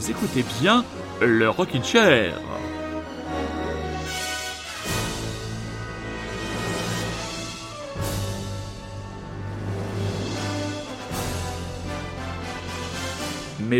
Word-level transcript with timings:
vous 0.00 0.10
écoutez 0.10 0.44
bien 0.62 0.82
le 1.20 1.50
Rockin' 1.50 1.84
Chair. 1.84 2.40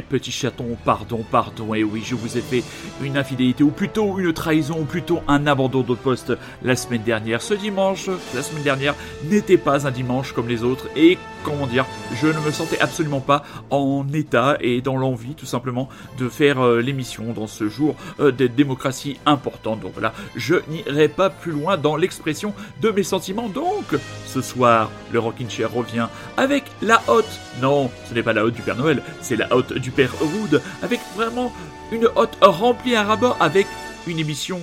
Mes 0.01 0.07
petits 0.07 0.33
chatons, 0.33 0.79
pardon, 0.83 1.23
pardon, 1.31 1.75
et 1.75 1.85
oui, 1.85 2.03
je 2.03 2.15
vous 2.15 2.39
ai 2.39 2.41
fait 2.41 2.65
une 3.03 3.19
infidélité, 3.19 3.63
ou 3.63 3.71
plutôt 3.71 4.19
une 4.19 4.33
trahison, 4.33 4.79
ou 4.81 4.85
plutôt 4.87 5.21
un 5.29 5.47
abandon 5.47 5.83
de 5.83 5.95
poste 5.95 6.33
la 6.63 6.75
semaine 6.75 7.03
dernière. 7.03 7.43
Ce 7.43 7.53
dimanche, 7.53 8.09
la 8.35 8.43
semaine 8.43 8.63
dernière, 8.63 8.95
n'était 9.25 9.59
pas 9.59 9.87
un 9.87 9.91
dimanche 9.91 10.33
comme 10.33 10.49
les 10.49 10.65
autres, 10.65 10.89
et 10.97 11.19
comment 11.45 11.67
dire, 11.67 11.85
je 12.15 12.29
ne 12.29 12.41
me 12.41 12.51
sentais 12.51 12.81
absolument 12.81 13.21
pas 13.21 13.45
en 13.71 14.07
état 14.13 14.57
et 14.61 14.81
dans 14.81 14.97
l'envie 14.97 15.35
tout 15.35 15.47
simplement 15.47 15.89
de 16.19 16.29
faire 16.29 16.61
euh, 16.61 16.81
l'émission 16.81 17.33
dans 17.33 17.47
ce 17.47 17.69
jour 17.69 17.95
euh, 18.21 18.33
de 18.33 18.47
démocratie 18.47 19.19
importante. 19.27 19.81
Donc 19.81 19.93
voilà, 19.93 20.13
je 20.37 20.57
n'irai 20.69 21.09
pas 21.09 21.31
plus 21.31 21.53
loin 21.53 21.77
dans 21.77 21.97
l'expression 21.97 22.55
de 22.81 22.91
mes 22.91 23.03
sentiments. 23.03 23.49
Donc, 23.49 23.85
ce 24.27 24.41
soir, 24.41 24.91
le 25.13 25.19
Rockin' 25.19 25.49
Chair 25.49 25.73
revient 25.73 26.09
avec 26.37 26.65
la 26.83 27.03
hotte. 27.09 27.41
Non, 27.61 27.91
ce 28.09 28.15
n'est 28.15 28.23
pas 28.23 28.33
la 28.33 28.45
hotte 28.45 28.55
du 28.55 28.63
Père 28.63 28.77
Noël, 28.77 29.03
c'est 29.21 29.37
la 29.37 29.55
hotte 29.55 29.75
du 29.75 29.90
Avec 30.83 31.01
vraiment 31.15 31.53
une 31.93 32.09
hotte 32.17 32.37
remplie 32.41 32.95
à 32.95 33.05
rabat 33.05 33.37
avec 33.41 33.67
une 34.07 34.19
émission 34.19 34.61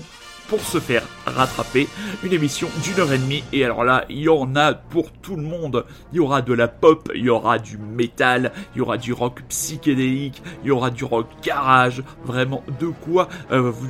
pour 0.47 0.61
se 0.61 0.79
faire 0.79 1.03
rattraper. 1.25 1.87
Une 2.23 2.33
émission 2.33 2.69
d'une 2.83 2.99
heure 2.99 3.11
et 3.13 3.17
demie. 3.17 3.43
Et 3.53 3.63
alors 3.63 3.83
là, 3.83 4.05
il 4.09 4.19
y 4.19 4.29
en 4.29 4.55
a 4.55 4.73
pour 4.73 5.11
tout 5.11 5.35
le 5.35 5.41
monde. 5.41 5.85
Il 6.13 6.17
y 6.17 6.19
aura 6.19 6.41
de 6.41 6.53
la 6.53 6.67
pop, 6.67 7.11
il 7.13 7.25
y 7.25 7.29
aura 7.29 7.59
du 7.59 7.77
métal, 7.77 8.51
il 8.73 8.79
y 8.79 8.81
aura 8.81 8.97
du 8.97 9.13
rock 9.13 9.41
psychédélique, 9.49 10.41
il 10.63 10.67
y 10.67 10.71
aura 10.71 10.89
du 10.89 11.03
rock 11.03 11.27
garage. 11.43 12.03
Vraiment 12.23 12.63
de 12.79 12.87
quoi 12.87 13.27
euh, 13.51 13.69
vous, 13.69 13.87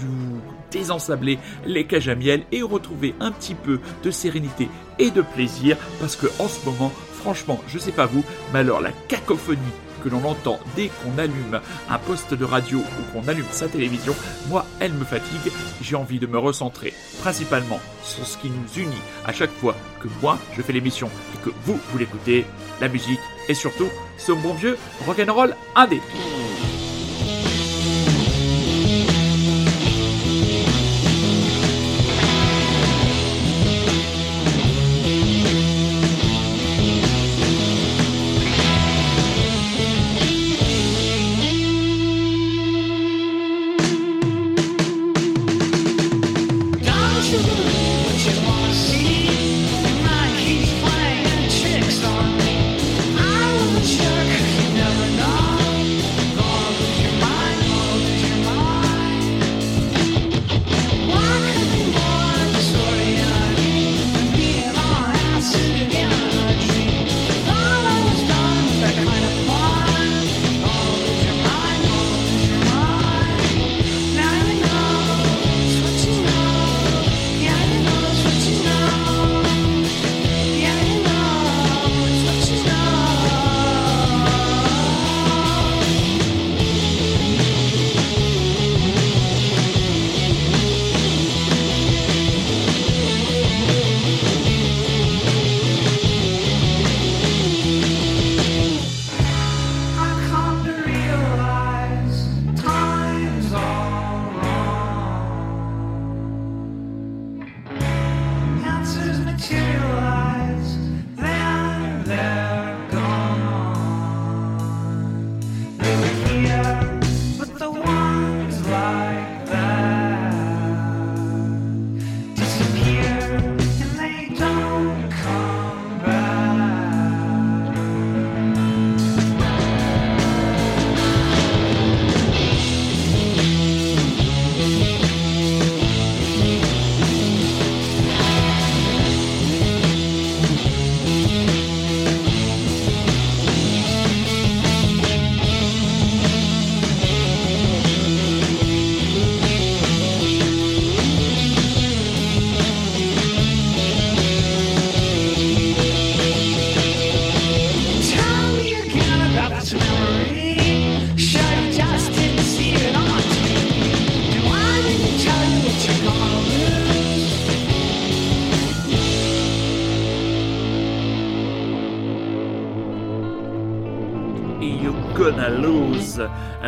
désensabler 0.71 1.39
les 1.65 1.85
cages 1.85 2.09
à 2.09 2.15
miel 2.15 2.43
et 2.51 2.61
retrouver 2.61 3.15
un 3.19 3.31
petit 3.31 3.55
peu 3.55 3.79
de 4.03 4.11
sérénité 4.11 4.69
et 4.99 5.11
de 5.11 5.21
plaisir. 5.21 5.77
Parce 5.99 6.15
que 6.15 6.27
en 6.39 6.47
ce 6.47 6.65
moment, 6.65 6.91
franchement, 7.13 7.61
je 7.67 7.77
sais 7.77 7.91
pas 7.91 8.05
vous, 8.05 8.23
mais 8.51 8.59
alors 8.59 8.81
la 8.81 8.91
cacophonie 9.07 9.59
que 10.03 10.09
l'on 10.09 10.23
entend 10.25 10.59
dès 10.75 10.89
qu'on 10.89 11.17
allume 11.17 11.59
un 11.89 11.97
poste 11.99 12.33
de 12.33 12.45
radio 12.45 12.79
ou 12.79 13.11
qu'on 13.11 13.27
allume 13.27 13.45
sa 13.51 13.67
télévision, 13.67 14.15
moi, 14.49 14.65
elle 14.79 14.93
me 14.93 15.05
fatigue. 15.05 15.51
J'ai 15.81 15.95
envie 15.95 16.19
de 16.19 16.27
me 16.27 16.37
recentrer 16.37 16.93
principalement 17.21 17.79
sur 18.03 18.25
ce 18.25 18.37
qui 18.37 18.49
nous 18.49 18.81
unit 18.81 19.01
à 19.25 19.33
chaque 19.33 19.51
fois 19.51 19.75
que 20.01 20.07
moi, 20.21 20.37
je 20.55 20.61
fais 20.61 20.73
l'émission 20.73 21.09
et 21.35 21.45
que 21.45 21.53
vous, 21.63 21.79
vous 21.91 21.97
l'écoutez, 21.97 22.45
la 22.81 22.87
musique 22.87 23.19
et 23.49 23.53
surtout 23.53 23.89
ce 24.17 24.31
bon 24.31 24.53
vieux 24.53 24.77
rock'n'roll 25.05 25.55
indé. 25.75 26.01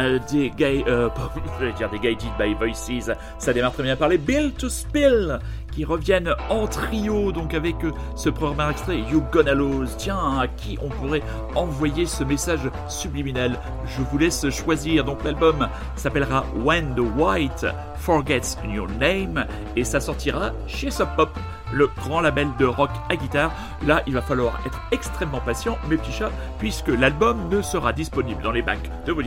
Euh, 0.10 0.20
des 0.32 0.50
gay, 0.50 0.84
euh, 0.88 1.10
je 1.62 1.78
dire 1.78 1.90
des 1.90 2.00
Guided 2.00 2.30
by 2.40 2.54
Voices, 2.56 3.12
ça 3.38 3.54
démarre 3.54 3.74
très 3.74 3.84
bien 3.84 3.96
par 3.96 4.08
les 4.08 4.18
Bill 4.18 4.54
to 4.54 4.68
Spill, 4.68 5.40
qui 5.72 5.86
reviennent 5.86 6.34
en 6.50 6.66
trio, 6.66 7.32
donc 7.32 7.54
avec 7.54 7.76
euh, 7.84 7.92
ce 8.16 8.30
premier 8.30 8.70
extrait, 8.72 9.00
You 9.00 9.24
Gonna 9.32 9.54
Lose. 9.54 9.96
Tiens, 9.98 10.40
à 10.40 10.48
qui 10.48 10.80
on 10.82 10.90
pourrait 10.90 11.22
envoyer 11.56 12.08
ce 12.08 12.24
message 12.24 12.72
subliminal? 12.88 13.60
Je 13.86 14.02
vous 14.02 14.18
laisse 14.18 14.50
choisir. 14.50 15.04
Donc 15.04 15.24
l'album 15.24 15.68
s'appellera 15.96 16.44
When 16.64 16.96
the 16.96 17.18
White 17.18 17.68
Forgets 17.98 18.58
Your 18.68 18.88
Name, 19.00 19.46
et 19.76 19.84
ça 19.84 20.00
sortira 20.00 20.52
chez 20.66 20.90
Sub 20.90 21.10
Pop 21.16 21.30
le 21.72 21.88
grand 21.88 22.22
label 22.22 22.48
de 22.58 22.66
rock 22.66 22.90
à 23.10 23.16
guitare. 23.16 23.52
Là, 23.86 24.02
il 24.08 24.14
va 24.14 24.22
falloir 24.22 24.60
extrêmement 24.92 25.40
patient, 25.40 25.78
mes 25.88 25.98
petits 25.98 26.12
chats, 26.12 26.32
puisque 26.58 26.90
l'album 26.90 27.50
ne 27.50 27.62
sera 27.62 27.94
disponible 27.94 28.42
dans 28.42 28.52
les 28.52 28.62
bacs 28.62 28.90
de 29.06 29.12
vos 29.12 29.22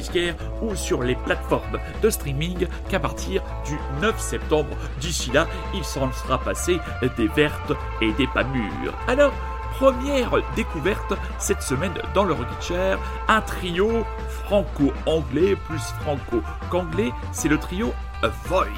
ou 0.63 0.75
sur 0.75 1.03
les 1.03 1.15
plateformes 1.15 1.79
de 2.03 2.11
streaming 2.11 2.67
qu'à 2.89 3.01
partir 3.01 3.43
du 3.65 3.79
9 4.01 4.19
septembre. 4.19 4.77
D'ici 5.01 5.31
là, 5.31 5.47
il 5.75 5.85
s'en 5.85 6.11
sera 6.13 6.39
passé 6.39 6.79
des 7.17 7.29
vertes 7.29 7.73
et 8.01 8.13
des 8.13 8.27
pas 8.27 8.45
mûres. 8.45 8.95
Alors, 9.09 9.33
première 9.79 10.31
découverte 10.55 11.15
cette 11.39 11.63
semaine 11.63 11.95
dans 12.15 12.25
le 12.25 12.33
Rocket 12.33 12.63
Chair, 12.63 12.99
un 13.29 13.41
trio 13.41 14.05
franco-anglais 14.29 15.57
plus 15.69 15.83
franco-anglais, 16.03 17.13
c'est 17.33 17.49
le 17.49 17.59
trio 17.59 17.93
Avoid. 18.23 18.69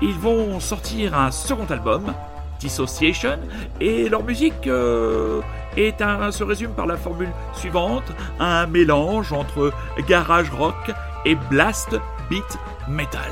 Ils 0.00 0.18
vont 0.18 0.60
sortir 0.60 1.18
un 1.18 1.30
second 1.30 1.66
album 1.66 2.14
Dissociation, 2.58 3.38
et 3.80 4.08
leur 4.08 4.24
musique 4.24 4.66
euh, 4.66 5.40
est 5.78 6.02
un, 6.02 6.30
se 6.32 6.44
résume 6.44 6.72
par 6.72 6.86
la 6.86 6.96
formule 6.96 7.32
suivante, 7.52 8.12
un 8.40 8.66
mélange 8.66 9.32
entre 9.32 9.72
garage 10.06 10.50
rock 10.50 10.90
et 11.24 11.34
Blast 11.34 11.96
Beat 12.28 12.58
Metal. 12.88 13.30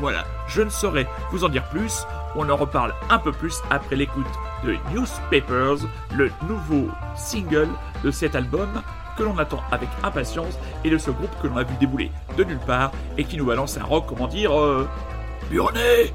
Voilà, 0.00 0.24
je 0.46 0.62
ne 0.62 0.70
saurais 0.70 1.08
vous 1.32 1.44
en 1.44 1.48
dire 1.48 1.64
plus, 1.70 2.06
on 2.36 2.48
en 2.48 2.56
reparle 2.56 2.94
un 3.10 3.18
peu 3.18 3.32
plus 3.32 3.60
après 3.70 3.96
l'écoute 3.96 4.26
de 4.64 4.76
Newspapers, 4.92 5.88
le 6.16 6.30
nouveau 6.48 6.88
single 7.16 7.68
de 8.04 8.10
cet 8.10 8.36
album 8.36 8.68
que 9.16 9.24
l'on 9.24 9.36
attend 9.38 9.62
avec 9.72 9.88
impatience 10.04 10.56
et 10.84 10.90
de 10.90 10.98
ce 10.98 11.10
groupe 11.10 11.30
que 11.42 11.48
l'on 11.48 11.56
a 11.56 11.64
vu 11.64 11.74
débouler 11.80 12.12
de 12.36 12.44
nulle 12.44 12.60
part 12.60 12.92
et 13.16 13.24
qui 13.24 13.36
nous 13.36 13.46
balance 13.46 13.76
un 13.76 13.82
rock, 13.84 14.06
comment 14.06 14.28
dire, 14.28 14.56
euh, 14.56 14.88
burné 15.50 16.12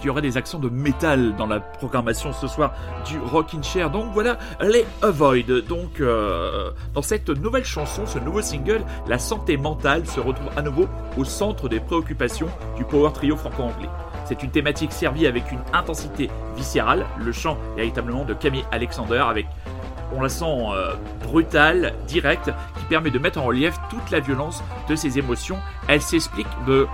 qu'il 0.00 0.08
y 0.08 0.10
aurait 0.10 0.22
des 0.22 0.36
accents 0.36 0.58
de 0.58 0.68
métal 0.68 1.36
dans 1.36 1.46
la 1.46 1.60
programmation 1.60 2.32
ce 2.32 2.48
soir 2.48 2.72
du 3.06 3.18
Rockin' 3.18 3.62
Chair. 3.62 3.90
Donc 3.90 4.06
voilà 4.12 4.38
les 4.60 4.86
Avoid. 5.02 5.66
Donc 5.68 6.00
euh, 6.00 6.70
dans 6.94 7.02
cette 7.02 7.28
nouvelle 7.28 7.64
chanson, 7.64 8.06
ce 8.06 8.18
nouveau 8.18 8.42
single, 8.42 8.82
la 9.06 9.18
santé 9.18 9.56
mentale 9.56 10.06
se 10.06 10.20
retrouve 10.20 10.48
à 10.56 10.62
nouveau 10.62 10.86
au 11.16 11.24
centre 11.24 11.68
des 11.68 11.80
préoccupations 11.80 12.48
du 12.76 12.84
power 12.84 13.12
trio 13.12 13.36
franco-anglais. 13.36 13.88
C'est 14.24 14.42
une 14.42 14.50
thématique 14.50 14.92
servie 14.92 15.26
avec 15.26 15.50
une 15.50 15.60
intensité 15.72 16.30
viscérale, 16.56 17.04
le 17.18 17.32
chant 17.32 17.58
véritablement 17.76 18.24
de 18.24 18.34
Camille 18.34 18.64
Alexander 18.70 19.22
avec 19.28 19.46
on 20.12 20.22
la 20.22 20.28
sent 20.28 20.44
euh, 20.44 20.94
brutale, 21.22 21.94
directe, 22.06 22.50
qui 22.78 22.84
permet 22.88 23.10
de 23.10 23.18
mettre 23.18 23.38
en 23.38 23.44
relief 23.44 23.76
toute 23.90 24.10
la 24.10 24.20
violence 24.20 24.62
de 24.88 24.96
ses 24.96 25.18
émotions. 25.18 25.58
Elle 25.88 26.02
s'explique 26.02 26.48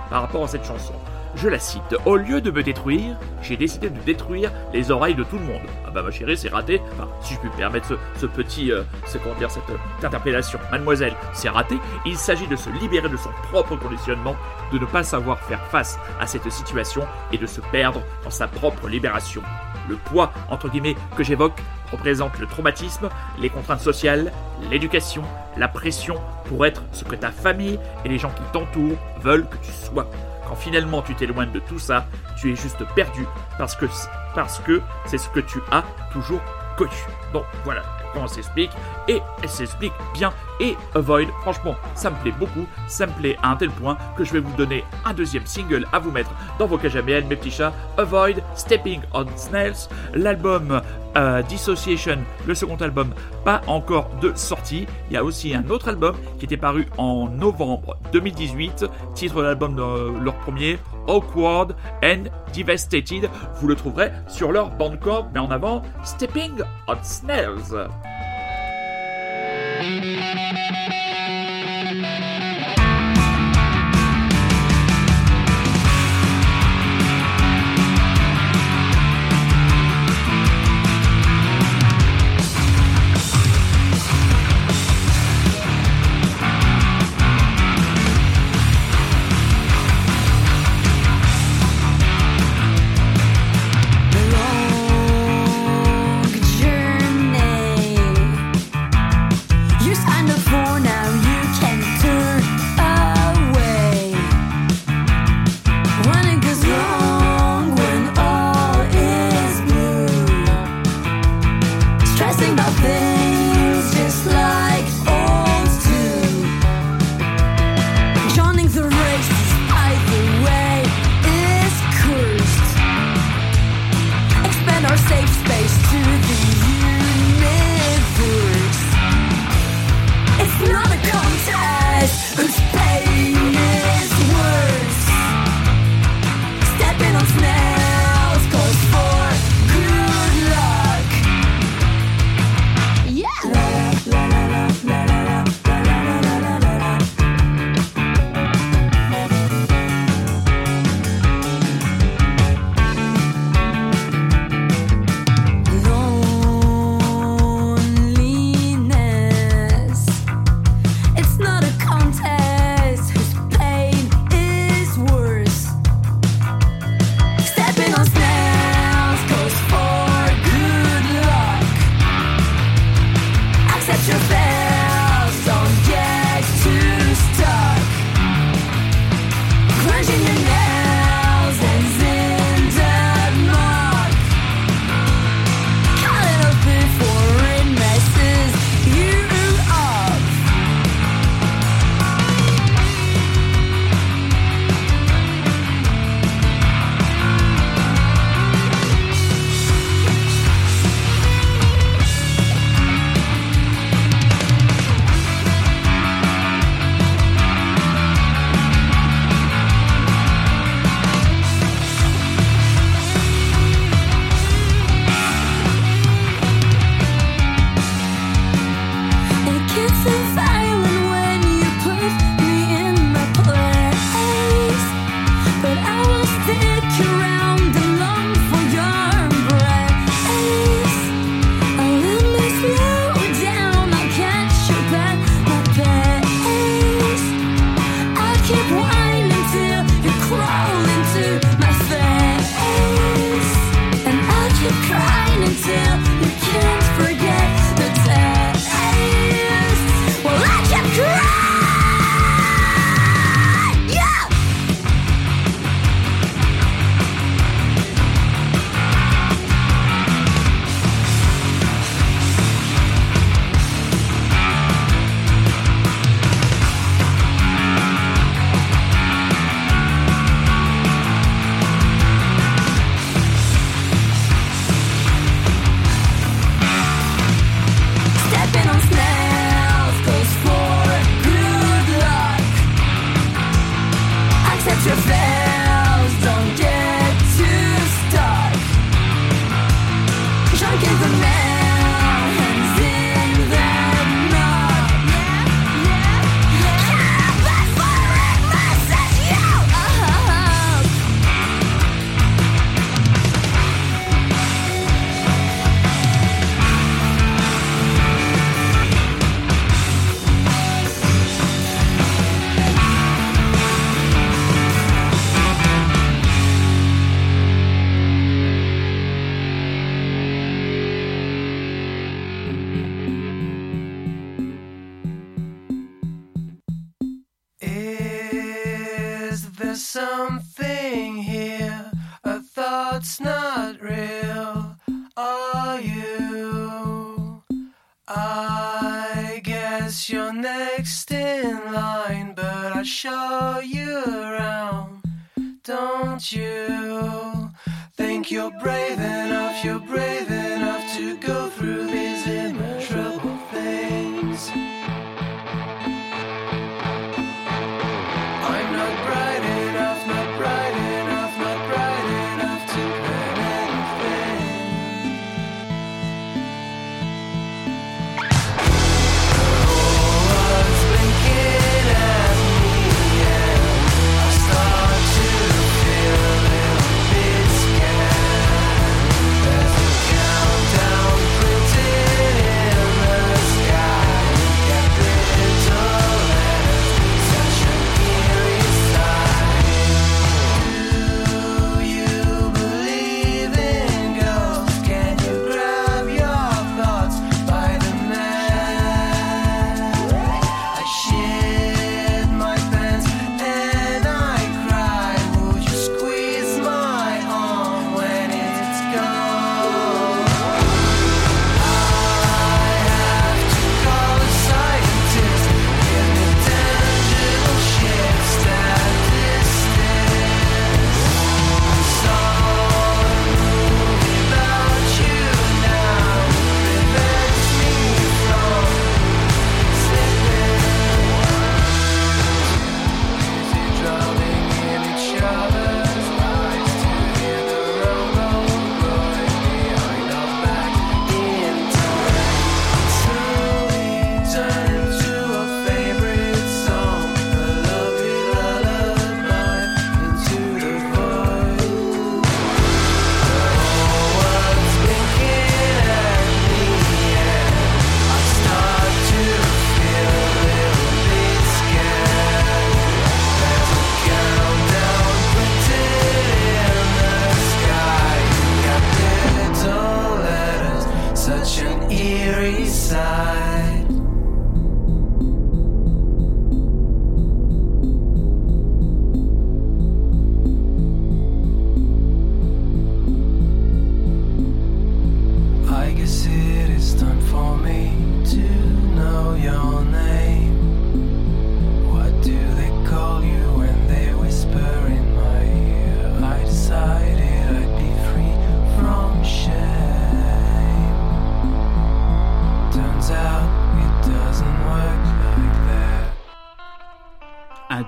par 0.09 0.21
rapport 0.21 0.43
à 0.43 0.47
cette 0.47 0.65
chanson. 0.65 0.93
Je 1.39 1.49
la 1.49 1.59
cite. 1.59 1.95
Au 2.05 2.15
lieu 2.15 2.41
de 2.41 2.49
me 2.49 2.63
détruire, 2.63 3.15
j'ai 3.43 3.57
décidé 3.57 3.91
de 3.91 3.99
détruire 3.99 4.51
les 4.73 4.89
oreilles 4.89 5.13
de 5.13 5.23
tout 5.23 5.37
le 5.37 5.45
monde. 5.45 5.61
Ah 5.85 5.91
bah 5.91 6.01
ma 6.01 6.09
chérie, 6.09 6.35
c'est 6.35 6.49
raté. 6.49 6.81
Enfin, 6.93 7.07
si 7.21 7.35
je 7.35 7.39
puis 7.39 7.49
permettre 7.55 7.95
ce, 8.15 8.25
petit, 8.25 8.71
euh, 8.71 8.81
ce, 9.05 9.19
dire, 9.37 9.51
cette 9.51 9.69
euh, 9.69 10.05
interpellation. 10.05 10.57
Mademoiselle, 10.71 11.13
c'est 11.33 11.49
raté. 11.49 11.75
Il 12.07 12.17
s'agit 12.17 12.47
de 12.47 12.55
se 12.55 12.71
libérer 12.81 13.07
de 13.07 13.17
son 13.17 13.29
propre 13.51 13.75
conditionnement, 13.75 14.35
de 14.73 14.79
ne 14.79 14.85
pas 14.85 15.03
savoir 15.03 15.39
faire 15.41 15.63
face 15.65 15.99
à 16.19 16.25
cette 16.25 16.51
situation 16.51 17.03
et 17.31 17.37
de 17.37 17.45
se 17.45 17.61
perdre 17.71 18.01
dans 18.23 18.31
sa 18.31 18.47
propre 18.47 18.87
libération. 18.87 19.43
Le 19.87 19.95
poids, 19.95 20.33
entre 20.49 20.69
guillemets, 20.69 20.95
que 21.15 21.23
j'évoque 21.23 21.61
représente 21.91 22.39
le 22.39 22.47
traumatisme, 22.47 23.09
les 23.39 23.51
contraintes 23.51 23.81
sociales, 23.81 24.31
l'éducation, 24.71 25.21
la 25.55 25.67
pression 25.67 26.15
pour 26.45 26.65
être 26.65 26.81
ce 26.93 27.03
que 27.03 27.15
ta 27.15 27.29
famille 27.29 27.79
et 28.03 28.09
les 28.09 28.17
gens 28.17 28.31
qui 28.31 28.41
t'entourent 28.51 28.97
veulent 29.21 29.47
que 29.47 29.57
tu 29.57 29.71
sois. 29.71 30.09
Quand 30.47 30.55
finalement 30.55 31.01
tu 31.01 31.13
t'éloignes 31.13 31.51
de 31.51 31.59
tout 31.59 31.79
ça, 31.79 32.05
tu 32.37 32.51
es 32.51 32.55
juste 32.55 32.83
perdu 32.95 33.25
parce 33.57 33.75
que 33.75 33.85
parce 34.33 34.59
que 34.59 34.81
c'est 35.05 35.17
ce 35.17 35.29
que 35.29 35.39
tu 35.39 35.59
as 35.71 35.83
toujours 36.11 36.41
connu. 36.77 36.91
Donc 37.33 37.43
voilà, 37.65 37.81
comment 38.13 38.27
s'explique 38.27 38.71
et 39.07 39.19
elle 39.41 39.49
s'explique 39.49 39.93
bien 40.13 40.31
et 40.59 40.75
Avoid, 40.95 41.27
franchement, 41.41 41.75
ça 41.95 42.09
me 42.09 42.15
plaît 42.17 42.33
beaucoup, 42.39 42.65
ça 42.87 43.05
me 43.05 43.11
plaît 43.13 43.37
à 43.43 43.51
un 43.51 43.55
tel 43.55 43.69
point 43.69 43.97
que 44.15 44.23
je 44.23 44.33
vais 44.33 44.39
vous 44.39 44.55
donner 44.55 44.83
un 45.05 45.13
deuxième 45.13 45.45
single 45.45 45.85
à 45.91 45.99
vous 45.99 46.11
mettre 46.11 46.31
dans 46.59 46.67
vos 46.67 46.77
cages 46.77 46.95
à 46.95 47.01
mes 47.01 47.21
petits 47.21 47.51
chats, 47.51 47.73
Avoid, 47.97 48.41
Stepping 48.55 49.01
on 49.13 49.25
Snails, 49.35 49.89
l'album 50.13 50.81
euh, 51.17 51.41
Dissociation, 51.41 52.19
le 52.45 52.55
second 52.55 52.75
album, 52.75 53.13
pas 53.43 53.61
encore 53.67 54.09
de 54.21 54.31
sortie. 54.35 54.85
Il 55.09 55.13
y 55.13 55.17
a 55.17 55.23
aussi 55.23 55.53
un 55.53 55.69
autre 55.69 55.89
album 55.89 56.15
qui 56.39 56.45
était 56.45 56.57
paru 56.57 56.87
en 56.97 57.27
novembre 57.27 57.97
2018, 58.13 58.85
titre 59.15 59.37
de 59.37 59.43
l'album 59.43 59.75
de 59.75 60.23
leur 60.23 60.35
premier, 60.35 60.77
Awkward 61.07 61.75
and 62.03 62.25
Devastated. 62.55 63.29
Vous 63.59 63.67
le 63.67 63.75
trouverez 63.75 64.11
sur 64.27 64.51
leur 64.51 64.69
bandcamp, 64.69 65.29
mais 65.33 65.39
en 65.39 65.51
avant, 65.51 65.81
Stepping 66.03 66.61
on 66.87 66.95
Snails. 67.03 67.87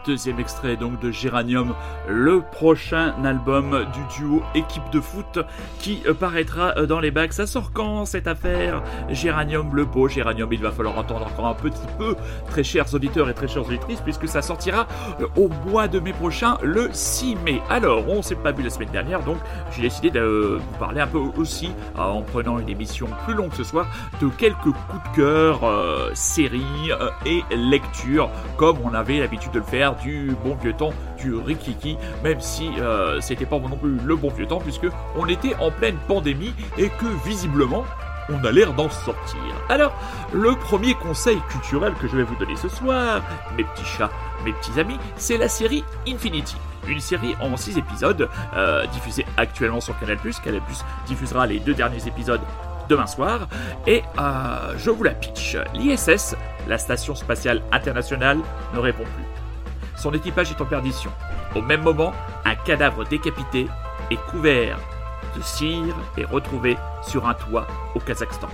Deuxième 0.09 0.39
extrait 0.39 0.75
donc 0.75 0.99
de 1.01 1.11
Géranium, 1.11 1.75
le 2.07 2.41
prochain 2.41 3.13
album 3.23 3.85
du 3.93 4.17
duo 4.17 4.41
équipe 4.55 4.89
de 4.91 4.99
foot 4.99 5.37
qui 5.77 6.01
euh, 6.07 6.15
paraîtra 6.15 6.73
euh, 6.77 6.87
dans 6.87 6.99
les 6.99 7.11
bacs. 7.11 7.31
Ça 7.31 7.45
sort 7.45 7.71
quand 7.73 8.05
cette 8.05 8.25
affaire? 8.25 8.81
Géranium, 9.09 9.75
le 9.75 9.85
beau 9.85 10.07
Géranium, 10.07 10.51
il 10.51 10.61
va 10.63 10.71
falloir 10.71 10.97
entendre 10.97 11.27
encore 11.27 11.45
un 11.45 11.53
petit 11.53 11.85
peu, 11.99 12.15
très 12.49 12.63
chers 12.63 12.91
auditeurs 12.91 13.29
et 13.29 13.35
très 13.35 13.47
chères 13.47 13.67
auditrices, 13.67 14.01
puisque 14.01 14.27
ça 14.27 14.41
sortira 14.41 14.87
euh, 15.21 15.27
au 15.35 15.47
mois 15.69 15.87
de 15.87 15.99
mai 15.99 16.11
prochain, 16.11 16.57
le 16.63 16.89
6 16.91 17.35
mai. 17.45 17.61
Alors, 17.69 18.09
on 18.09 18.23
s'est 18.23 18.33
pas 18.33 18.51
vu 18.51 18.63
la 18.63 18.71
semaine 18.71 18.89
dernière, 18.89 19.21
donc 19.21 19.37
j'ai 19.75 19.83
décidé 19.83 20.09
de 20.09 20.59
vous 20.59 20.77
parler 20.79 21.01
un 21.01 21.07
peu 21.07 21.19
aussi, 21.37 21.69
en 21.95 22.23
prenant 22.23 22.57
une 22.57 22.69
émission 22.69 23.05
plus 23.25 23.35
longue 23.35 23.53
ce 23.53 23.63
soir, 23.63 23.85
de 24.19 24.27
quelques 24.29 24.57
coups 24.63 25.11
de 25.11 25.15
cœur, 25.15 25.59
séries 26.15 26.89
et 27.27 27.43
lectures, 27.55 28.31
comme 28.57 28.77
on 28.83 28.95
avait 28.95 29.19
l'habitude 29.19 29.51
de 29.51 29.59
le 29.59 29.65
faire 29.65 29.98
du 30.01 30.31
bon 30.43 30.55
vieux 30.55 30.73
temps 30.73 30.93
du 31.17 31.35
Rikiki, 31.35 31.97
même 32.23 32.41
si 32.41 32.69
euh, 32.79 33.19
c'était 33.21 33.45
pas 33.45 33.59
non 33.59 33.77
plus 33.77 33.97
le 34.05 34.15
bon 34.15 34.29
vieux 34.29 34.47
temps, 34.47 34.59
puisque 34.59 34.87
on 35.17 35.27
était 35.27 35.55
en 35.59 35.71
pleine 35.71 35.97
pandémie 36.07 36.53
et 36.77 36.89
que 36.89 37.05
visiblement 37.25 37.85
on 38.29 38.43
a 38.45 38.51
l'air 38.51 38.73
d'en 38.73 38.89
sortir. 38.89 39.39
Alors, 39.69 39.93
le 40.33 40.55
premier 40.55 40.93
conseil 40.93 41.39
culturel 41.49 41.93
que 41.95 42.07
je 42.07 42.15
vais 42.15 42.23
vous 42.23 42.35
donner 42.35 42.55
ce 42.55 42.69
soir, 42.69 43.21
mes 43.57 43.63
petits 43.63 43.85
chats, 43.85 44.11
mes 44.45 44.53
petits 44.53 44.79
amis, 44.79 44.97
c'est 45.17 45.37
la 45.37 45.49
série 45.49 45.83
Infinity. 46.07 46.55
Une 46.87 46.99
série 46.99 47.35
en 47.41 47.55
6 47.57 47.77
épisodes, 47.77 48.29
euh, 48.55 48.85
diffusée 48.87 49.25
actuellement 49.37 49.81
sur 49.81 49.97
Canal+. 49.99 50.17
Canal+, 50.43 50.61
diffusera 51.07 51.47
les 51.47 51.59
deux 51.59 51.73
derniers 51.73 52.07
épisodes 52.07 52.41
demain 52.87 53.07
soir. 53.07 53.47
Et 53.87 54.03
euh, 54.19 54.73
je 54.77 54.89
vous 54.89 55.03
la 55.03 55.11
pitch. 55.11 55.57
L'ISS, 55.73 56.35
la 56.67 56.77
Station 56.77 57.15
Spatiale 57.15 57.61
Internationale, 57.71 58.39
ne 58.73 58.79
répond 58.79 59.03
plus. 59.03 59.28
Son 59.99 60.13
équipage 60.13 60.51
est 60.51 60.61
en 60.61 60.65
perdition. 60.65 61.11
Au 61.55 61.61
même 61.61 61.81
moment, 61.81 62.13
un 62.45 62.55
cadavre 62.55 63.03
décapité 63.03 63.67
et 64.09 64.15
couvert 64.15 64.79
de 65.35 65.41
cire 65.41 65.93
est 66.17 66.23
retrouvé 66.23 66.77
sur 67.03 67.27
un 67.27 67.33
toit 67.33 67.67
au 67.95 67.99
Kazakhstan. 67.99 68.47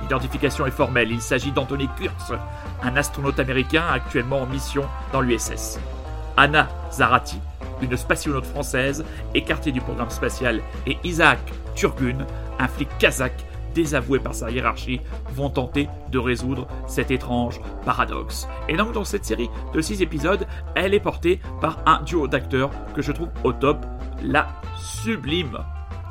L'identification 0.00 0.66
est 0.66 0.70
formelle, 0.70 1.10
il 1.10 1.20
s'agit 1.20 1.52
d'Anthony 1.52 1.88
Kurtz, 1.98 2.32
un 2.82 2.96
astronaute 2.96 3.38
américain 3.40 3.84
actuellement 3.92 4.40
en 4.40 4.46
mission 4.46 4.84
dans 5.12 5.20
l'USS. 5.20 5.78
Anna 6.36 6.68
Zarati, 6.90 7.38
une 7.82 7.96
spationaute 7.96 8.46
française 8.46 9.04
écartée 9.34 9.70
du 9.70 9.82
programme 9.82 10.10
spatial, 10.10 10.62
et 10.86 10.98
Isaac 11.04 11.40
Turgun, 11.74 12.26
un 12.58 12.68
flic 12.68 12.88
kazakh 12.98 13.44
désavoués 13.74 14.20
par 14.20 14.34
sa 14.34 14.50
hiérarchie, 14.50 15.00
vont 15.34 15.50
tenter 15.50 15.88
de 16.10 16.18
résoudre 16.18 16.66
cet 16.86 17.10
étrange 17.10 17.60
paradoxe. 17.84 18.48
Et 18.68 18.76
donc 18.76 18.92
dans 18.92 19.04
cette 19.04 19.24
série 19.24 19.50
de 19.74 19.80
6 19.80 20.02
épisodes, 20.02 20.46
elle 20.74 20.94
est 20.94 21.00
portée 21.00 21.40
par 21.60 21.78
un 21.86 22.02
duo 22.02 22.28
d'acteurs 22.28 22.70
que 22.94 23.02
je 23.02 23.12
trouve 23.12 23.28
au 23.42 23.52
top, 23.52 23.84
la 24.22 24.48
sublime 24.76 25.58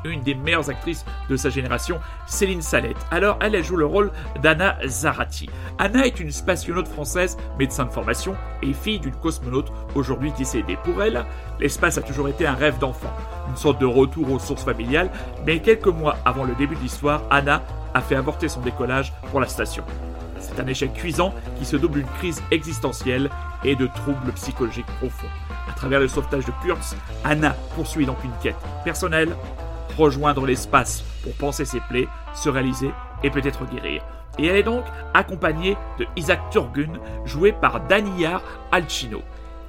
une 0.04 0.20
des 0.22 0.34
meilleures 0.34 0.70
actrices 0.70 1.04
de 1.28 1.36
sa 1.36 1.50
génération, 1.50 2.00
Céline 2.26 2.62
Salette. 2.62 2.96
Alors, 3.10 3.38
elle, 3.40 3.54
elle 3.54 3.64
joue 3.64 3.76
le 3.76 3.86
rôle 3.86 4.10
d'Anna 4.42 4.76
Zarati. 4.86 5.48
Anna 5.78 6.06
est 6.06 6.20
une 6.20 6.30
spationaute 6.30 6.88
française, 6.88 7.36
médecin 7.58 7.84
de 7.84 7.90
formation 7.90 8.36
et 8.62 8.72
fille 8.72 9.00
d'une 9.00 9.14
cosmonaute 9.16 9.72
aujourd'hui 9.94 10.32
décédée. 10.36 10.78
Pour 10.84 11.02
elle, 11.02 11.24
l'espace 11.60 11.98
a 11.98 12.02
toujours 12.02 12.28
été 12.28 12.46
un 12.46 12.54
rêve 12.54 12.78
d'enfant, 12.78 13.12
une 13.48 13.56
sorte 13.56 13.80
de 13.80 13.86
retour 13.86 14.30
aux 14.30 14.38
sources 14.38 14.64
familiales, 14.64 15.10
mais 15.46 15.60
quelques 15.60 15.86
mois 15.86 16.18
avant 16.24 16.44
le 16.44 16.54
début 16.54 16.76
de 16.76 16.80
l'histoire, 16.80 17.22
Anna 17.30 17.62
a 17.94 18.00
fait 18.00 18.16
avorter 18.16 18.48
son 18.48 18.60
décollage 18.60 19.12
pour 19.30 19.40
la 19.40 19.46
station. 19.46 19.84
C'est 20.40 20.60
un 20.60 20.66
échec 20.66 20.92
cuisant 20.92 21.32
qui 21.58 21.64
se 21.64 21.76
double 21.76 22.00
d'une 22.00 22.12
crise 22.18 22.42
existentielle 22.50 23.30
et 23.64 23.76
de 23.76 23.86
troubles 23.86 24.32
psychologiques 24.32 24.86
profonds. 24.98 25.28
À 25.68 25.72
travers 25.72 26.00
le 26.00 26.08
sauvetage 26.08 26.44
de 26.44 26.52
Kurtz, 26.62 26.94
Anna 27.24 27.56
poursuit 27.74 28.04
donc 28.04 28.22
une 28.24 28.32
quête 28.42 28.56
personnelle, 28.84 29.34
rejoindre 29.96 30.46
l'espace 30.46 31.04
pour 31.22 31.34
penser 31.34 31.64
ses 31.64 31.80
plaies, 31.80 32.08
se 32.34 32.48
réaliser 32.48 32.90
et 33.22 33.30
peut-être 33.30 33.64
guérir. 33.66 34.02
Et 34.38 34.46
elle 34.46 34.56
est 34.56 34.64
donc 34.64 34.84
accompagnée 35.14 35.76
de 35.98 36.06
Isaac 36.16 36.50
Turgun, 36.50 36.92
joué 37.24 37.52
par 37.52 37.80
Daniyar 37.86 38.42
Alcino. 38.72 39.22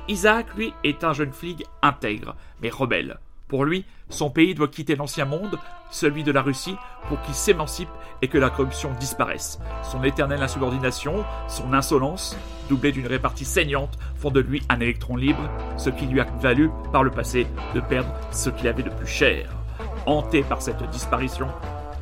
Isaac, 0.08 0.48
lui, 0.56 0.74
est 0.84 1.04
un 1.04 1.14
jeune 1.14 1.32
flic 1.32 1.66
intègre, 1.82 2.36
mais 2.62 2.70
rebelle. 2.70 3.18
Pour 3.48 3.64
lui, 3.66 3.86
son 4.10 4.32
pays 4.32 4.56
doit 4.56 4.68
quitter 4.68 4.96
l'ancien 4.96 5.26
monde, 5.26 5.60
celui 5.92 6.24
de 6.24 6.32
la 6.32 6.42
Russie, 6.42 6.76
pour 7.08 7.22
qu'il 7.22 7.36
s'émancipe 7.36 7.90
et 8.22 8.28
que 8.28 8.40
la 8.40 8.50
corruption 8.50 8.92
disparaisse. 9.00 9.60
Son 9.84 10.04
éternelle 10.04 10.42
insubordination, 10.42 11.24
son 11.48 11.74
insolence, 11.74 12.38
doublée 12.70 12.92
d'une 12.92 13.08
répartie 13.08 13.46
saignante, 13.46 13.98
font 14.16 14.32
de 14.32 14.40
lui 14.40 14.64
un 14.70 14.80
électron 14.80 15.16
libre, 15.16 15.48
ce 15.78 15.92
qui 15.92 16.08
lui 16.08 16.20
a 16.20 16.28
valu, 16.42 16.72
par 16.92 17.04
le 17.04 17.12
passé, 17.12 17.46
de 17.76 17.80
perdre 17.82 18.12
ce 18.32 18.50
qu'il 18.50 18.68
avait 18.68 18.84
de 18.84 18.90
plus 18.90 19.08
cher. 19.08 19.65
Hanté 20.06 20.44
par 20.44 20.62
cette 20.62 20.84
disparition, 20.90 21.48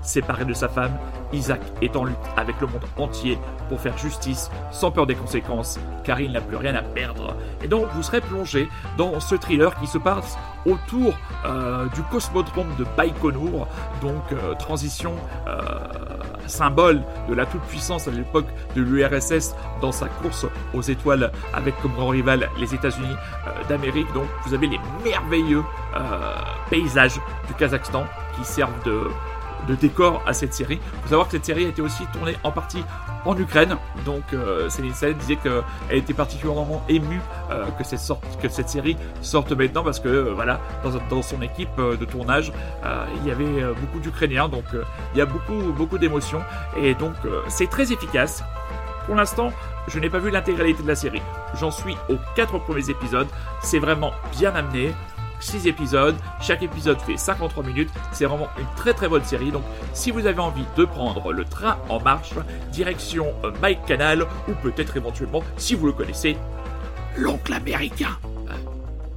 séparé 0.02 0.46
de 0.46 0.54
sa 0.54 0.68
femme, 0.68 0.92
Isaac 1.32 1.62
est 1.82 1.96
en 1.96 2.04
lutte 2.04 2.18
avec 2.38 2.60
le 2.62 2.68
monde 2.68 2.84
entier 2.98 3.40
pour 3.70 3.80
faire 3.80 3.98
justice 3.98 4.52
sans 4.72 4.92
peur 4.92 5.08
des 5.08 5.16
conséquences, 5.16 5.80
car 6.04 6.20
il 6.20 6.32
n'a 6.32 6.42
plus 6.42 6.58
rien 6.58 6.76
à 6.76 6.84
perdre. 6.84 7.36
Et 7.64 7.68
donc 7.68 7.88
vous 7.94 8.04
serez 8.04 8.22
plongé 8.22 8.68
dans 8.98 9.20
ce 9.20 9.36
thriller 9.36 9.74
qui 9.80 9.88
se 9.88 9.98
passe 9.98 10.38
autour 10.66 11.14
euh, 11.46 11.88
du 11.90 12.02
cosmodrome 12.04 12.76
de 12.78 12.86
Baïkonour, 12.96 13.68
donc 14.02 14.32
euh, 14.32 14.54
transition 14.56 15.14
euh, 15.48 15.60
symbole 16.48 17.02
de 17.30 17.34
la 17.34 17.46
toute-puissance 17.46 18.08
à 18.08 18.12
l'époque 18.12 18.48
de 18.76 18.82
l'URSS 18.82 19.56
dans 19.82 19.92
sa 19.92 20.08
course 20.08 20.46
aux 20.74 20.82
étoiles 20.82 21.32
avec 21.54 21.80
comme 21.82 21.94
grand 21.94 22.10
rival 22.10 22.50
les 22.60 22.74
États-Unis 22.74 23.16
d'Amérique. 23.70 24.12
Donc 24.14 24.26
vous 24.46 24.54
avez 24.54 24.68
les 24.68 24.80
merveilleux 25.04 25.64
paysages 26.70 27.20
du 27.48 27.54
Kazakhstan 27.54 28.06
qui 28.36 28.46
servent 28.46 28.84
de 28.86 29.08
de 29.68 29.76
décor 29.76 30.22
à 30.26 30.34
cette 30.34 30.54
série. 30.54 30.80
Il 30.82 31.02
faut 31.04 31.10
savoir 31.10 31.28
que 31.28 31.34
cette 31.34 31.46
série 31.46 31.66
a 31.66 31.70
été 31.70 31.82
aussi 31.82 32.04
tournée 32.14 32.36
en 32.44 32.52
partie 32.52 32.84
en 33.26 33.38
Ukraine, 33.38 33.78
donc 34.06 34.24
euh, 34.34 34.70
Céline 34.70 34.94
Salette 34.94 35.18
disait 35.18 35.38
qu'elle 35.38 35.98
était 35.98 36.14
particulièrement 36.14 36.84
émue 36.90 37.22
euh, 37.52 37.66
que, 37.78 37.84
cette 37.84 38.00
sorte, 38.00 38.24
que 38.42 38.50
cette 38.50 38.70
série 38.70 38.98
sorte 39.22 39.52
maintenant 39.52 39.84
parce 39.84 40.00
que 40.00 40.10
euh, 40.10 40.34
voilà, 40.34 40.60
dans, 40.84 40.92
dans, 41.10 41.22
son 41.22 41.42
équipe 41.42 41.70
euh, 41.80 41.96
de 41.96 42.06
tournage, 42.06 42.52
il 43.16 43.28
y 43.28 43.32
avait 43.32 43.74
beaucoup 43.80 44.00
d'Ukrainiens, 44.00 44.50
donc 44.50 44.66
il 45.14 45.18
y 45.18 45.22
a 45.22 45.26
beaucoup, 45.26 45.72
beaucoup 45.76 45.98
d'émotions 45.98 46.42
et 46.78 46.94
donc 46.96 47.14
c'est 47.48 47.70
très 47.70 47.92
efficace. 47.92 48.44
Pour 49.06 49.16
l'instant, 49.16 49.52
je 49.88 50.00
n'ai 50.00 50.10
pas 50.10 50.20
vu 50.20 50.30
l'intégralité 50.30 50.84
de 50.84 50.88
la 50.88 50.96
série. 50.96 51.22
J'en 51.56 51.72
suis 51.72 51.96
aux 52.10 52.18
quatre 52.36 52.58
premiers 52.60 52.90
épisodes. 52.90 53.28
C'est 53.62 53.80
vraiment 53.80 54.12
bien 54.32 54.54
amené. 54.56 54.94
6 55.44 55.68
épisodes, 55.68 56.16
chaque 56.42 56.64
épisode 56.64 57.00
fait 57.00 57.18
53 57.18 57.64
minutes, 57.64 57.90
c'est 58.12 58.26
vraiment 58.26 58.48
une 58.58 58.66
très 58.76 58.94
très 58.94 59.08
bonne 59.08 59.24
série, 59.24 59.52
donc 59.52 59.64
si 59.94 60.12
vous 60.12 60.26
avez 60.26 60.40
envie 60.40 60.66
de 60.78 60.86
prendre 60.86 61.32
le 61.32 61.46
train 61.46 61.78
en 61.90 62.00
marche, 62.00 62.34
direction 62.72 63.34
euh, 63.44 63.52
Mike 63.62 63.86
Canal, 63.86 64.26
ou 64.48 64.54
peut-être 64.62 64.98
éventuellement, 64.98 65.44
si 65.58 65.76
vous 65.76 65.88
le 65.88 65.94
connaissez, 65.94 66.38
l'oncle 67.18 67.54
américain. 67.54 68.18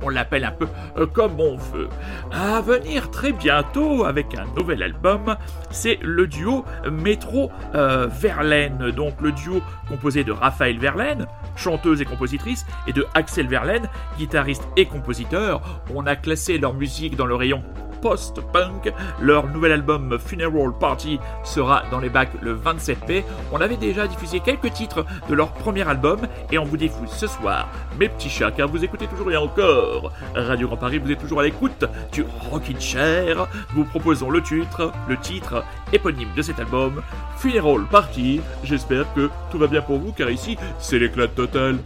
On 0.02 0.10
l'appelle 0.10 0.44
un 0.44 0.52
peu 0.52 0.68
euh, 0.98 1.06
comme 1.06 1.40
on 1.40 1.56
veut. 1.56 1.88
À 2.30 2.60
venir 2.60 3.10
très 3.10 3.32
bientôt 3.32 4.04
avec 4.04 4.34
un 4.34 4.44
nouvel 4.54 4.82
album, 4.82 5.36
c'est 5.70 5.98
le 6.02 6.26
duo 6.26 6.64
Métro 6.90 7.50
euh, 7.74 8.06
Verlaine, 8.06 8.90
donc 8.90 9.14
le 9.20 9.32
duo 9.32 9.62
composé 9.88 10.22
de 10.22 10.32
Raphaël 10.32 10.78
Verlaine, 10.78 11.26
chanteuse 11.56 12.00
et 12.00 12.04
compositrice, 12.04 12.66
et 12.86 12.92
de 12.92 13.06
Axel 13.14 13.48
Verlaine, 13.48 13.88
guitariste 14.18 14.68
et 14.76 14.86
compositeur. 14.86 15.82
On 15.94 16.06
a 16.06 16.16
classé 16.16 16.58
leur 16.58 16.74
musique 16.74 17.16
dans 17.16 17.26
le 17.26 17.34
rayon 17.34 17.62
post-punk. 18.06 18.92
Leur 19.20 19.48
nouvel 19.48 19.72
album 19.72 20.16
Funeral 20.16 20.72
Party 20.78 21.18
sera 21.42 21.82
dans 21.90 21.98
les 21.98 22.08
bacs 22.08 22.40
le 22.40 22.52
27 22.52 23.08
mai. 23.08 23.24
On 23.50 23.60
avait 23.60 23.76
déjà 23.76 24.06
diffusé 24.06 24.38
quelques 24.38 24.72
titres 24.72 25.04
de 25.28 25.34
leur 25.34 25.50
premier 25.50 25.86
album 25.88 26.20
et 26.52 26.58
on 26.58 26.64
vous 26.64 26.76
diffuse 26.76 27.10
ce 27.10 27.26
soir 27.26 27.68
mes 27.98 28.08
petits 28.08 28.28
chats 28.28 28.52
car 28.52 28.68
vous 28.68 28.84
écoutez 28.84 29.08
toujours 29.08 29.32
et 29.32 29.36
encore 29.36 30.12
Radio 30.36 30.68
Grand 30.68 30.76
Paris, 30.76 30.98
vous 30.98 31.10
êtes 31.10 31.18
toujours 31.18 31.40
à 31.40 31.42
l'écoute 31.42 31.84
du 32.12 32.24
Rockin' 32.48 32.80
Chair. 32.80 33.48
Vous 33.74 33.84
proposons 33.84 34.30
le 34.30 34.40
titre, 34.40 34.92
le 35.08 35.16
titre 35.16 35.64
éponyme 35.92 36.28
de 36.36 36.42
cet 36.42 36.60
album, 36.60 37.02
Funeral 37.38 37.86
Party. 37.90 38.40
J'espère 38.62 39.12
que 39.14 39.30
tout 39.50 39.58
va 39.58 39.66
bien 39.66 39.82
pour 39.82 39.98
vous 39.98 40.12
car 40.12 40.30
ici 40.30 40.56
c'est 40.78 41.00
l'éclat 41.00 41.26
total. 41.26 41.78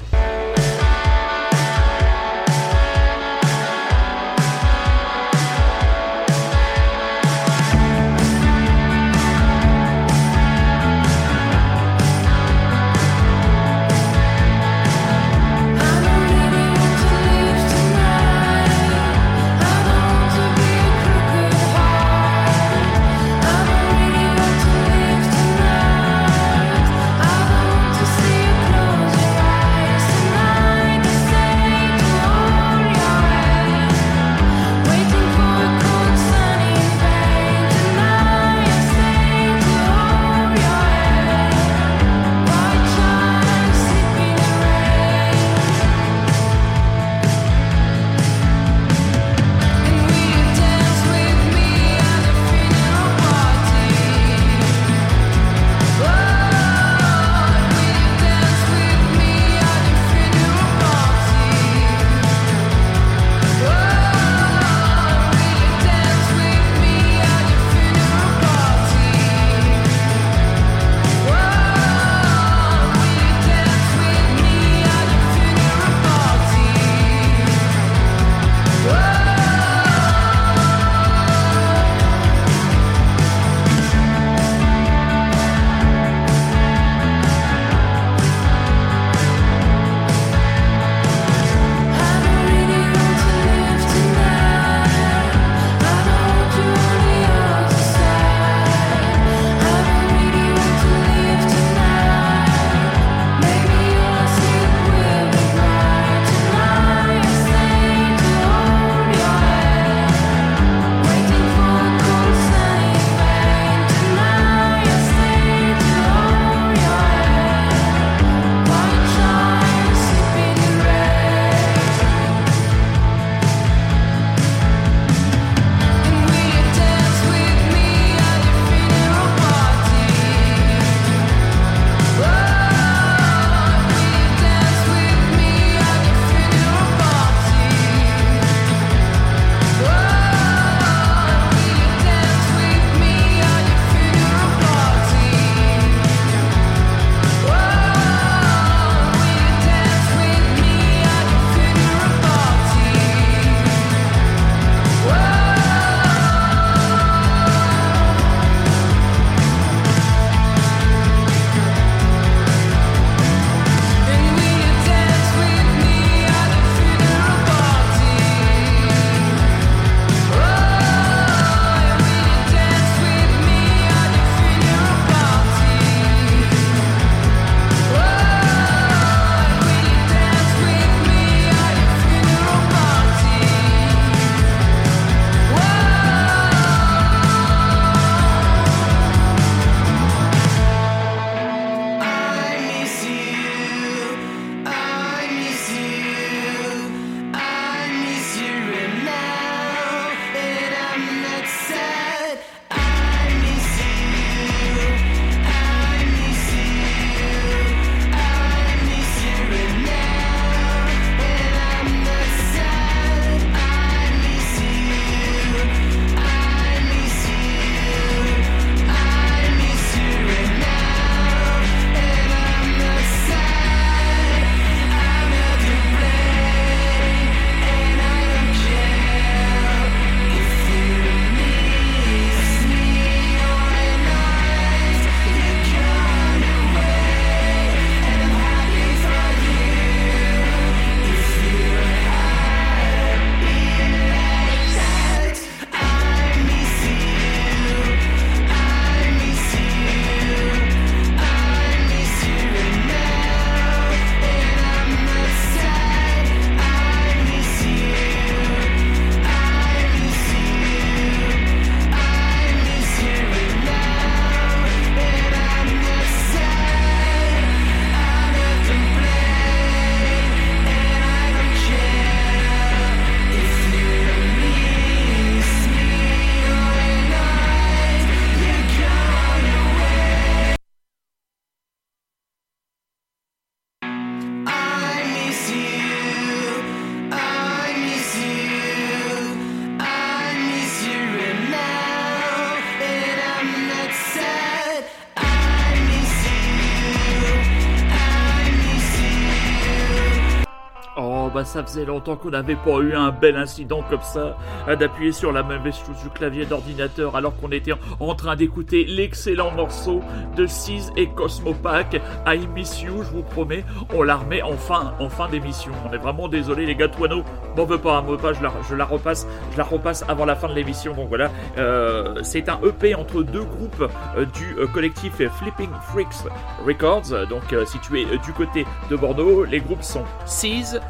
Ça 301.51 301.65
faisait 301.65 301.85
longtemps 301.85 302.17
qu'on 302.17 302.31
n'avait 302.31 302.55
pas 302.55 302.79
eu 302.79 302.95
un 302.95 303.11
bel 303.11 303.37
incident 303.37 303.83
comme 303.89 304.03
ça, 304.03 304.37
d'appuyer 304.79 305.13
sur 305.13 305.33
la 305.33 305.43
mauvaise 305.43 305.75
chose 305.75 306.01
du 306.03 306.11
clavier 306.11 306.47
d'ordinateur 306.47 307.17
alors 307.17 307.37
qu'on 307.37 307.51
était 307.51 307.73
en 307.99 308.15
train 308.15 308.37
d'écouter 308.37 308.85
l'excellent 308.85 309.51
morceau 309.51 310.01
de 310.37 310.47
Seize 310.47 310.93
et 310.97 311.09
Cosmopac, 311.09 312.01
I 312.27 312.47
Miss 312.55 312.83
You, 312.83 313.03
je 313.03 313.11
vous 313.11 313.23
promets, 313.23 313.65
on 313.95 314.03
la 314.03 314.17
remet 314.17 314.43
en 314.43 314.57
fin, 314.57 314.95
en 315.01 315.09
fin 315.09 315.29
d'émission. 315.29 315.73
On 315.89 315.93
est 315.93 315.99
vraiment 315.99 316.29
désolé 316.29 316.67
les 316.67 316.75
gars, 316.75 316.89
Toano, 316.89 317.25
m'en 317.57 317.65
veux 317.65 317.79
pas, 317.79 318.01
m'en 318.01 318.13
veux 318.13 318.17
pas, 318.17 318.33
je 318.33 318.43
la, 318.77 318.85
repasse, 318.85 319.27
je 319.53 319.59
la 319.59 319.65
repasse 319.65 320.05
avant 320.09 320.25
la 320.25 320.37
fin 320.37 320.49
de 320.49 320.55
l'émission, 320.55 320.95
donc 320.95 321.09
voilà, 321.09 321.31
euh, 321.59 322.23
c'est 322.23 322.49
un 322.49 322.61
EP 322.65 322.95
entre 322.95 323.23
deux 323.23 323.45
groupes 323.45 323.89
euh, 324.17 324.25
du 324.25 324.57
euh, 324.59 324.67
collectif 324.67 325.15
Flipping 325.39 325.71
Freaks 325.89 326.29
Records, 326.65 327.27
donc 327.29 327.43
situé 327.67 328.07
du 328.25 328.33
côté 328.33 328.67
de 328.91 328.97
Bordeaux, 328.97 329.45
les 329.45 329.61
groupes 329.61 329.83
sont 329.83 330.05
Seize, 330.27 330.81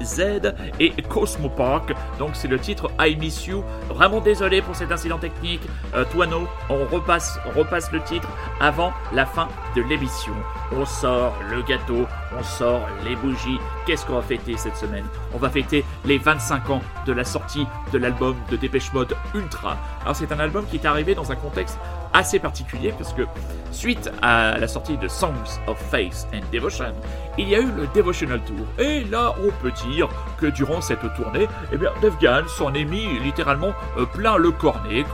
S-I-Z 0.00 0.54
et 0.80 0.90
Cosmo 1.08 1.48
Park. 1.48 1.92
Donc 2.18 2.30
c'est 2.34 2.48
le 2.48 2.58
titre 2.58 2.90
I 3.00 3.16
Miss 3.16 3.46
You. 3.46 3.64
Vraiment 3.88 4.20
désolé 4.20 4.62
pour 4.62 4.74
cet 4.74 4.92
incident 4.92 5.18
technique. 5.18 5.62
Euh, 5.94 6.04
Toano, 6.12 6.48
on 6.68 6.84
repasse 6.86 7.92
le 7.92 8.02
titre 8.02 8.28
avant 8.60 8.92
la 9.12 9.26
fin 9.26 9.48
de 9.76 9.82
l'émission. 9.82 10.34
On 10.72 10.84
sort 10.84 11.34
le 11.50 11.62
gâteau, 11.62 12.06
on 12.36 12.42
sort 12.42 12.88
les 13.04 13.16
bougies. 13.16 13.58
Qu'est-ce 13.86 14.04
qu'on 14.06 14.14
va 14.14 14.22
fêter 14.22 14.56
cette 14.56 14.76
semaine? 14.76 15.04
On 15.34 15.38
va 15.38 15.50
fêter 15.50 15.84
les 16.04 16.18
25 16.18 16.70
ans 16.70 16.82
de 17.06 17.12
la 17.12 17.24
sortie 17.24 17.66
de 17.92 17.98
l'album 17.98 18.36
de 18.50 18.56
Dépêche 18.56 18.92
Mode 18.92 19.14
Ultra. 19.34 19.76
Alors 20.02 20.16
c'est 20.16 20.32
un 20.32 20.38
album 20.38 20.66
qui 20.66 20.76
est 20.76 20.86
arrivé 20.86 21.14
dans 21.14 21.30
un 21.32 21.36
contexte 21.36 21.78
assez 22.12 22.38
particulier 22.38 22.92
parce 22.96 23.12
que 23.12 23.22
suite 23.70 24.10
à 24.22 24.58
la 24.58 24.68
sortie 24.68 24.96
de 24.96 25.08
Songs 25.08 25.60
of 25.66 25.78
Faith 25.90 26.26
and 26.34 26.40
Devotion, 26.52 26.92
il 27.36 27.48
y 27.48 27.54
a 27.54 27.60
eu 27.60 27.70
le 27.70 27.86
Devotional 27.94 28.40
Tour. 28.40 28.66
Et 28.78 29.04
là, 29.04 29.34
on 29.44 29.50
peut 29.62 29.72
dire 29.88 30.08
que 30.38 30.46
durant 30.46 30.80
cette 30.80 31.00
tournée, 31.14 31.46
eh 31.72 31.76
bien, 31.76 31.90
Devgan 32.02 32.46
s'en 32.48 32.72
est 32.74 32.84
mis 32.84 33.18
littéralement 33.20 33.72
euh, 33.98 34.06
plein 34.06 34.36
le 34.36 34.50
cornet, 34.50 35.04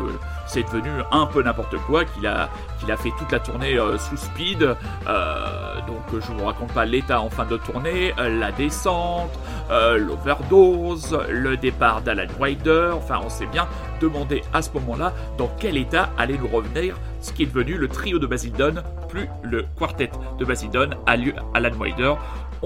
c'est 0.54 0.62
devenu 0.62 0.90
un 1.10 1.26
peu 1.26 1.42
n'importe 1.42 1.76
quoi, 1.78 2.04
qu'il 2.04 2.28
a, 2.28 2.48
qu'il 2.78 2.88
a 2.92 2.96
fait 2.96 3.10
toute 3.18 3.32
la 3.32 3.40
tournée 3.40 3.76
euh, 3.76 3.98
sous 3.98 4.16
speed. 4.16 4.62
Euh, 4.62 4.76
donc 5.88 6.20
je 6.20 6.32
vous 6.32 6.44
raconte 6.44 6.72
pas 6.72 6.84
l'état 6.84 7.20
en 7.20 7.28
fin 7.28 7.44
de 7.44 7.56
tournée, 7.56 8.14
la 8.16 8.52
descente, 8.52 9.36
l'overdose, 9.70 11.18
le 11.28 11.56
départ 11.56 12.02
d'Alan 12.02 12.28
Wider. 12.38 12.90
Enfin, 12.94 13.20
on 13.24 13.28
s'est 13.28 13.46
bien 13.46 13.66
demandé 14.00 14.42
à 14.52 14.62
ce 14.62 14.70
moment-là 14.74 15.12
dans 15.38 15.50
quel 15.58 15.76
état 15.76 16.10
allait 16.16 16.38
nous 16.38 16.48
revenir 16.48 16.94
ce 17.20 17.32
qui 17.32 17.42
est 17.42 17.46
devenu 17.46 17.76
le 17.76 17.88
trio 17.88 18.18
de 18.18 18.26
Basildon, 18.26 18.74
plus 19.08 19.28
le 19.42 19.64
quartet 19.78 20.10
de 20.38 20.44
Basildon, 20.44 20.90
Alan 21.06 21.72
Wider. 21.80 22.14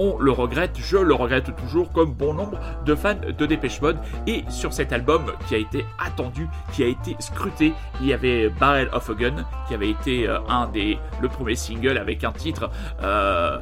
On 0.01 0.17
le 0.17 0.31
regrette, 0.31 0.77
je 0.77 0.95
le 0.95 1.13
regrette 1.13 1.53
toujours 1.57 1.91
comme 1.91 2.13
bon 2.13 2.33
nombre 2.33 2.57
de 2.85 2.95
fans 2.95 3.15
de 3.15 3.45
Dépêche 3.45 3.81
Mode. 3.81 3.97
Et 4.27 4.45
sur 4.47 4.71
cet 4.71 4.93
album 4.93 5.33
qui 5.45 5.55
a 5.55 5.57
été 5.57 5.85
attendu, 5.99 6.47
qui 6.71 6.83
a 6.83 6.87
été 6.87 7.17
scruté, 7.19 7.73
il 7.99 8.07
y 8.07 8.13
avait 8.13 8.47
Barrel 8.47 8.87
of 8.93 9.09
a 9.09 9.13
Gun 9.13 9.45
qui 9.67 9.73
avait 9.73 9.89
été 9.89 10.25
euh, 10.25 10.39
un 10.47 10.67
des 10.67 10.97
le 11.21 11.27
premier 11.27 11.55
single 11.55 11.97
avec 11.97 12.23
un 12.23 12.31
titre. 12.31 12.71
Euh, 13.03 13.59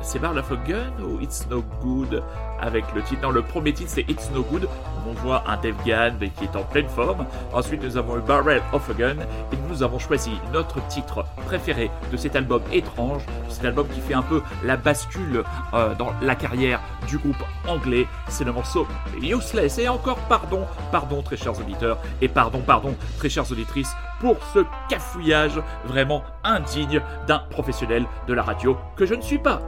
c'est 0.00 0.20
Barrel 0.20 0.38
of 0.38 0.52
a 0.52 0.56
Gun 0.64 0.92
ou 1.02 1.20
It's 1.20 1.48
No 1.50 1.64
Good? 1.82 2.22
Avec 2.60 2.84
le 2.94 3.02
titre. 3.02 3.30
Le 3.30 3.42
premier 3.42 3.72
titre 3.72 3.90
c'est 3.92 4.08
It's 4.08 4.30
No 4.32 4.42
Good. 4.42 4.68
On 5.08 5.12
voit 5.12 5.44
un 5.46 5.56
Dave 5.56 5.76
Gann 5.84 6.18
qui 6.18 6.44
est 6.44 6.56
en 6.56 6.64
pleine 6.64 6.88
forme. 6.88 7.26
Ensuite, 7.52 7.82
nous 7.82 7.96
avons 7.96 8.18
eu 8.18 8.20
Barrel 8.20 8.60
of 8.72 8.90
a 8.90 8.94
Gun 8.94 9.16
et 9.52 9.56
nous 9.68 9.82
avons 9.82 9.98
choisi 9.98 10.32
notre 10.52 10.84
titre 10.88 11.24
préféré 11.46 11.90
de 12.10 12.16
cet 12.16 12.34
album 12.34 12.62
étrange. 12.72 13.22
Cet 13.48 13.64
album 13.64 13.86
qui 13.88 14.00
fait 14.00 14.14
un 14.14 14.22
peu 14.22 14.42
la 14.64 14.76
bascule 14.76 15.44
euh, 15.74 15.94
dans 15.94 16.12
la 16.22 16.34
carrière 16.34 16.80
du 17.06 17.18
groupe 17.18 17.42
anglais. 17.68 18.06
C'est 18.28 18.44
le 18.44 18.52
morceau 18.52 18.86
Useless. 19.22 19.78
Et 19.78 19.88
encore 19.88 20.18
pardon, 20.28 20.66
pardon 20.90 21.22
très 21.22 21.36
chers 21.36 21.58
auditeurs 21.58 21.98
et 22.20 22.28
pardon, 22.28 22.60
pardon 22.60 22.96
très 23.18 23.28
chères 23.28 23.50
auditrices 23.50 23.94
pour 24.20 24.36
ce 24.54 24.60
cafouillage 24.88 25.60
vraiment 25.84 26.24
indigne 26.44 27.00
d'un 27.26 27.38
professionnel 27.50 28.06
de 28.26 28.34
la 28.34 28.42
radio 28.42 28.76
que 28.96 29.06
je 29.06 29.14
ne 29.14 29.22
suis 29.22 29.38
pas. 29.38 29.60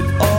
it 0.00 0.20
all. 0.20 0.29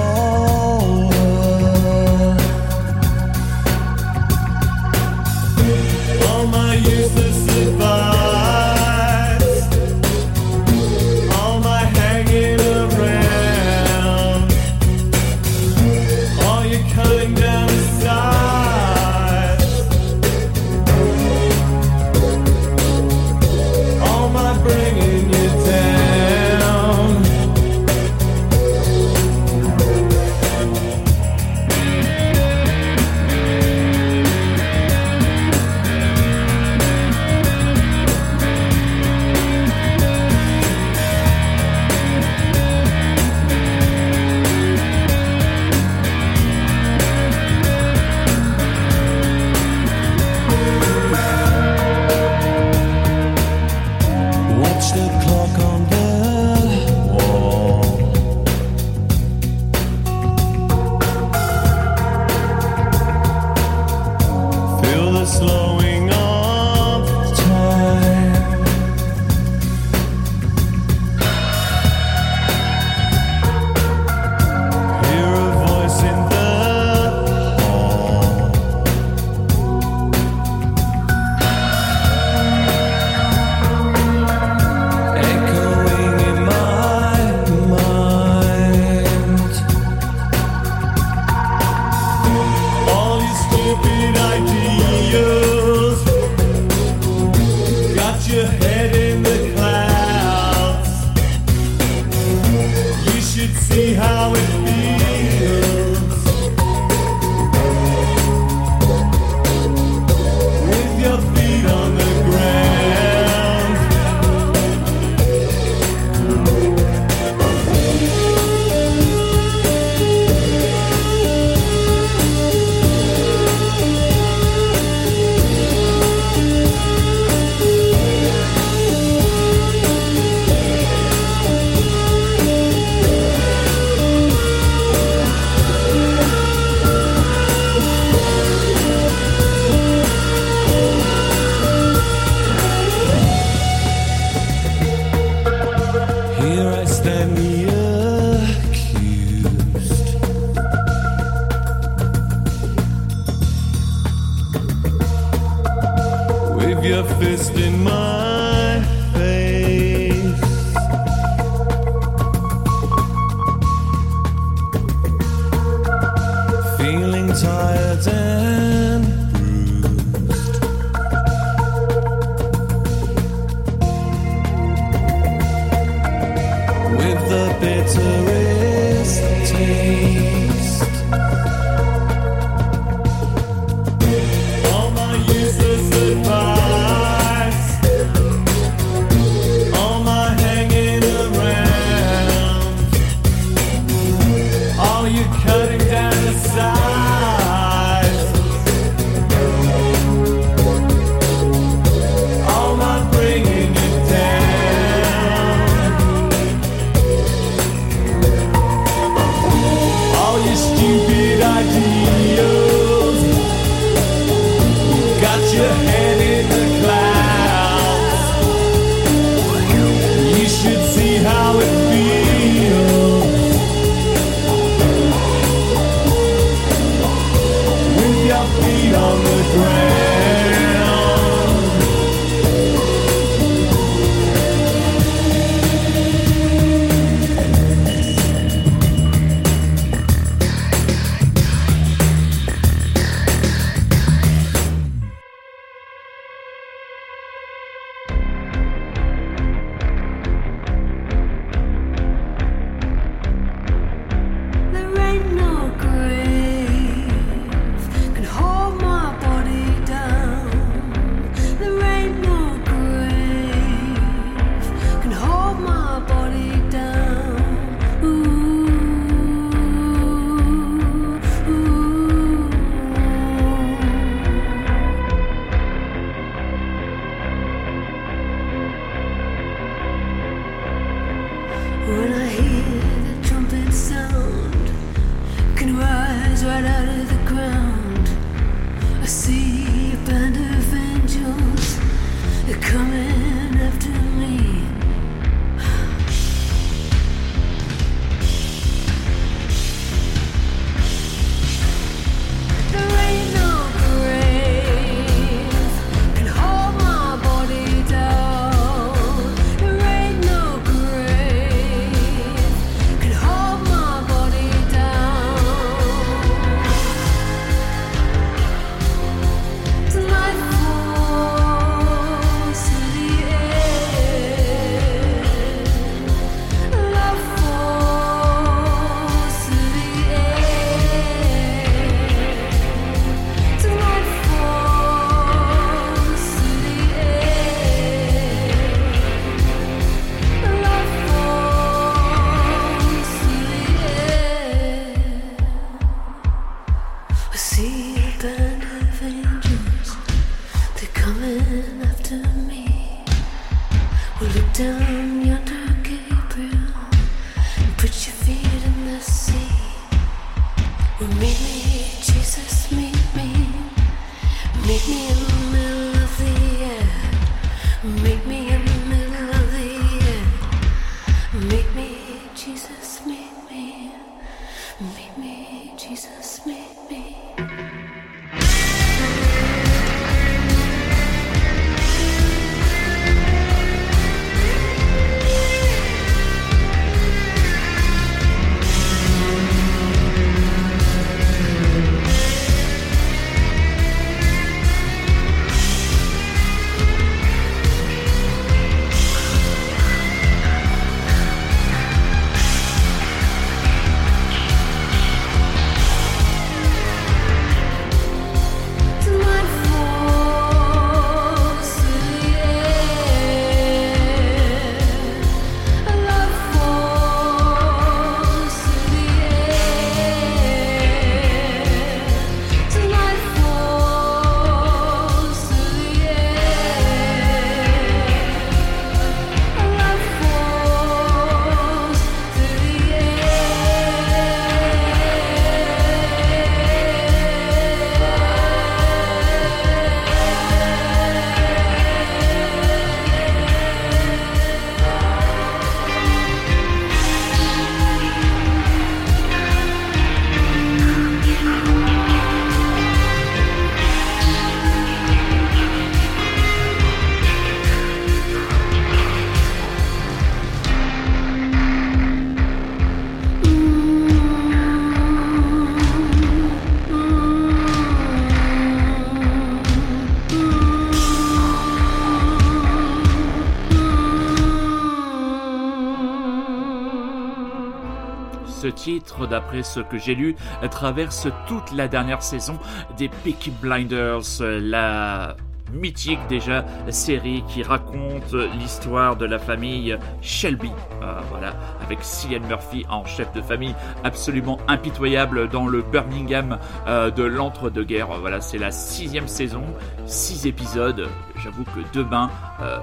Ce 479.64 479.80
que 479.80 479.98
j'ai 479.98 480.16
lu, 480.16 480.36
traverse 480.70 481.28
toute 481.48 481.72
la 481.72 481.88
dernière 481.88 482.24
saison 482.24 482.58
des 482.98 483.10
Peaky 483.10 483.52
Blinders, 483.62 484.42
la 484.42 485.36
mythique 485.74 486.20
déjà 486.28 486.66
série 486.90 487.44
qui 487.48 487.64
raconte 487.64 488.34
l'histoire 488.60 489.16
de 489.16 489.26
la 489.26 489.40
famille 489.40 489.98
Shelby. 490.22 490.72
Euh, 491.02 491.20
voilà, 491.30 491.54
avec 491.82 492.04
Cillian 492.04 492.46
Murphy 492.48 492.86
en 492.90 493.06
chef 493.06 493.32
de 493.34 493.42
famille 493.42 493.76
absolument 494.04 494.60
impitoyable 494.68 495.50
dans 495.50 495.68
le 495.68 495.82
Birmingham 495.82 496.58
euh, 496.88 497.12
de 497.12 497.24
l'entre-deux-guerres. 497.24 498.20
Voilà, 498.20 498.42
c'est 498.42 498.58
la 498.58 498.72
sixième 498.72 499.28
saison, 499.28 499.64
six 500.06 500.46
épisodes. 500.46 501.08
J'avoue 501.38 501.64
que 501.64 501.80
demain, 501.94 502.30
euh, 502.62 502.80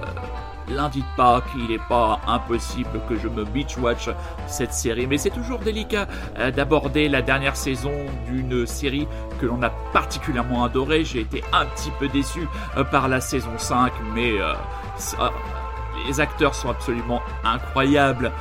lundi 0.71 1.01
de 1.01 1.17
Pâques, 1.17 1.45
il 1.57 1.69
n'est 1.69 1.79
pas 1.79 2.21
impossible 2.27 3.01
que 3.09 3.17
je 3.17 3.29
me 3.29 3.45
beach-watch 3.45 4.11
cette 4.47 4.73
série. 4.73 5.07
Mais 5.07 5.19
c'est 5.19 5.31
toujours 5.31 5.59
délicat 5.59 6.07
euh, 6.39 6.51
d'aborder 6.51 7.09
la 7.09 7.23
dernière 7.23 7.57
saison 7.57 7.93
d'une 8.27 8.67
série 8.67 9.07
que 9.41 9.47
l'on 9.47 9.63
a 9.63 9.71
particulièrement 9.93 10.65
adorée. 10.65 11.05
J'ai 11.05 11.21
été 11.21 11.43
un 11.53 11.67
petit 11.67 11.91
peu 11.99 12.09
déçu 12.09 12.47
euh, 12.77 12.85
par 12.85 13.09
la 13.09 13.21
saison 13.21 13.57
5, 13.57 13.93
mais 14.15 14.41
euh, 14.41 14.55
les 16.07 16.21
acteurs 16.21 16.55
sont 16.55 16.71
absolument 16.71 17.23
incroyables 17.45 18.33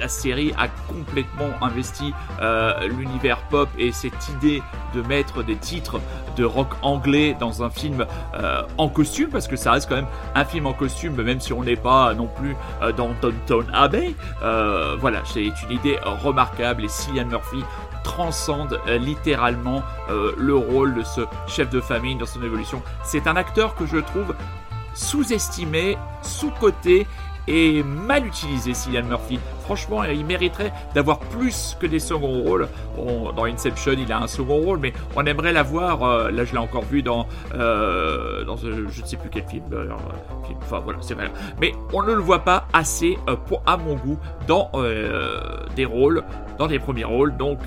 la 0.00 0.08
série 0.08 0.52
a 0.58 0.66
complètement 0.92 1.50
investi 1.60 2.12
l'univers 2.88 3.38
pop 3.50 3.68
et 3.78 3.92
cette 3.92 4.28
idée 4.30 4.60
de 4.94 5.02
mettre 5.02 5.44
des 5.44 5.54
titres 5.54 6.00
de 6.36 6.44
rock 6.44 6.68
anglais 6.82 7.36
dans 7.38 7.62
un 7.62 7.70
film 7.70 8.06
euh, 8.34 8.62
en 8.78 8.88
costume, 8.88 9.28
parce 9.30 9.48
que 9.48 9.56
ça 9.56 9.72
reste 9.72 9.88
quand 9.88 9.96
même 9.96 10.06
un 10.34 10.44
film 10.44 10.66
en 10.66 10.72
costume, 10.72 11.14
même 11.22 11.40
si 11.40 11.52
on 11.52 11.62
n'est 11.62 11.76
pas 11.76 12.14
non 12.14 12.26
plus 12.26 12.56
euh, 12.82 12.92
dans 12.92 13.10
Downton 13.20 13.66
Abbey. 13.72 14.14
voilà, 15.00 15.22
c'est 15.24 15.44
une 15.44 15.70
idée 15.70 15.98
remarquable 16.02 16.84
et 16.84 16.88
Cillian 16.88 17.26
Murphy 17.26 17.62
transcende 18.04 18.80
littéralement 18.86 19.82
le 20.08 20.56
rôle 20.56 20.94
de 20.94 21.02
ce 21.02 21.20
chef 21.46 21.70
de 21.70 21.80
famille 21.80 22.16
dans 22.16 22.26
son 22.26 22.42
évolution. 22.42 22.82
C'est 23.04 23.26
un 23.26 23.36
acteur 23.36 23.74
que 23.74 23.86
je 23.86 23.98
trouve 23.98 24.34
sous-estimé, 24.94 25.96
sous-coté 26.22 27.06
et 27.48 27.82
mal 27.82 28.26
utilisé, 28.26 28.74
Cillian 28.74 29.04
Murphy. 29.04 29.38
Franchement, 29.62 30.04
il 30.04 30.24
mériterait 30.24 30.72
d'avoir 30.94 31.18
plus 31.18 31.76
que 31.80 31.86
des 31.86 31.98
seconds 31.98 32.42
rôles. 32.42 32.68
dans 32.96 33.44
Inception, 33.44 33.92
il 33.92 34.10
a 34.12 34.20
un 34.20 34.26
second 34.26 34.60
rôle, 34.60 34.78
mais 34.78 34.92
on 35.16 35.24
aimerait 35.24 35.52
l'avoir. 35.52 36.02
Euh, 36.02 36.30
là, 36.30 36.44
je 36.44 36.52
l'ai 36.52 36.58
encore 36.58 36.84
vu 36.84 37.02
dans, 37.02 37.26
euh, 37.54 38.44
dans 38.44 38.56
je 38.56 38.68
ne 38.68 39.06
sais 39.06 39.16
plus 39.16 39.30
quel 39.30 39.44
film. 39.44 39.64
enfin, 40.62 40.80
voilà, 40.80 40.98
c'est 41.00 41.14
vrai. 41.14 41.30
Mais 41.60 41.72
on 41.92 42.02
ne 42.02 42.12
le 42.12 42.20
voit 42.20 42.40
pas 42.40 42.66
assez, 42.72 43.18
euh, 43.28 43.36
pour, 43.36 43.62
à 43.66 43.76
mon 43.76 43.94
goût, 43.94 44.18
dans 44.46 44.70
des 45.76 45.84
rôles, 45.84 46.24
dans 46.58 46.66
des 46.66 46.78
premiers 46.78 47.04
rôles. 47.04 47.36
Donc, 47.36 47.60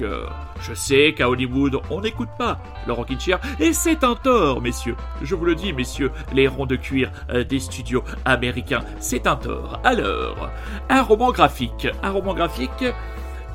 je 0.62 0.74
sais 0.74 1.14
qu'à 1.14 1.30
Hollywood, 1.30 1.80
on 1.89 2.02
n'écoute 2.02 2.30
pas 2.38 2.60
rocking 2.93 3.20
chair, 3.20 3.39
et 3.60 3.74
c'est 3.74 4.04
un 4.04 4.16
tort, 4.16 4.62
messieurs. 4.62 4.96
Je 5.22 5.36
vous 5.36 5.46
le 5.46 5.56
dis, 5.56 5.74
messieurs, 5.74 6.12
les 6.34 6.48
ronds 6.48 6.66
de 6.66 6.76
cuir 6.76 7.12
euh, 7.30 7.43
des 7.43 7.60
studios 7.60 8.04
américains, 8.26 8.84
c'est 9.00 9.28
un 9.28 9.36
tort. 9.36 9.80
Alors, 9.84 10.50
un 10.89 11.02
roman 11.02 11.32
graphique. 11.32 11.84
Un 12.03 12.11
roman 12.11 12.33
graphique, 12.33 12.86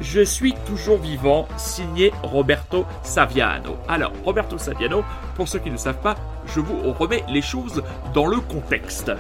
je 0.01 0.21
suis 0.23 0.55
toujours 0.67 0.99
vivant, 0.99 1.47
signé 1.57 2.13
Roberto 2.23 2.87
Saviano. 3.03 3.77
Alors, 3.89 4.13
Roberto 4.25 4.57
Saviano, 4.57 5.05
pour 5.35 5.49
ceux 5.49 5.59
qui 5.59 5.71
ne 5.71 5.77
savent 5.77 6.01
pas, 6.01 6.17
je 6.47 6.61
vous 6.61 6.93
remets 6.93 7.25
les 7.29 7.43
choses 7.43 7.83
dans 8.15 8.27
le 8.27 8.39
contexte. 8.41 9.13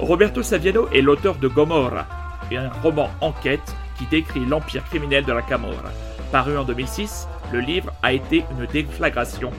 Roberto 0.00 0.42
Saviano 0.42 0.88
est 0.88 1.02
l'auteur 1.02 1.36
de 1.36 1.48
Gomorra, 1.48 2.06
un 2.50 2.70
roman 2.82 3.10
enquête 3.20 3.74
qui 3.98 4.06
décrit 4.06 4.44
l'empire 4.46 4.84
criminel 4.84 5.24
de 5.24 5.32
la 5.32 5.42
Camorra. 5.42 5.90
Paru 6.30 6.56
en 6.56 6.64
2006, 6.64 7.28
le 7.52 7.60
livre 7.60 7.92
a 8.02 8.12
été 8.12 8.44
une 8.58 8.66
déflagration, 8.66 9.50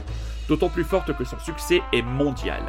d'autant 0.48 0.70
plus 0.70 0.84
forte 0.84 1.16
que 1.16 1.24
son 1.24 1.40
succès 1.40 1.82
est 1.94 2.02
mondial. 2.02 2.62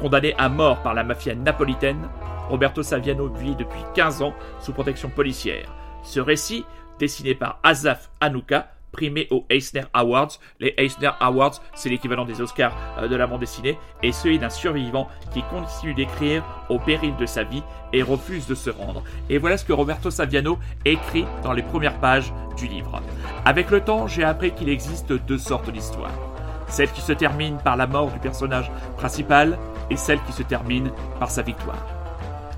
Condamné 0.00 0.34
à 0.38 0.48
mort 0.48 0.82
par 0.82 0.94
la 0.94 1.04
mafia 1.04 1.34
napolitaine, 1.34 2.08
Roberto 2.48 2.82
Saviano 2.82 3.28
vit 3.28 3.54
depuis 3.54 3.82
15 3.94 4.22
ans 4.22 4.34
sous 4.60 4.72
protection 4.72 5.10
policière. 5.10 5.72
Ce 6.02 6.20
récit, 6.20 6.64
dessiné 6.98 7.34
par 7.34 7.60
Azaf 7.62 8.10
Anouka, 8.20 8.72
primé 8.92 9.28
aux 9.30 9.44
Eisner 9.50 9.84
Awards. 9.92 10.38
Les 10.58 10.74
Eisner 10.78 11.10
Awards, 11.20 11.60
c'est 11.74 11.88
l'équivalent 11.88 12.24
des 12.24 12.40
Oscars 12.40 12.76
euh, 12.98 13.08
de 13.08 13.16
la 13.16 13.26
bande 13.26 13.40
dessinée, 13.40 13.78
et 14.02 14.12
celui 14.12 14.38
d'un 14.38 14.50
survivant 14.50 15.08
qui 15.32 15.42
continue 15.42 15.94
d'écrire 15.94 16.44
au 16.68 16.78
péril 16.78 17.14
de 17.16 17.26
sa 17.26 17.44
vie 17.44 17.62
et 17.92 18.02
refuse 18.02 18.46
de 18.46 18.54
se 18.54 18.70
rendre. 18.70 19.04
Et 19.28 19.38
voilà 19.38 19.56
ce 19.56 19.64
que 19.64 19.72
Roberto 19.72 20.10
Saviano 20.10 20.58
écrit 20.84 21.24
dans 21.42 21.52
les 21.52 21.62
premières 21.62 21.98
pages 22.00 22.32
du 22.56 22.66
livre. 22.66 23.02
Avec 23.44 23.70
le 23.70 23.80
temps, 23.80 24.06
j'ai 24.06 24.24
appris 24.24 24.52
qu'il 24.52 24.68
existe 24.68 25.12
deux 25.12 25.38
sortes 25.38 25.70
d'histoires. 25.70 26.29
Celle 26.70 26.90
qui 26.90 27.02
se 27.02 27.12
termine 27.12 27.58
par 27.58 27.76
la 27.76 27.86
mort 27.86 28.10
du 28.10 28.18
personnage 28.18 28.70
principal 28.96 29.58
et 29.90 29.96
celle 29.96 30.22
qui 30.22 30.32
se 30.32 30.42
termine 30.42 30.90
par 31.18 31.30
sa 31.30 31.42
victoire. 31.42 31.84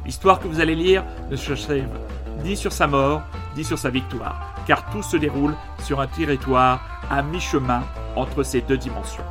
L'histoire 0.04 0.38
que 0.38 0.48
vous 0.48 0.60
allez 0.60 0.74
lire 0.74 1.04
ne 1.30 1.36
s'achève 1.36 1.88
ni 2.44 2.56
sur 2.56 2.72
sa 2.72 2.86
mort, 2.86 3.22
ni 3.56 3.64
sur 3.64 3.78
sa 3.78 3.90
victoire 3.90 4.52
car 4.66 4.88
tout 4.90 5.02
se 5.02 5.16
déroule 5.16 5.54
sur 5.82 6.00
un 6.00 6.06
territoire 6.06 6.80
à 7.10 7.22
mi-chemin 7.22 7.82
entre 8.16 8.42
ces 8.42 8.60
deux 8.60 8.76
dimensions. 8.76 9.24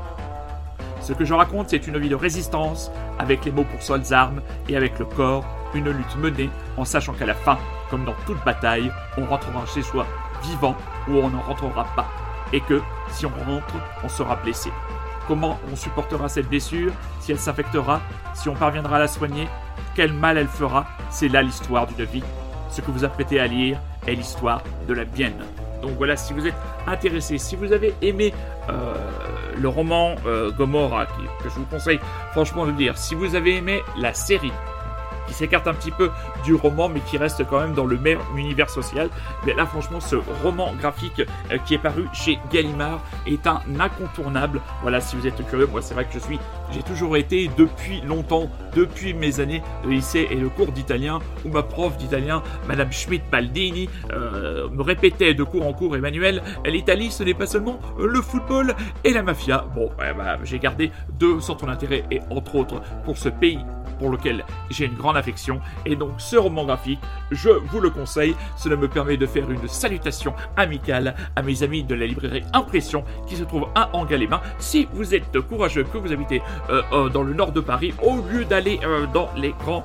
Ce 1.02 1.14
que 1.14 1.26
je 1.26 1.34
raconte, 1.34 1.70
c'est 1.70 1.88
une 1.88 1.98
vie 1.98 2.10
de 2.10 2.16
résistance, 2.16 2.92
avec 3.18 3.46
les 3.46 3.52
mots 3.52 3.64
pour 3.64 3.82
seules 3.82 4.14
armes 4.14 4.42
et 4.70 4.78
avec 4.78 5.00
le 5.00 5.06
corps, 5.06 5.46
une 5.74 5.90
lutte 5.90 6.16
menée 6.18 6.50
en 6.78 6.86
sachant 6.86 7.14
qu'à 7.14 7.26
la 7.26 7.34
fin, 7.34 7.58
comme 7.90 8.06
dans 8.06 8.16
toute 8.26 8.44
bataille, 8.46 8.92
on 9.18 9.26
rentrera 9.26 9.66
chez 9.66 9.82
soi 9.82 10.06
vivant 10.44 10.76
ou 11.08 11.18
on 11.18 11.30
n'en 11.30 11.42
rentrera 11.42 11.86
pas, 11.96 12.08
et 12.54 12.62
que 12.62 12.82
si 13.12 13.26
on 13.26 13.30
rentre, 13.30 13.76
on 14.04 14.10
sera 14.10 14.36
blessé. 14.36 14.72
Comment 15.28 15.60
on 15.72 15.76
supportera 15.76 16.30
cette 16.30 16.50
blessure, 16.50 16.92
si 17.20 17.32
elle 17.32 17.40
s'infectera, 17.40 18.02
si 18.34 18.50
on 18.50 18.56
parviendra 18.56 18.98
à 18.98 19.00
la 19.00 19.08
soigner, 19.08 19.48
quel 19.96 20.14
mal 20.14 20.38
elle 20.38 20.48
fera, 20.48 20.86
c'est 21.10 21.28
là 21.28 21.42
l'histoire 21.42 21.88
d'une 21.88 22.06
vie. 22.06 22.24
Ce 22.70 22.82
que 22.82 22.92
vous 22.92 23.04
apprêtez 23.04 23.40
à 23.40 23.48
lire 23.48 23.80
est 24.08 24.16
l'histoire 24.16 24.64
de 24.88 24.94
la 24.94 25.06
mienne. 25.06 25.46
Donc 25.82 25.92
voilà, 25.98 26.16
si 26.16 26.34
vous 26.34 26.48
êtes 26.48 26.56
intéressé, 26.88 27.38
si 27.38 27.56
vous 27.56 27.74
avez 27.74 27.94
aimé 28.02 28.34
euh, 28.70 28.94
le 29.58 29.68
roman 29.68 30.16
euh, 30.26 30.52
Gomorrah, 30.52 31.06
que 31.06 31.50
je 31.50 31.56
vous 31.56 31.66
conseille 31.66 32.00
franchement 32.32 32.66
de 32.66 32.72
lire, 32.72 32.98
si 32.98 33.16
vous 33.16 33.36
avez 33.36 33.58
aimé 33.58 33.82
la 33.98 34.14
série 34.14 34.54
qui 35.32 35.38
s'écarte 35.38 35.68
un 35.68 35.74
petit 35.74 35.92
peu 35.92 36.12
du 36.44 36.54
roman, 36.54 36.90
mais 36.90 37.00
qui 37.00 37.18
reste 37.18 37.46
quand 37.48 37.62
même 37.62 37.74
dans 37.74 37.86
le 37.86 37.98
même 37.98 38.20
univers 38.36 38.70
social. 38.70 39.10
Mais 39.46 39.54
là, 39.54 39.66
franchement, 39.66 40.02
ce 40.02 40.18
roman 40.44 40.74
graphique 40.80 41.22
euh, 41.52 41.58
qui 41.66 41.76
est 41.76 41.78
paru 41.78 42.06
chez 42.12 42.38
Gallimard 42.52 43.02
est 43.26 43.48
un 43.48 43.62
incontournable. 43.80 44.60
Voilà, 44.82 45.00
si 45.00 45.16
vous 45.16 45.26
êtes 45.26 45.48
curieux, 45.48 45.68
moi, 45.68 45.82
c'est 45.82 45.94
vrai 45.94 46.04
que 46.04 46.14
je 46.14 46.20
suis, 46.20 46.38
j'ai 46.72 46.84
toujours 46.84 47.16
été 47.16 47.50
depuis 47.58 48.02
longtemps, 48.02 48.50
depuis 48.76 49.14
mes 49.14 49.40
années 49.40 49.64
de 49.86 49.90
lycée 49.90 50.28
et 50.30 50.36
de 50.36 50.48
cours 50.48 50.74
d'italien, 50.74 51.20
où 51.46 51.50
ma 51.50 51.64
prof 51.64 51.96
d'italien, 51.98 52.44
Madame 52.68 52.92
Schmidt-Baldini, 52.92 53.90
euh, 54.12 54.70
me 54.70 54.82
répétait 54.82 55.34
de 55.34 55.44
cours 55.44 55.66
en 55.66 55.72
cours, 55.72 55.96
Emmanuel, 55.96 56.42
l'Italie, 56.66 57.10
ce 57.10 57.24
n'est 57.24 57.34
pas 57.34 57.48
seulement 57.48 57.80
le 57.98 58.22
football 58.22 58.76
et 59.06 59.14
la 59.14 59.24
mafia. 59.24 59.66
Bon, 59.74 59.90
bah, 59.98 60.38
j'ai 60.44 60.60
gardé 60.60 60.92
deux 61.18 61.40
centres 61.40 61.66
d'intérêt 61.66 62.04
et 62.12 62.20
entre 62.30 62.56
autres 62.56 62.82
pour 63.06 63.18
ce 63.18 63.30
pays 63.30 63.60
pour 64.02 64.10
lequel 64.10 64.44
j'ai 64.72 64.86
une 64.86 64.96
grande 64.96 65.16
affection. 65.16 65.62
Et 65.86 65.96
donc 65.96 66.14
ce 66.18 66.36
roman 66.36 66.66
graphique, 66.66 67.00
je 67.30 67.50
vous 67.50 67.80
le 67.80 67.92
conseille. 67.92 68.36
Cela 68.58 68.76
me 68.76 68.88
permet 68.88 69.16
de 69.16 69.28
faire 69.28 69.50
une 69.50 69.68
salutation 69.68 70.34
amicale 70.58 71.14
à 71.36 71.44
mes 71.44 71.62
amis 71.62 71.84
de 71.84 71.94
la 71.94 72.08
librairie 72.08 72.44
Impression 72.54 73.04
qui 73.28 73.36
se 73.36 73.44
trouve 73.44 73.68
à 73.76 73.96
Angalais-Bains. 73.96 74.42
Si 74.58 74.88
vous 74.94 75.14
êtes 75.14 75.40
courageux, 75.42 75.84
que 75.84 76.00
vous 76.00 76.12
habitez 76.12 76.42
euh, 76.70 76.82
euh, 76.92 77.10
dans 77.10 77.22
le 77.22 77.34
nord 77.34 77.52
de 77.52 77.60
Paris, 77.60 77.94
au 78.02 78.18
lieu 78.22 78.44
d'aller 78.44 78.80
euh, 78.84 79.06
dans 79.14 79.30
les, 79.36 79.54
grands, 79.64 79.84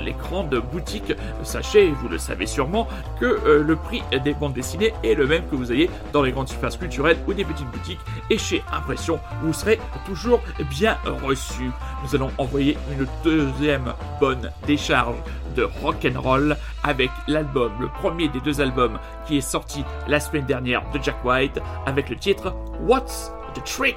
les 0.00 0.12
grandes 0.12 0.62
boutiques, 0.72 1.12
sachez, 1.42 1.90
vous 1.90 2.08
le 2.08 2.18
savez 2.18 2.46
sûrement, 2.46 2.86
que 3.18 3.62
le 3.66 3.76
prix 3.76 4.02
des 4.24 4.34
bandes 4.34 4.52
dessinées 4.52 4.92
est 5.02 5.14
le 5.14 5.26
même 5.26 5.42
que 5.50 5.56
vous 5.56 5.72
ayez 5.72 5.90
dans 6.12 6.22
les 6.22 6.30
grandes 6.30 6.48
surfaces 6.48 6.76
culturelles 6.76 7.18
ou 7.26 7.34
des 7.34 7.44
petites 7.44 7.70
boutiques. 7.70 7.98
Et 8.30 8.38
chez 8.38 8.62
Impression, 8.72 9.18
vous 9.42 9.52
serez 9.52 9.80
toujours 10.06 10.40
bien 10.70 10.96
reçu. 11.24 11.70
Nous 12.04 12.14
allons 12.14 12.30
envoyer 12.38 12.76
une 12.92 13.06
deuxième 13.32 13.94
bonne 14.20 14.50
décharge 14.66 15.16
de 15.56 15.62
rock 15.80 16.06
and 16.06 16.20
roll 16.20 16.54
avec 16.84 17.10
l'album, 17.28 17.72
le 17.80 17.88
premier 17.88 18.28
des 18.28 18.40
deux 18.40 18.60
albums 18.60 18.98
qui 19.26 19.38
est 19.38 19.40
sorti 19.40 19.84
la 20.06 20.20
semaine 20.20 20.44
dernière 20.44 20.82
de 20.92 21.02
Jack 21.02 21.24
White 21.24 21.58
avec 21.86 22.10
le 22.10 22.16
titre 22.16 22.54
What's 22.86 23.32
the 23.54 23.64
Trick? 23.64 23.96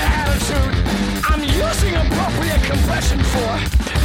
the 0.00 0.06
attitude 0.22 0.74
I'm 1.30 1.42
using 1.44 1.94
appropriate 1.94 2.62
confession 2.64 3.20
for, 3.32 3.52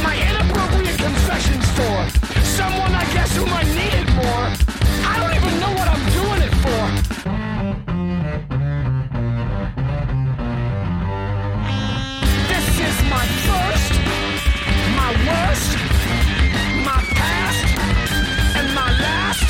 my 0.02 0.14
inappropriate 0.28 0.98
confessions 0.98 1.66
for, 1.76 1.96
someone 2.58 2.92
I 2.92 3.04
guess 3.14 3.34
whom 3.36 3.50
I 3.52 3.62
needed 3.80 4.06
more. 4.20 4.44
I 5.10 5.14
don't 5.20 5.34
even 5.38 5.54
know 5.62 5.72
what 5.78 5.88
I'm 5.94 6.04
doing 6.18 6.40
it 6.48 6.54
for. 6.64 6.82
This 12.52 12.66
is 12.88 12.96
my 13.16 13.26
first, 13.48 13.92
my 15.00 15.10
worst, 15.28 15.70
my 16.90 17.00
past, 17.20 17.66
and 18.58 18.66
my 18.80 18.90
last 19.06 19.46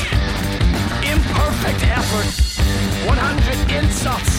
imperfect 1.11 1.81
effort. 1.99 2.27
100 3.07 3.83
insults. 3.83 4.36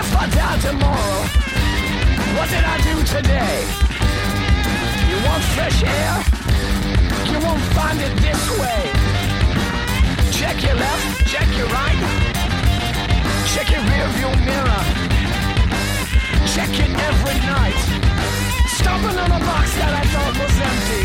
if 0.00 0.16
I 0.16 0.26
die 0.30 0.58
tomorrow? 0.64 1.20
What 2.36 2.48
did 2.48 2.64
I 2.64 2.76
do 2.88 2.96
today? 3.04 3.56
You 5.10 5.16
want 5.28 5.42
fresh 5.56 5.78
air? 5.84 6.14
You 7.30 7.38
won't 7.44 7.64
find 7.76 7.98
it 8.00 8.14
this 8.24 8.42
way. 8.60 8.80
Check 10.32 10.56
your 10.64 10.76
left, 10.84 11.04
check 11.32 11.48
your 11.58 11.68
right. 11.68 12.00
Check 13.52 13.68
your 13.74 13.84
rearview 13.90 14.32
mirror. 14.48 14.82
Check 16.54 16.72
it 16.84 16.92
every 17.08 17.38
night. 17.56 17.80
Stomping 18.78 19.18
on 19.24 19.30
a 19.38 19.40
box 19.50 19.66
that 19.80 19.92
I 20.00 20.04
thought 20.12 20.34
was 20.42 20.56
empty. 20.70 21.04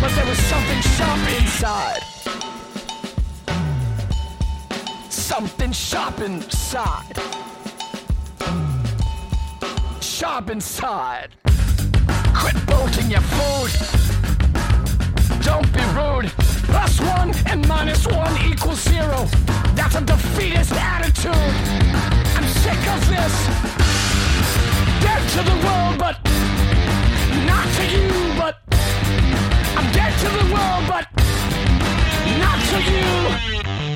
But 0.00 0.10
there 0.16 0.28
was 0.30 0.40
something 0.52 0.80
sharp 0.96 1.22
inside. 1.38 2.02
Something 5.10 5.72
sharp 5.72 6.20
inside. 6.20 7.39
Sharp 10.20 10.50
inside. 10.50 11.30
Quit 12.34 12.66
bolting 12.66 13.10
your 13.10 13.22
food. 13.22 13.70
Don't 15.42 15.72
be 15.72 15.80
rude. 15.96 16.30
Plus 16.68 17.00
one 17.00 17.32
and 17.46 17.66
minus 17.66 18.06
one 18.06 18.36
equals 18.44 18.82
zero. 18.82 19.24
That's 19.74 19.94
a 19.94 20.02
defeatist 20.02 20.72
attitude. 20.72 21.32
I'm 22.36 22.46
sick 22.60 22.82
of 22.92 23.00
this. 23.08 23.34
Dead 25.00 25.22
to 25.36 25.42
the 25.42 25.56
world, 25.64 25.96
but 25.98 26.18
not 27.46 27.66
to 27.76 27.84
you. 27.88 28.10
But 28.36 28.58
I'm 29.74 29.90
dead 29.90 30.12
to 30.20 30.28
the 30.36 30.52
world, 30.52 30.84
but 30.86 31.08
not 32.44 32.60
to 32.68 32.78
you. 32.92 33.89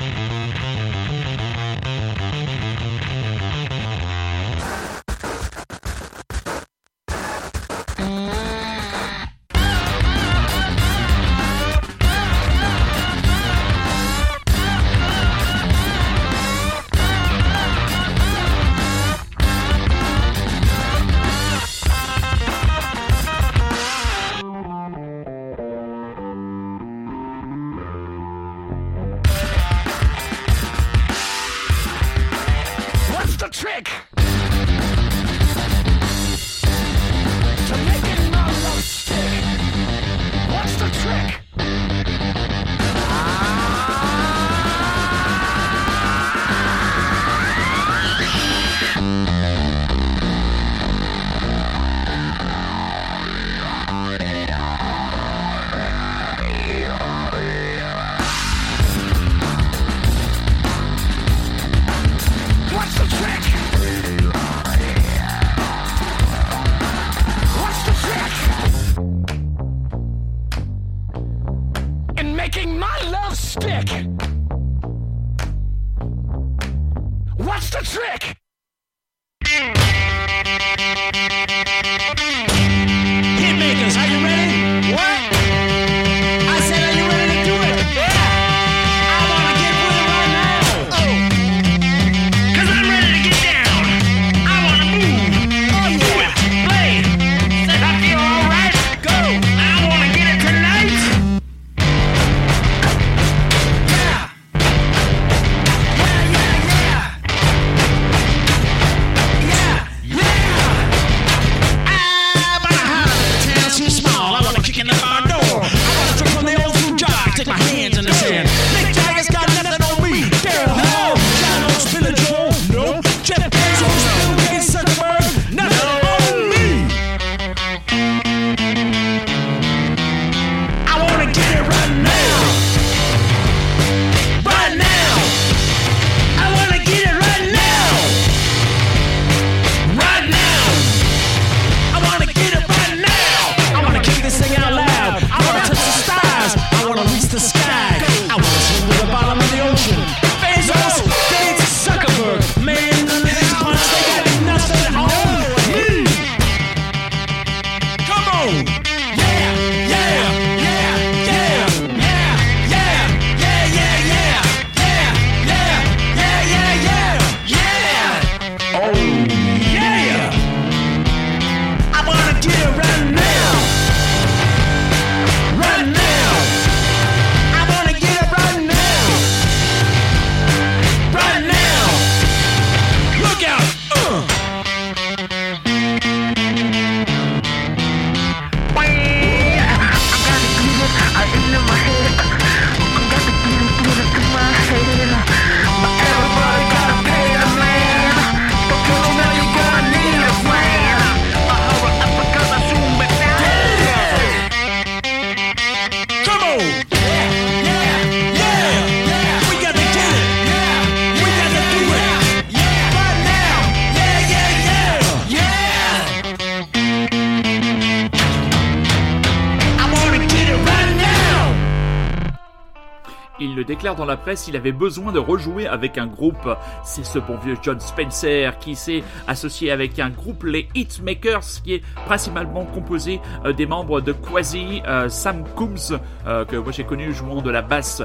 Dans 223.95 224.05
la 224.05 224.17
presse, 224.17 224.47
il 224.47 224.55
avait 224.55 224.71
besoin 224.71 225.11
de 225.11 225.19
rejouer 225.19 225.67
avec 225.67 225.97
un 225.97 226.07
groupe. 226.07 226.47
C'est 226.83 227.05
ce 227.05 227.19
bon 227.19 227.37
vieux 227.37 227.57
John 227.61 227.79
Spencer 227.79 228.57
qui 228.59 228.75
s'est 228.75 229.03
associé 229.27 229.71
avec 229.71 229.99
un 229.99 230.09
groupe, 230.09 230.43
les 230.43 230.67
Hitmakers, 230.75 231.61
qui 231.63 231.75
est 231.75 231.83
principalement 232.05 232.65
composé 232.65 233.19
euh, 233.45 233.53
des 233.53 233.65
membres 233.65 234.01
de 234.01 234.11
Quasi, 234.11 234.81
euh, 234.87 235.09
Sam 235.09 235.43
Coombs, 235.55 235.99
euh, 236.27 236.45
que 236.45 236.55
moi 236.55 236.71
j'ai 236.71 236.83
connu 236.83 237.13
jouant 237.13 237.41
de 237.41 237.49
la 237.49 237.61
basse 237.61 238.03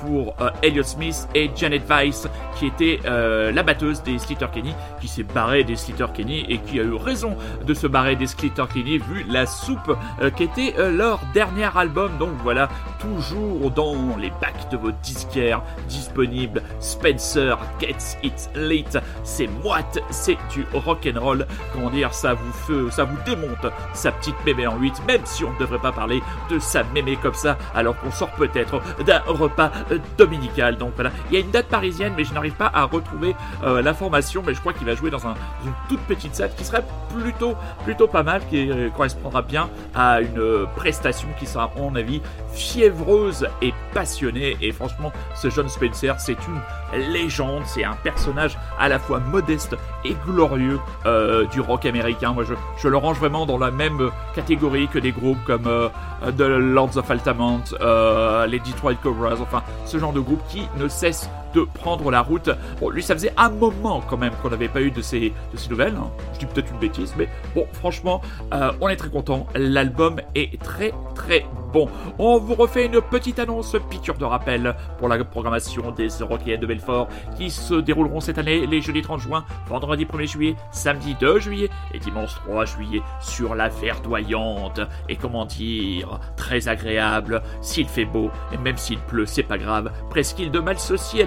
pour 0.00 0.34
Elliott 0.62 0.86
Smith, 0.86 1.28
et 1.34 1.50
Janet 1.54 1.82
Weiss, 1.88 2.28
qui 2.56 2.66
était 2.66 3.00
la 3.04 3.62
batteuse 3.62 4.02
des 4.02 4.18
Slater 4.18 4.46
Kenny, 4.52 4.74
qui 5.00 5.08
s'est 5.08 5.22
barré 5.22 5.64
des 5.64 5.76
Slater 5.76 6.06
Kenny 6.12 6.44
et 6.48 6.58
qui 6.58 6.80
a 6.80 6.82
eu 6.82 6.94
raison 6.94 7.36
de 7.64 7.74
se 7.74 7.86
barrer 7.86 8.16
des 8.16 8.26
Slater 8.26 8.64
Kenny 8.72 8.98
vu 8.98 9.24
la 9.28 9.46
soupe 9.46 9.96
qui 10.36 10.42
était 10.42 10.74
leur 10.90 11.20
dernier 11.32 11.68
album. 11.74 12.12
Donc 12.18 12.30
voilà, 12.42 12.68
toujours 13.00 13.70
dans 13.70 14.16
les 14.16 14.30
bacs 14.40 14.70
de 14.70 14.76
vos 14.76 14.92
disquaires 15.02 15.62
disponibles. 15.88 16.62
Spencer 16.80 17.58
gets 17.80 18.16
it 18.22 18.50
late. 18.54 18.98
C'est 19.24 19.48
moite, 19.64 19.98
c'est 20.10 20.38
du 20.52 20.66
rock'n'roll. 20.72 21.46
Comment 21.72 21.90
dire, 21.90 22.12
ça 22.14 22.34
vous 22.34 22.52
fait, 22.52 22.90
ça 22.90 23.04
vous 23.04 23.16
démonte 23.24 23.66
sa 23.94 24.12
petite 24.12 24.36
mémé 24.44 24.66
en 24.66 24.78
8, 24.78 25.02
même 25.06 25.22
si 25.24 25.44
on 25.44 25.52
ne 25.52 25.58
devrait 25.58 25.78
pas 25.78 25.92
parler 25.92 26.22
de 26.50 26.58
sa 26.58 26.84
mémé 26.84 27.16
comme 27.16 27.34
ça, 27.34 27.56
alors 27.74 27.98
qu'on 27.98 28.10
sort 28.10 28.30
peut-être 28.32 28.80
d'un 29.04 29.20
repas 29.26 29.70
dominical. 30.18 30.76
Donc 30.76 30.92
voilà, 30.94 31.10
il 31.30 31.34
y 31.34 31.36
a 31.38 31.40
une 31.40 31.50
date 31.50 31.66
parisienne, 31.66 32.12
mais 32.16 32.24
je 32.24 32.34
n'arrive 32.34 32.54
pas 32.54 32.70
à 32.72 32.84
retrouver 32.84 33.34
euh, 33.64 33.82
l'information, 33.82 34.42
mais 34.46 34.54
je 34.54 34.60
crois 34.60 34.72
qu'il 34.72 34.86
va 34.86 34.94
jouer 34.94 35.10
dans 35.10 35.26
un, 35.26 35.34
une 35.64 35.72
toute 35.88 36.00
petite 36.00 36.34
salle 36.34 36.50
qui 36.56 36.64
serait 36.64 36.84
plutôt, 37.14 37.54
plutôt 37.84 38.06
pas 38.06 38.22
mal, 38.22 38.42
qui 38.48 38.70
euh, 38.70 38.90
correspondra 38.90 39.42
bien 39.42 39.70
à 39.94 40.20
une 40.20 40.38
euh, 40.38 40.66
prestation 40.76 41.28
qui 41.38 41.46
sera, 41.46 41.64
à 41.64 41.70
mon 41.78 41.94
avis, 41.94 42.20
et 43.62 43.72
passionnée. 43.94 44.56
Et 44.60 44.72
franchement, 44.72 45.12
ce 45.34 45.50
John 45.50 45.68
Spencer, 45.68 46.14
c'est 46.18 46.36
une 46.46 47.12
légende, 47.12 47.62
c'est 47.66 47.84
un 47.84 47.94
personnage 48.02 48.58
à 48.78 48.88
la 48.88 48.98
fois 48.98 49.20
modeste 49.20 49.76
et 50.04 50.14
glorieux 50.26 50.78
euh, 51.06 51.46
du 51.46 51.60
rock 51.60 51.86
américain. 51.86 52.32
Moi, 52.32 52.44
je, 52.44 52.54
je, 52.78 52.88
le 52.88 52.96
range 52.96 53.18
vraiment 53.18 53.46
dans 53.46 53.58
la 53.58 53.70
même 53.70 54.10
catégorie 54.34 54.88
que 54.88 54.98
des 54.98 55.12
groupes 55.12 55.42
comme 55.44 55.66
euh, 55.66 55.88
The 56.36 56.40
Lords 56.40 56.96
of 56.96 57.10
Altamont, 57.10 57.62
euh, 57.80 58.46
les 58.46 58.58
Detroit 58.58 58.94
Cobras, 58.94 59.40
enfin, 59.40 59.62
ce 59.84 59.98
genre 59.98 60.12
de 60.12 60.20
groupe 60.20 60.42
qui 60.48 60.62
ne 60.76 60.88
cesse 60.88 61.30
de 61.54 61.62
prendre 61.62 62.10
la 62.10 62.22
route. 62.22 62.50
Bon, 62.80 62.90
lui, 62.90 63.02
ça 63.02 63.14
faisait 63.14 63.32
un 63.36 63.50
moment 63.50 64.02
quand 64.08 64.16
même 64.16 64.32
qu'on 64.42 64.50
n'avait 64.50 64.68
pas 64.68 64.82
eu 64.82 64.90
de 64.90 65.02
ces, 65.02 65.32
nouvelles. 65.68 65.96
Hein. 65.96 66.10
Je 66.34 66.40
dis 66.40 66.46
peut-être 66.46 66.70
une 66.72 66.78
bêtise, 66.78 67.14
mais 67.16 67.28
bon, 67.54 67.66
franchement, 67.72 68.20
euh, 68.52 68.72
on 68.80 68.88
est 68.88 68.96
très 68.96 69.10
content. 69.10 69.46
L'album 69.54 70.20
est 70.34 70.60
très 70.60 70.92
très 71.14 71.44
bon. 71.72 71.88
On 72.18 72.38
vous 72.38 72.54
refait 72.54 72.86
une 72.86 73.00
petite 73.00 73.38
annonce, 73.38 73.76
piqûre 73.90 74.16
de 74.16 74.24
rappel 74.24 74.74
pour 74.98 75.08
la 75.08 75.22
programmation 75.24 75.90
des 75.92 76.08
Eurocaines 76.08 76.60
de 76.60 76.66
Belfort 76.66 77.08
qui 77.36 77.50
se 77.50 77.74
dérouleront 77.74 78.20
cette 78.20 78.38
année 78.38 78.66
les 78.66 78.80
jeudis 78.80 79.02
30 79.02 79.20
juin, 79.20 79.44
vendredi 79.68 80.04
1er 80.04 80.26
juillet, 80.26 80.56
samedi 80.72 81.14
2 81.20 81.38
juillet 81.38 81.68
et 81.94 81.98
dimanche 81.98 82.34
3 82.46 82.64
juillet 82.64 83.02
sur 83.20 83.54
la 83.54 83.68
verdoyante 83.68 84.80
et 85.08 85.16
comment 85.16 85.44
dire, 85.44 86.20
très 86.36 86.68
agréable. 86.68 87.42
S'il 87.60 87.86
fait 87.86 88.04
beau 88.04 88.30
et 88.52 88.56
même 88.56 88.76
s'il 88.76 88.98
pleut, 88.98 89.26
c'est 89.26 89.42
pas 89.42 89.58
grave. 89.58 89.92
Presqu'île 90.10 90.50
de 90.50 90.60
mal 90.60 90.78
ceci 90.78 91.20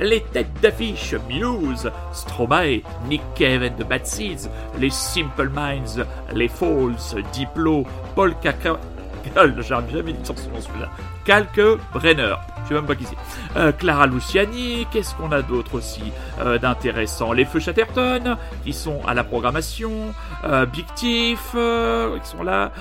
les 0.00 0.20
têtes 0.20 0.60
d'affiche 0.60 1.14
Muse, 1.28 1.90
Stromae, 2.12 2.82
Nick 3.08 3.22
Cave 3.34 3.62
and 3.62 3.82
the 3.82 3.86
Bad 3.86 4.06
Seeds, 4.06 4.48
les 4.78 4.90
Simple 4.90 5.48
Minds, 5.48 6.04
les 6.32 6.48
Falls, 6.48 7.16
Diplo, 7.32 7.84
Paul 8.14 8.34
Caca... 8.40 8.78
J'arrive 9.60 9.92
jamais 9.92 10.12
dit 10.12 10.24
son 10.24 10.34
celui-là. 10.34 10.88
Calque 11.24 11.60
Brenner. 11.92 12.34
Euh, 13.56 13.72
Clara 13.72 14.06
Luciani, 14.06 14.86
qu'est-ce 14.92 15.14
qu'on 15.14 15.32
a 15.32 15.42
d'autre 15.42 15.74
aussi 15.74 16.12
euh, 16.38 16.58
d'intéressant? 16.58 17.32
Les 17.32 17.44
Feux 17.44 17.58
Chatterton, 17.58 18.36
qui 18.64 18.72
sont 18.72 19.00
à 19.06 19.14
la 19.14 19.24
programmation. 19.24 20.14
Euh, 20.44 20.66
Big 20.66 20.86
Thief, 20.94 21.50
qui 21.52 22.28
sont 22.28 22.42
là. 22.42 22.72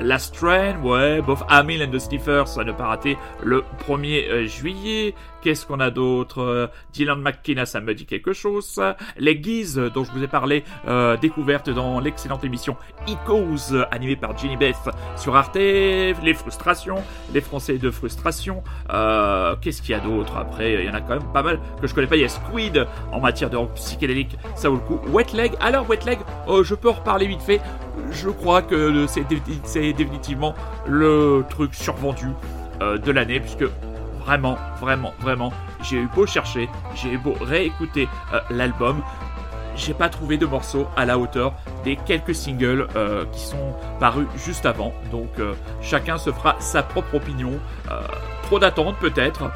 Last 0.00 0.34
Train, 0.36 0.80
ouais. 0.82 1.20
Both 1.20 1.40
Hamill 1.50 1.82
and 1.82 1.90
the 1.90 1.98
Sniffers, 1.98 2.48
ça 2.48 2.64
ne 2.64 2.72
pas 2.72 2.86
rater 2.86 3.18
le 3.42 3.62
1er 3.86 4.46
juillet. 4.46 5.14
Qu'est-ce 5.42 5.66
qu'on 5.66 5.80
a 5.80 5.90
d'autre? 5.90 6.70
Dylan 6.94 7.20
McKenna, 7.20 7.66
ça 7.66 7.82
me 7.82 7.94
dit 7.94 8.06
quelque 8.06 8.32
chose. 8.32 8.80
Les 9.18 9.36
Guises, 9.36 9.76
dont 9.92 10.02
je 10.02 10.12
vous 10.12 10.22
ai 10.22 10.28
parlé, 10.28 10.64
découverte 11.20 11.68
dans 11.68 12.00
l'excellente 12.00 12.42
émission 12.44 12.78
Echoes, 13.06 13.84
animée 13.90 14.16
par 14.16 14.36
Jenny 14.38 14.56
Beth 14.56 14.76
sur 15.16 15.36
Arte. 15.36 15.56
Les 15.56 16.34
frustrations, 16.34 17.02
les 17.34 17.42
Français 17.42 17.76
de 17.76 17.90
frustration. 17.90 18.62
Euh, 18.94 19.56
qu'est-ce 19.60 19.82
qu'il 19.82 19.90
y 19.90 19.94
a 19.94 20.00
d'autre 20.00 20.36
après? 20.36 20.74
Il 20.74 20.84
y 20.84 20.88
en 20.88 20.94
a 20.94 21.00
quand 21.00 21.14
même 21.14 21.32
pas 21.32 21.42
mal 21.42 21.58
que 21.80 21.86
je 21.86 21.94
connais 21.94 22.06
pas. 22.06 22.16
Il 22.16 22.22
y 22.22 22.24
a 22.24 22.28
Squid 22.28 22.86
en 23.12 23.20
matière 23.20 23.50
de 23.50 23.58
psychédélique, 23.74 24.38
ça 24.54 24.68
vaut 24.68 24.76
le 24.76 24.80
coup. 24.80 25.00
Wet 25.08 25.26
Leg, 25.34 25.52
alors 25.60 25.88
Wet 25.88 26.04
Leg, 26.06 26.18
euh, 26.48 26.62
je 26.62 26.74
peux 26.74 26.88
en 26.88 26.94
reparler 26.94 27.26
vite 27.26 27.42
fait. 27.42 27.60
Je 28.10 28.30
crois 28.30 28.62
que 28.62 29.06
c'est 29.06 29.24
définitivement 29.92 30.54
le 30.86 31.44
truc 31.48 31.74
survendu 31.74 32.28
euh, 32.80 32.98
de 32.98 33.10
l'année, 33.10 33.40
puisque 33.40 33.64
vraiment, 34.24 34.56
vraiment, 34.80 35.12
vraiment, 35.20 35.52
j'ai 35.82 35.96
eu 35.96 36.08
beau 36.14 36.26
chercher, 36.26 36.68
j'ai 36.94 37.12
eu 37.12 37.18
beau 37.18 37.34
réécouter 37.40 38.08
l'album, 38.48 39.02
j'ai 39.76 39.94
pas 39.94 40.08
trouvé 40.08 40.36
de 40.36 40.46
morceaux 40.46 40.86
à 40.96 41.04
la 41.04 41.18
hauteur 41.18 41.54
des 41.84 41.96
quelques 41.96 42.34
singles 42.34 42.86
euh, 42.96 43.24
qui 43.32 43.40
sont 43.40 43.74
parus 43.98 44.26
juste 44.36 44.66
avant. 44.66 44.92
Donc 45.10 45.38
euh, 45.38 45.54
chacun 45.82 46.18
se 46.18 46.30
fera 46.30 46.56
sa 46.60 46.82
propre 46.82 47.16
opinion. 47.16 47.52
Euh, 47.90 48.00
trop 48.44 48.58
d'attente 48.58 48.96
peut-être. 48.98 49.50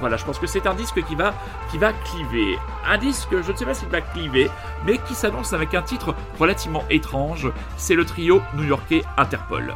voilà, 0.00 0.16
je 0.16 0.24
pense 0.24 0.38
que 0.38 0.46
c'est 0.46 0.66
un 0.66 0.74
disque 0.74 1.02
qui 1.04 1.14
va, 1.14 1.34
qui 1.70 1.78
va 1.78 1.92
cliver. 1.92 2.58
Un 2.86 2.98
disque, 2.98 3.30
je 3.42 3.52
ne 3.52 3.56
sais 3.56 3.64
pas 3.64 3.74
s'il 3.74 3.88
va 3.88 4.00
cliver, 4.00 4.50
mais 4.84 4.98
qui 4.98 5.14
s'annonce 5.14 5.52
avec 5.52 5.74
un 5.74 5.82
titre 5.82 6.14
relativement 6.38 6.84
étrange. 6.90 7.50
C'est 7.76 7.94
le 7.94 8.04
trio 8.04 8.42
new-yorkais 8.54 9.02
Interpol. 9.16 9.74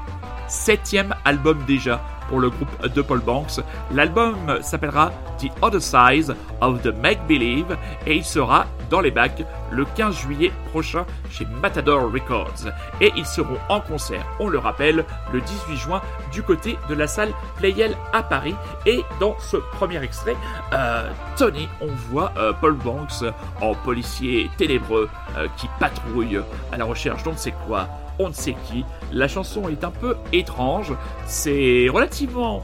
Septième 0.48 1.14
album 1.24 1.62
déjà 1.66 2.00
pour 2.28 2.40
le 2.40 2.50
groupe 2.50 2.86
de 2.86 3.02
Paul 3.02 3.20
Banks. 3.20 3.60
L'album 3.92 4.58
s'appellera 4.60 5.12
The 5.38 5.50
Other 5.62 5.80
Side 5.80 6.34
of 6.60 6.82
the 6.82 6.94
Make 7.02 7.26
Believe 7.26 7.76
et 8.06 8.16
il 8.16 8.24
sera 8.24 8.66
dans 8.90 9.00
les 9.00 9.10
bacs 9.10 9.44
le 9.70 9.84
15 9.84 10.16
juillet 10.16 10.52
prochain 10.70 11.04
chez 11.30 11.46
Matador 11.60 12.10
Records. 12.12 12.70
Et 13.00 13.12
ils 13.16 13.26
seront 13.26 13.58
en 13.68 13.80
concert, 13.80 14.24
on 14.40 14.48
le 14.48 14.58
rappelle, 14.58 15.04
le 15.32 15.40
18 15.40 15.76
juin 15.76 16.02
du 16.32 16.42
côté 16.42 16.78
de 16.88 16.94
la 16.94 17.06
salle 17.06 17.32
Playel 17.56 17.96
à 18.12 18.22
Paris. 18.22 18.54
Et 18.86 19.02
dans 19.20 19.36
ce 19.38 19.56
premier 19.56 20.02
extrait, 20.02 20.36
euh, 20.72 21.10
Tony, 21.36 21.68
on 21.80 21.88
voit 22.10 22.32
euh, 22.36 22.52
Paul 22.52 22.74
Banks 22.74 23.24
en 23.60 23.74
policier 23.74 24.50
ténébreux 24.56 25.08
euh, 25.36 25.46
qui 25.56 25.68
patrouille 25.78 26.40
à 26.72 26.76
la 26.76 26.84
recherche 26.84 27.22
d'on 27.22 27.32
ne 27.32 27.36
sait 27.36 27.54
quoi 27.66 27.88
on 28.18 28.28
ne 28.28 28.34
sait 28.34 28.56
qui. 28.66 28.84
La 29.12 29.28
chanson 29.28 29.68
est 29.68 29.84
un 29.84 29.90
peu 29.90 30.16
étrange. 30.32 30.92
C'est 31.26 31.88
relativement, 31.88 32.62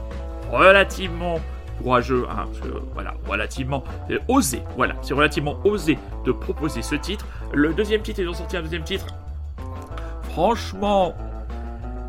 relativement 0.51 1.39
courageux, 1.81 2.25
hein, 2.29 2.45
voilà, 2.93 3.13
relativement 3.27 3.83
euh, 4.09 4.19
osé, 4.27 4.63
voilà, 4.75 4.95
c'est 5.01 5.13
relativement 5.13 5.57
osé 5.63 5.97
de 6.25 6.31
proposer 6.31 6.81
ce 6.81 6.95
titre. 6.95 7.25
Le 7.53 7.73
deuxième 7.73 8.01
titre, 8.01 8.21
ils 8.21 8.29
ont 8.29 8.33
sorti 8.33 8.57
un 8.57 8.61
deuxième 8.61 8.83
titre. 8.83 9.07
Franchement, 10.31 11.13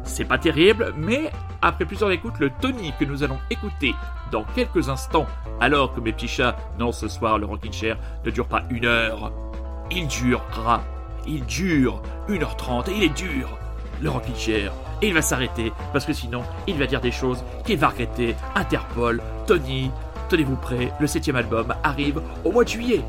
c'est 0.04 0.24
pas 0.24 0.38
terrible, 0.38 0.92
mais 0.96 1.30
après 1.62 1.84
plusieurs 1.84 2.10
écoutes, 2.10 2.38
le 2.38 2.50
Tony 2.60 2.92
que 2.98 3.04
nous 3.04 3.22
allons 3.22 3.38
écouter 3.50 3.94
dans 4.30 4.44
quelques 4.54 4.88
instants, 4.88 5.26
alors 5.60 5.94
que 5.94 6.00
mes 6.00 6.12
petits 6.12 6.28
chats, 6.28 6.56
non, 6.78 6.92
ce 6.92 7.08
soir, 7.08 7.38
le 7.38 7.46
Rockin' 7.46 7.72
Chair 7.72 7.96
ne 8.24 8.30
dure 8.30 8.46
pas 8.46 8.62
une 8.70 8.84
heure, 8.84 9.32
il 9.90 10.06
durera 10.08 10.82
il 11.26 11.44
dure 11.44 12.02
1h30 12.28 12.90
et 12.90 12.96
il 12.96 13.02
est 13.04 13.16
dur, 13.16 13.58
le 14.00 14.10
Chair. 14.36 14.72
Et 15.02 15.08
il 15.08 15.14
va 15.14 15.22
s'arrêter 15.22 15.72
parce 15.92 16.06
que 16.06 16.12
sinon, 16.12 16.42
il 16.66 16.76
va 16.76 16.86
dire 16.86 17.00
des 17.00 17.12
choses 17.12 17.44
qu'il 17.64 17.78
va 17.78 17.88
regretter. 17.88 18.34
Interpol, 18.54 19.22
Tony, 19.46 19.90
tenez-vous 20.28 20.56
prêts, 20.56 20.92
le 20.98 21.06
septième 21.06 21.36
album 21.36 21.74
arrive 21.82 22.22
au 22.44 22.52
mois 22.52 22.64
de 22.64 22.68
juillet. 22.68 23.02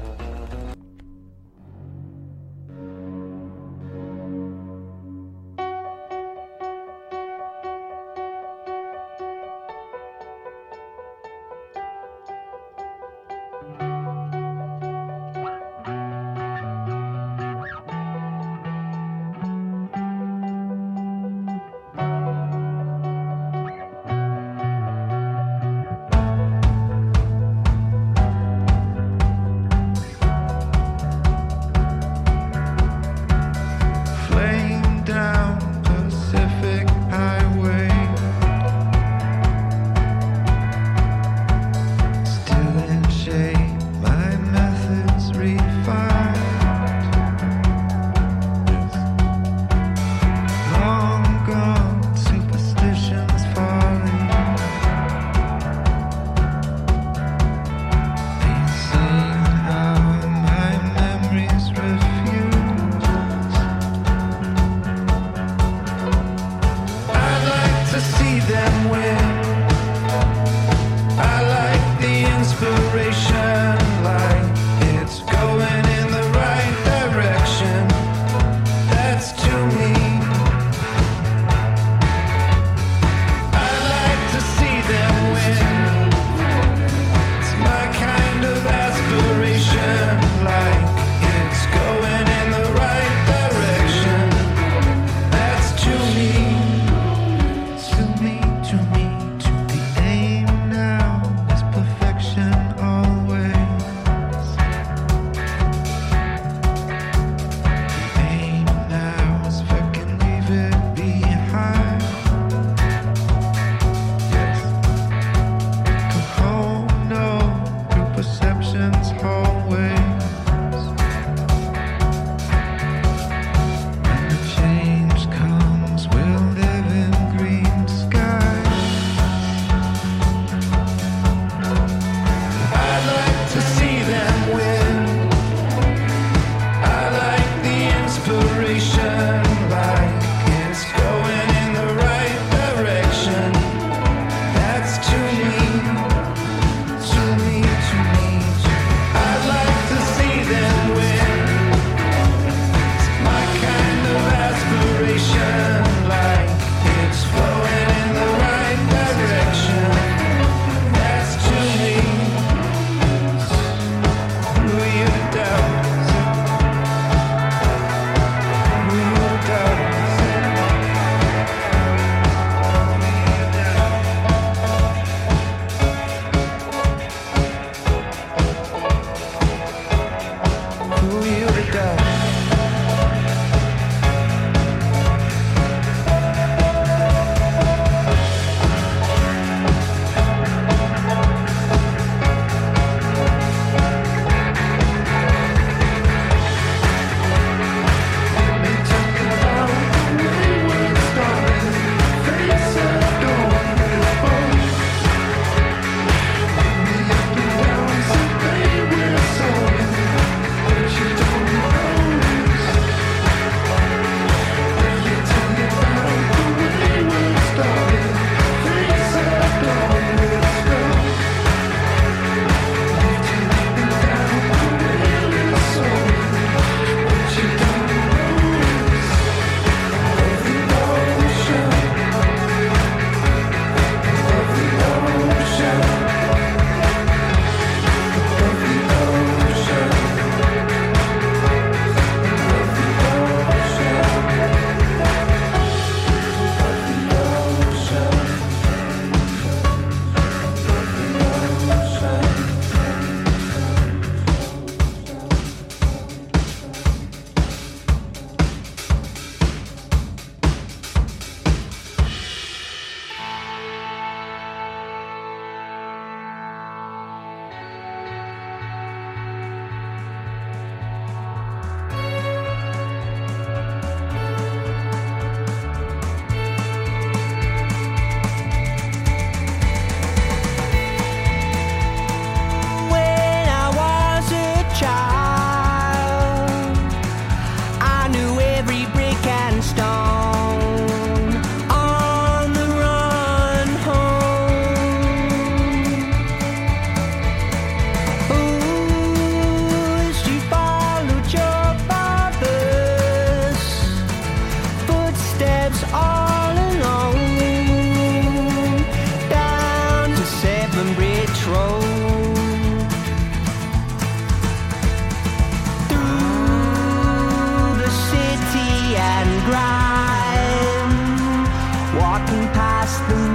Seven 322.17 323.26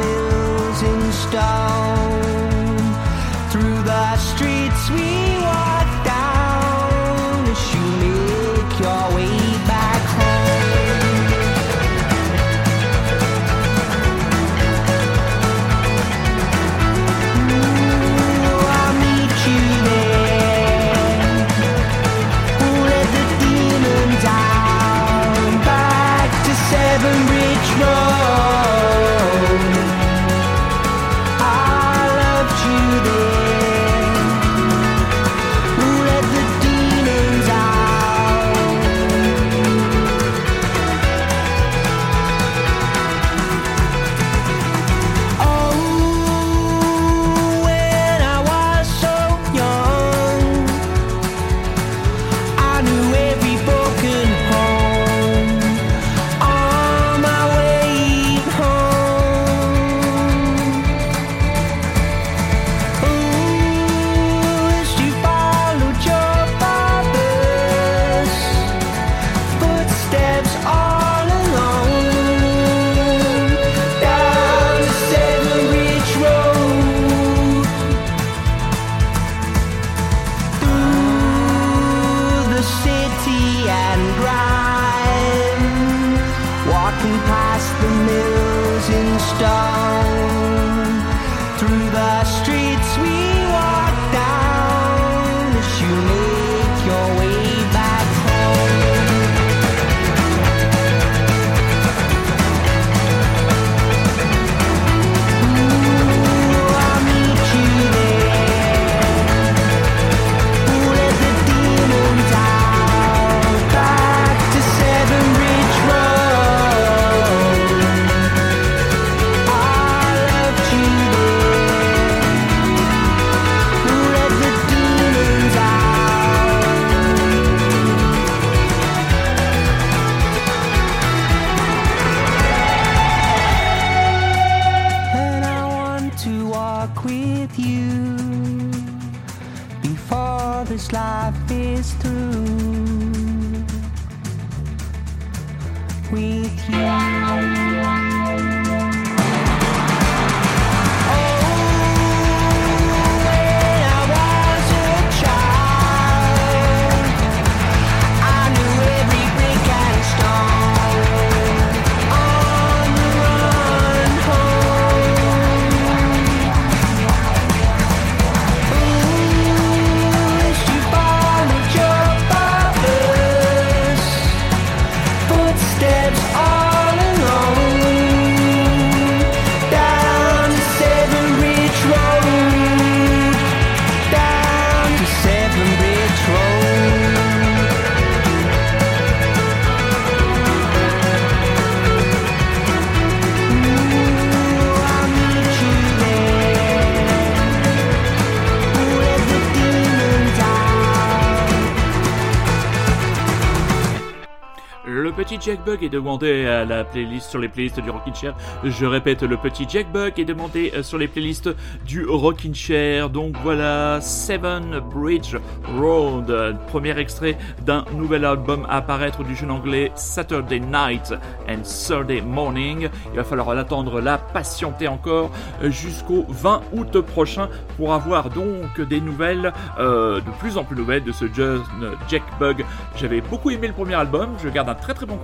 Jack 205.52 205.66
Bug 205.66 205.84
est 205.84 205.90
demandé 205.90 206.46
à 206.46 206.64
la 206.64 206.82
playlist 206.82 207.28
sur 207.28 207.38
les 207.38 207.48
playlists 207.48 207.78
du 207.78 207.90
Rockin' 207.90 208.14
Chair. 208.14 208.34
Je 208.64 208.86
répète, 208.86 209.22
le 209.22 209.36
petit 209.36 209.66
Jack 209.68 209.92
Bug 209.92 210.18
est 210.18 210.24
demandé 210.24 210.72
euh, 210.74 210.82
sur 210.82 210.96
les 210.96 211.08
playlists 211.08 211.50
du 211.84 212.06
Rockin' 212.06 212.54
Chair. 212.54 213.10
Donc 213.10 213.36
voilà, 213.42 214.00
Seven 214.00 214.80
Bridge 214.80 215.36
Road, 215.76 216.56
premier 216.68 216.98
extrait 216.98 217.36
d'un 217.66 217.84
nouvel 217.94 218.24
album 218.24 218.64
à 218.70 218.78
apparaître 218.78 219.24
du 219.24 219.36
jeune 219.36 219.50
anglais 219.50 219.92
Saturday 219.94 220.58
Night 220.58 221.12
and 221.46 221.64
Sunday 221.64 222.22
Morning. 222.22 222.88
Il 223.12 223.16
va 223.16 223.24
falloir 223.24 223.54
l'attendre 223.54 224.00
là, 224.00 224.16
patienter 224.16 224.88
encore 224.88 225.30
euh, 225.62 225.70
jusqu'au 225.70 226.24
20 226.30 226.62
août 226.72 226.98
prochain 227.02 227.50
pour 227.76 227.92
avoir 227.92 228.30
donc 228.30 228.80
des 228.80 229.02
nouvelles, 229.02 229.52
euh, 229.78 230.22
de 230.22 230.30
plus 230.38 230.56
en 230.56 230.64
plus 230.64 230.76
nouvelles 230.76 231.04
de 231.04 231.12
ce 231.12 231.30
jeune 231.30 231.60
Jack 232.08 232.22
Bug. 232.40 232.64
J'avais 232.96 233.20
beaucoup 233.20 233.50
aimé 233.50 233.66
le 233.66 233.74
premier 233.74 233.96
album, 233.96 234.30
je 234.42 234.48
garde 234.48 234.70
un 234.70 234.74
très 234.74 234.94
très 234.94 235.04
bon 235.04 235.18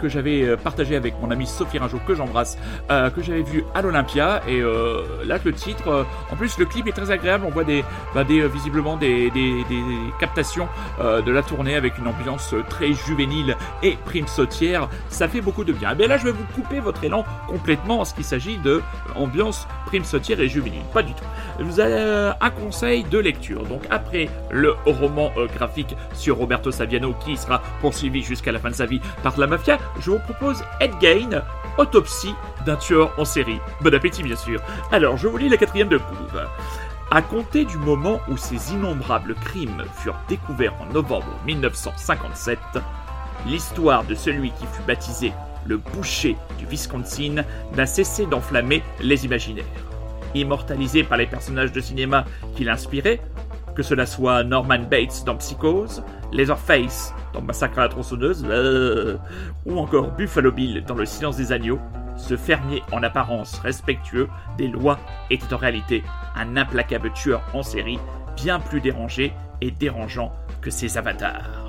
que 0.00 0.08
j'avais 0.08 0.42
euh, 0.42 0.56
partagé 0.56 0.96
avec 0.96 1.14
mon 1.20 1.30
ami 1.30 1.46
Sophie 1.46 1.78
Ringeau, 1.78 1.98
que 2.06 2.14
j'embrasse, 2.14 2.58
euh, 2.90 3.10
que 3.10 3.22
j'avais 3.22 3.42
vu 3.42 3.64
à 3.74 3.82
l'Olympia. 3.82 4.42
Et 4.48 4.60
euh, 4.60 5.02
là, 5.24 5.38
le 5.44 5.52
titre, 5.52 6.06
en 6.30 6.36
plus, 6.36 6.58
le 6.58 6.66
clip 6.66 6.86
est 6.86 6.92
très 6.92 7.10
agréable. 7.10 7.44
On 7.46 7.50
voit 7.50 7.64
des, 7.64 7.84
bah, 8.14 8.24
visiblement 8.24 8.96
des, 8.96 9.30
captations 10.20 10.68
de 11.00 11.30
la 11.30 11.42
tournée 11.42 11.74
avec 11.74 11.98
une 11.98 12.06
ambiance 12.06 12.54
très 12.68 12.92
juvénile 12.92 13.56
et 13.82 13.96
prime 14.04 14.26
sautière. 14.26 14.88
Ça 15.08 15.28
fait 15.28 15.40
beaucoup 15.40 15.64
de 15.64 15.72
bien. 15.72 15.92
Et 15.92 15.94
bien 15.94 16.06
là, 16.06 16.16
je 16.16 16.24
vais 16.24 16.32
vous 16.32 16.44
couper 16.54 16.80
votre 16.80 17.02
élan 17.04 17.24
complètement 17.48 18.00
en 18.00 18.04
ce 18.04 18.14
qu'il 18.14 18.24
s'agit 18.24 18.58
de 18.58 18.82
ambiance 19.14 19.66
prime 19.86 20.04
sautière 20.04 20.40
et 20.40 20.48
juvénile. 20.48 20.82
Pas 20.92 21.02
du 21.02 21.14
tout. 21.14 21.24
Vous 21.62 21.80
avez 21.80 22.32
un 22.40 22.50
conseil 22.50 23.04
de 23.04 23.18
lecture. 23.18 23.64
Donc 23.64 23.82
après 23.90 24.28
le 24.50 24.74
roman 24.84 25.32
graphique 25.54 25.96
sur 26.12 26.36
Roberto 26.36 26.70
Saviano 26.70 27.14
qui 27.24 27.36
sera 27.36 27.62
poursuivi 27.80 28.22
jusqu'à 28.22 28.52
la 28.52 28.58
fin 28.58 28.70
de 28.70 28.74
sa 28.74 28.86
vie 28.86 29.00
par 29.22 29.38
la 29.38 29.46
mafia, 29.46 29.78
je 30.00 30.10
vous 30.10 30.18
propose 30.18 30.64
Ed 30.80 30.92
Gain, 31.00 31.42
autopsie 31.78 32.34
d'un 32.66 32.76
tueur 32.76 33.14
en 33.18 33.24
série. 33.24 33.60
Bon 33.80 33.94
appétit 33.94 34.22
bien 34.22 34.36
sûr. 34.36 34.60
Alors, 34.90 35.16
je 35.16 35.28
vous 35.28 35.36
lis 35.36 35.48
la 35.48 35.56
quatrième 35.56 35.88
de 35.88 35.98
couve. 35.98 36.42
À 37.10 37.22
compter 37.22 37.64
du 37.64 37.76
moment 37.76 38.20
où 38.28 38.36
ces 38.36 38.72
innombrables 38.72 39.34
crimes 39.34 39.84
furent 39.98 40.18
découverts 40.28 40.74
en 40.80 40.92
novembre 40.92 41.38
1957, 41.46 42.58
l'histoire 43.46 44.04
de 44.04 44.14
celui 44.14 44.50
qui 44.52 44.66
fut 44.66 44.82
baptisé 44.86 45.32
le 45.66 45.76
boucher 45.76 46.36
du 46.58 46.66
Wisconsin 46.66 47.44
n'a 47.76 47.86
cessé 47.86 48.26
d'enflammer 48.26 48.82
les 49.00 49.24
imaginaires. 49.24 49.91
Immortalisé 50.34 51.04
par 51.04 51.18
les 51.18 51.26
personnages 51.26 51.72
de 51.72 51.80
cinéma 51.80 52.24
qui 52.56 52.64
l'inspiraient, 52.64 53.20
que 53.74 53.82
cela 53.82 54.06
soit 54.06 54.44
Norman 54.44 54.80
Bates 54.90 55.24
dans 55.24 55.36
Psychose, 55.36 56.02
Leatherface 56.32 57.14
dans 57.32 57.42
Massacre 57.42 57.78
à 57.78 57.82
la 57.82 57.88
tronçonneuse, 57.88 58.44
euh, 58.48 59.16
ou 59.66 59.78
encore 59.78 60.12
Buffalo 60.12 60.52
Bill 60.52 60.84
dans 60.86 60.94
Le 60.94 61.06
silence 61.06 61.36
des 61.36 61.52
agneaux, 61.52 61.80
ce 62.16 62.36
fermier 62.36 62.82
en 62.92 63.02
apparence 63.02 63.58
respectueux 63.60 64.28
des 64.58 64.68
lois 64.68 64.98
était 65.30 65.52
en 65.54 65.58
réalité 65.58 66.02
un 66.36 66.56
implacable 66.56 67.12
tueur 67.12 67.42
en 67.54 67.62
série 67.62 67.98
bien 68.36 68.60
plus 68.60 68.80
dérangé 68.80 69.32
et 69.60 69.70
dérangeant 69.70 70.32
que 70.60 70.70
ses 70.70 70.98
avatars 70.98 71.61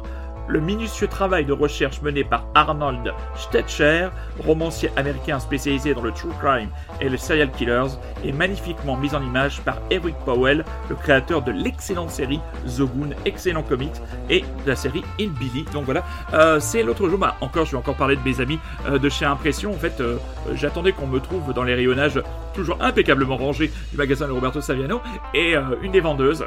le 0.47 0.59
minutieux 0.59 1.07
travail 1.07 1.45
de 1.45 1.53
recherche 1.53 2.01
mené 2.01 2.23
par 2.23 2.45
Arnold 2.55 3.13
Stetcher, 3.35 4.09
romancier 4.39 4.89
américain 4.95 5.39
spécialisé 5.39 5.93
dans 5.93 6.01
le 6.01 6.11
true 6.11 6.31
crime 6.41 6.69
et 7.01 7.09
les 7.09 7.17
serial 7.17 7.51
killers, 7.51 7.97
est 8.25 8.31
magnifiquement 8.31 8.97
mis 8.97 9.13
en 9.15 9.21
image 9.21 9.61
par 9.61 9.77
Eric 9.89 10.15
Powell, 10.25 10.65
le 10.89 10.95
créateur 10.95 11.41
de 11.41 11.51
l'excellente 11.51 12.09
série 12.09 12.39
The 12.67 12.81
Goon, 12.81 13.09
excellent 13.25 13.63
comics, 13.63 13.95
et 14.29 14.41
de 14.41 14.69
la 14.69 14.75
série 14.75 15.03
In 15.19 15.29
Billy. 15.39 15.65
Donc 15.73 15.85
voilà, 15.85 16.03
euh, 16.33 16.59
c'est 16.59 16.83
l'autre 16.83 17.07
jour, 17.09 17.17
bah, 17.17 17.35
encore, 17.41 17.65
je 17.65 17.71
vais 17.71 17.77
encore 17.77 17.95
parler 17.95 18.15
de 18.15 18.23
mes 18.23 18.41
amis 18.41 18.59
euh, 18.87 18.99
de 18.99 19.09
chez 19.09 19.25
Impression. 19.25 19.71
En 19.71 19.77
fait, 19.77 20.01
euh, 20.01 20.17
j'attendais 20.53 20.91
qu'on 20.91 21.07
me 21.07 21.19
trouve 21.19 21.53
dans 21.53 21.63
les 21.63 21.75
rayonnages 21.75 22.21
toujours 22.53 22.77
impeccablement 22.81 23.37
rangés 23.37 23.71
du 23.91 23.97
magasin 23.97 24.27
de 24.27 24.31
Roberto 24.31 24.61
Saviano, 24.61 25.01
et 25.33 25.55
une 25.81 25.91
des 25.91 26.01
vendeuses, 26.01 26.45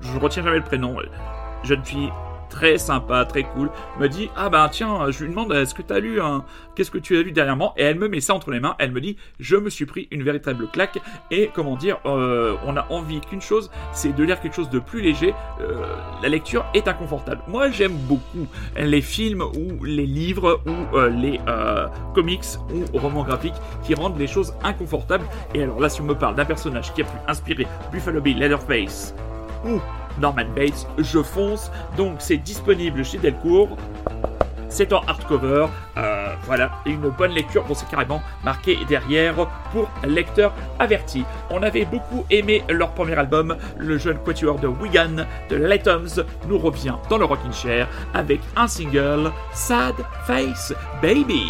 je 0.00 0.18
retiens 0.18 0.42
jamais 0.42 0.58
le 0.58 0.64
prénom, 0.64 0.96
jeune 1.64 1.84
fille 1.84 2.10
très 2.48 2.78
sympa, 2.78 3.24
très 3.24 3.44
cool, 3.44 3.70
me 3.98 4.08
dit 4.08 4.30
ah 4.36 4.48
bah 4.48 4.68
tiens, 4.70 5.10
je 5.10 5.24
lui 5.24 5.30
demande 5.30 5.52
est-ce 5.52 5.74
que 5.74 5.82
tu 5.82 5.92
as 5.92 6.00
lu 6.00 6.20
un 6.20 6.44
qu'est-ce 6.74 6.90
que 6.90 6.98
tu 6.98 7.16
as 7.16 7.22
lu 7.22 7.32
dernièrement? 7.32 7.74
Et 7.76 7.82
elle 7.82 7.98
me 7.98 8.08
met 8.08 8.20
ça 8.20 8.34
entre 8.34 8.50
les 8.50 8.60
mains, 8.60 8.76
elle 8.78 8.92
me 8.92 9.00
dit 9.00 9.16
je 9.40 9.56
me 9.56 9.70
suis 9.70 9.86
pris 9.86 10.08
une 10.10 10.22
véritable 10.22 10.68
claque 10.68 10.98
et 11.30 11.50
comment 11.54 11.76
dire 11.76 11.98
euh, 12.06 12.56
on 12.66 12.76
a 12.76 12.86
envie 12.90 13.20
qu'une 13.20 13.40
chose, 13.40 13.70
c'est 13.92 14.14
de 14.14 14.24
lire 14.24 14.40
quelque 14.40 14.54
chose 14.54 14.70
de 14.70 14.78
plus 14.78 15.00
léger. 15.00 15.34
Euh, 15.60 15.84
la 16.22 16.28
lecture 16.28 16.64
est 16.74 16.88
inconfortable. 16.88 17.40
Moi 17.48 17.70
j'aime 17.70 17.96
beaucoup 18.08 18.46
les 18.76 19.02
films 19.02 19.42
ou 19.42 19.84
les 19.84 20.06
livres 20.06 20.60
ou 20.66 20.96
euh, 20.96 21.08
les 21.10 21.40
comics 22.14 22.44
ou 22.72 22.98
romans 22.98 23.24
graphiques 23.24 23.54
qui 23.82 23.94
rendent 23.94 24.18
les 24.18 24.26
choses 24.26 24.54
inconfortables. 24.62 25.26
Et 25.54 25.62
alors 25.62 25.80
là 25.80 25.88
si 25.88 26.00
on 26.00 26.04
me 26.04 26.14
parle 26.14 26.34
d'un 26.34 26.44
personnage 26.44 26.92
qui 26.94 27.02
a 27.02 27.04
pu 27.04 27.16
inspirer 27.26 27.66
Buffalo 27.92 28.20
Bill 28.20 28.38
Leatherface 28.38 29.14
ou 29.64 29.80
Norman 30.20 30.46
Bates, 30.54 30.86
je 30.98 31.22
fonce. 31.22 31.70
Donc 31.96 32.16
c'est 32.18 32.36
disponible 32.36 33.04
chez 33.04 33.18
Delcourt. 33.18 33.76
C'est 34.70 34.92
en 34.92 35.00
hardcover, 35.06 35.66
euh, 35.96 36.34
voilà, 36.44 36.70
une 36.84 37.08
bonne 37.08 37.32
lecture. 37.32 37.64
Bon, 37.64 37.74
c'est 37.74 37.88
carrément 37.88 38.20
marqué 38.44 38.76
derrière 38.86 39.34
pour 39.72 39.88
lecteur 40.06 40.52
averti. 40.78 41.24
On 41.50 41.62
avait 41.62 41.86
beaucoup 41.86 42.26
aimé 42.30 42.62
leur 42.68 42.90
premier 42.90 43.14
album, 43.14 43.56
le 43.78 43.96
jeune 43.96 44.18
quatuor 44.18 44.58
de 44.58 44.68
Wigan 44.68 45.24
de 45.48 45.56
Latoms 45.56 46.22
nous 46.48 46.58
revient 46.58 46.94
dans 47.08 47.16
le 47.16 47.24
Rockin' 47.24 47.52
Chair 47.52 47.88
avec 48.12 48.40
un 48.56 48.68
single, 48.68 49.32
Sad 49.52 49.94
Face 50.26 50.74
Baby. 51.00 51.46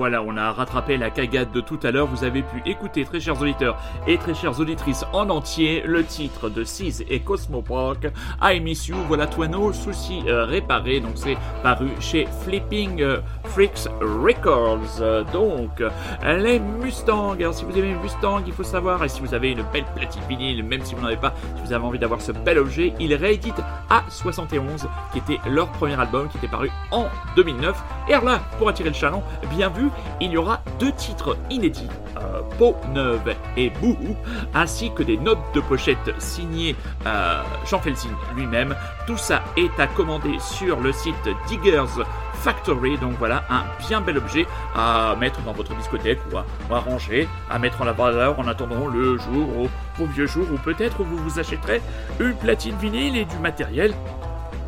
Voilà, 0.00 0.22
on 0.22 0.34
a 0.38 0.50
rattrapé 0.50 0.96
la 0.96 1.10
cagade 1.10 1.52
de 1.52 1.60
tout 1.60 1.78
à 1.82 1.90
l'heure. 1.90 2.06
Vous 2.06 2.24
avez 2.24 2.40
pu 2.40 2.62
écouter, 2.64 3.04
très 3.04 3.20
chers 3.20 3.38
auditeurs 3.38 3.76
et 4.06 4.16
très 4.16 4.32
chères 4.32 4.58
auditrices, 4.58 5.04
en 5.12 5.28
entier 5.28 5.82
le 5.84 6.04
titre 6.04 6.48
de 6.48 6.64
Sis 6.64 7.04
et 7.06 7.20
Cosmoproc, 7.20 8.06
I 8.40 8.60
Miss 8.60 8.88
You. 8.88 8.96
Voilà, 9.08 9.26
toi 9.26 9.46
nos 9.46 9.74
soucis 9.74 10.22
euh, 10.26 10.46
réparés. 10.46 11.00
Donc, 11.00 11.12
c'est 11.16 11.36
paru 11.62 11.90
chez 12.00 12.26
Flipping 12.44 13.02
euh, 13.02 13.18
Freaks 13.44 13.88
Records. 14.00 15.26
donc, 15.34 15.82
les 16.24 16.58
Mustangs. 16.58 17.32
Alors, 17.32 17.52
si 17.52 17.66
vous 17.66 17.76
aimez 17.76 17.94
Mustang, 18.02 18.40
il 18.46 18.54
faut 18.54 18.62
savoir, 18.64 19.04
et 19.04 19.08
si 19.10 19.20
vous 19.20 19.34
avez 19.34 19.50
une 19.50 19.64
belle 19.70 19.84
platine 19.94 20.22
vinyle, 20.30 20.64
même 20.64 20.82
si 20.82 20.94
vous 20.94 21.02
n'en 21.02 21.08
avez 21.08 21.18
pas, 21.18 21.34
si 21.56 21.62
vous 21.62 21.74
avez 21.74 21.84
envie 21.84 21.98
d'avoir 21.98 22.22
ce 22.22 22.32
bel 22.32 22.56
objet, 22.58 22.94
il 23.00 23.14
réédite 23.14 23.60
A71, 23.90 24.86
qui 25.12 25.18
était 25.18 25.46
leur 25.46 25.70
premier 25.72 26.00
album, 26.00 26.30
qui 26.30 26.38
était 26.38 26.48
paru 26.48 26.70
en 26.90 27.04
2009. 27.36 27.78
Et 28.08 28.14
alors 28.14 28.24
là, 28.24 28.40
pour 28.56 28.70
attirer 28.70 28.88
le 28.88 28.94
chaland, 28.94 29.22
bien 29.50 29.68
vu, 29.68 29.89
il 30.20 30.30
y 30.32 30.36
aura 30.36 30.62
deux 30.78 30.92
titres 30.92 31.36
inédits, 31.50 31.88
euh, 32.16 32.40
Peau 32.58 32.76
neuve 32.92 33.34
et 33.56 33.70
Bouhou, 33.70 34.16
ainsi 34.54 34.90
que 34.92 35.02
des 35.02 35.16
notes 35.16 35.38
de 35.54 35.60
pochette 35.60 36.14
signées 36.18 36.76
euh, 37.06 37.42
Jean 37.66 37.80
Felsing 37.80 38.10
lui-même. 38.34 38.74
Tout 39.06 39.16
ça 39.16 39.42
est 39.56 39.78
à 39.78 39.86
commander 39.86 40.38
sur 40.38 40.80
le 40.80 40.92
site 40.92 41.28
Diggers 41.48 42.04
Factory. 42.34 42.98
Donc 42.98 43.14
voilà, 43.18 43.44
un 43.50 43.64
bien 43.86 44.00
bel 44.00 44.18
objet 44.18 44.46
à 44.74 45.14
mettre 45.18 45.40
dans 45.42 45.52
votre 45.52 45.74
discothèque 45.74 46.20
ou 46.32 46.74
à, 46.74 46.80
ranger, 46.80 47.28
à 47.50 47.58
mettre 47.58 47.80
en 47.82 47.84
la 47.84 47.92
valeur 47.92 48.38
en 48.38 48.46
attendant 48.48 48.86
le 48.88 49.18
jour, 49.18 49.48
ou 49.56 49.68
vos 49.98 50.06
vieux 50.06 50.26
jours, 50.26 50.46
ou 50.52 50.56
peut-être 50.58 51.02
vous 51.02 51.16
vous 51.16 51.38
achèterez 51.38 51.82
une 52.18 52.34
platine 52.34 52.76
vinyle 52.76 53.16
et 53.16 53.24
du 53.24 53.36
matériel 53.38 53.94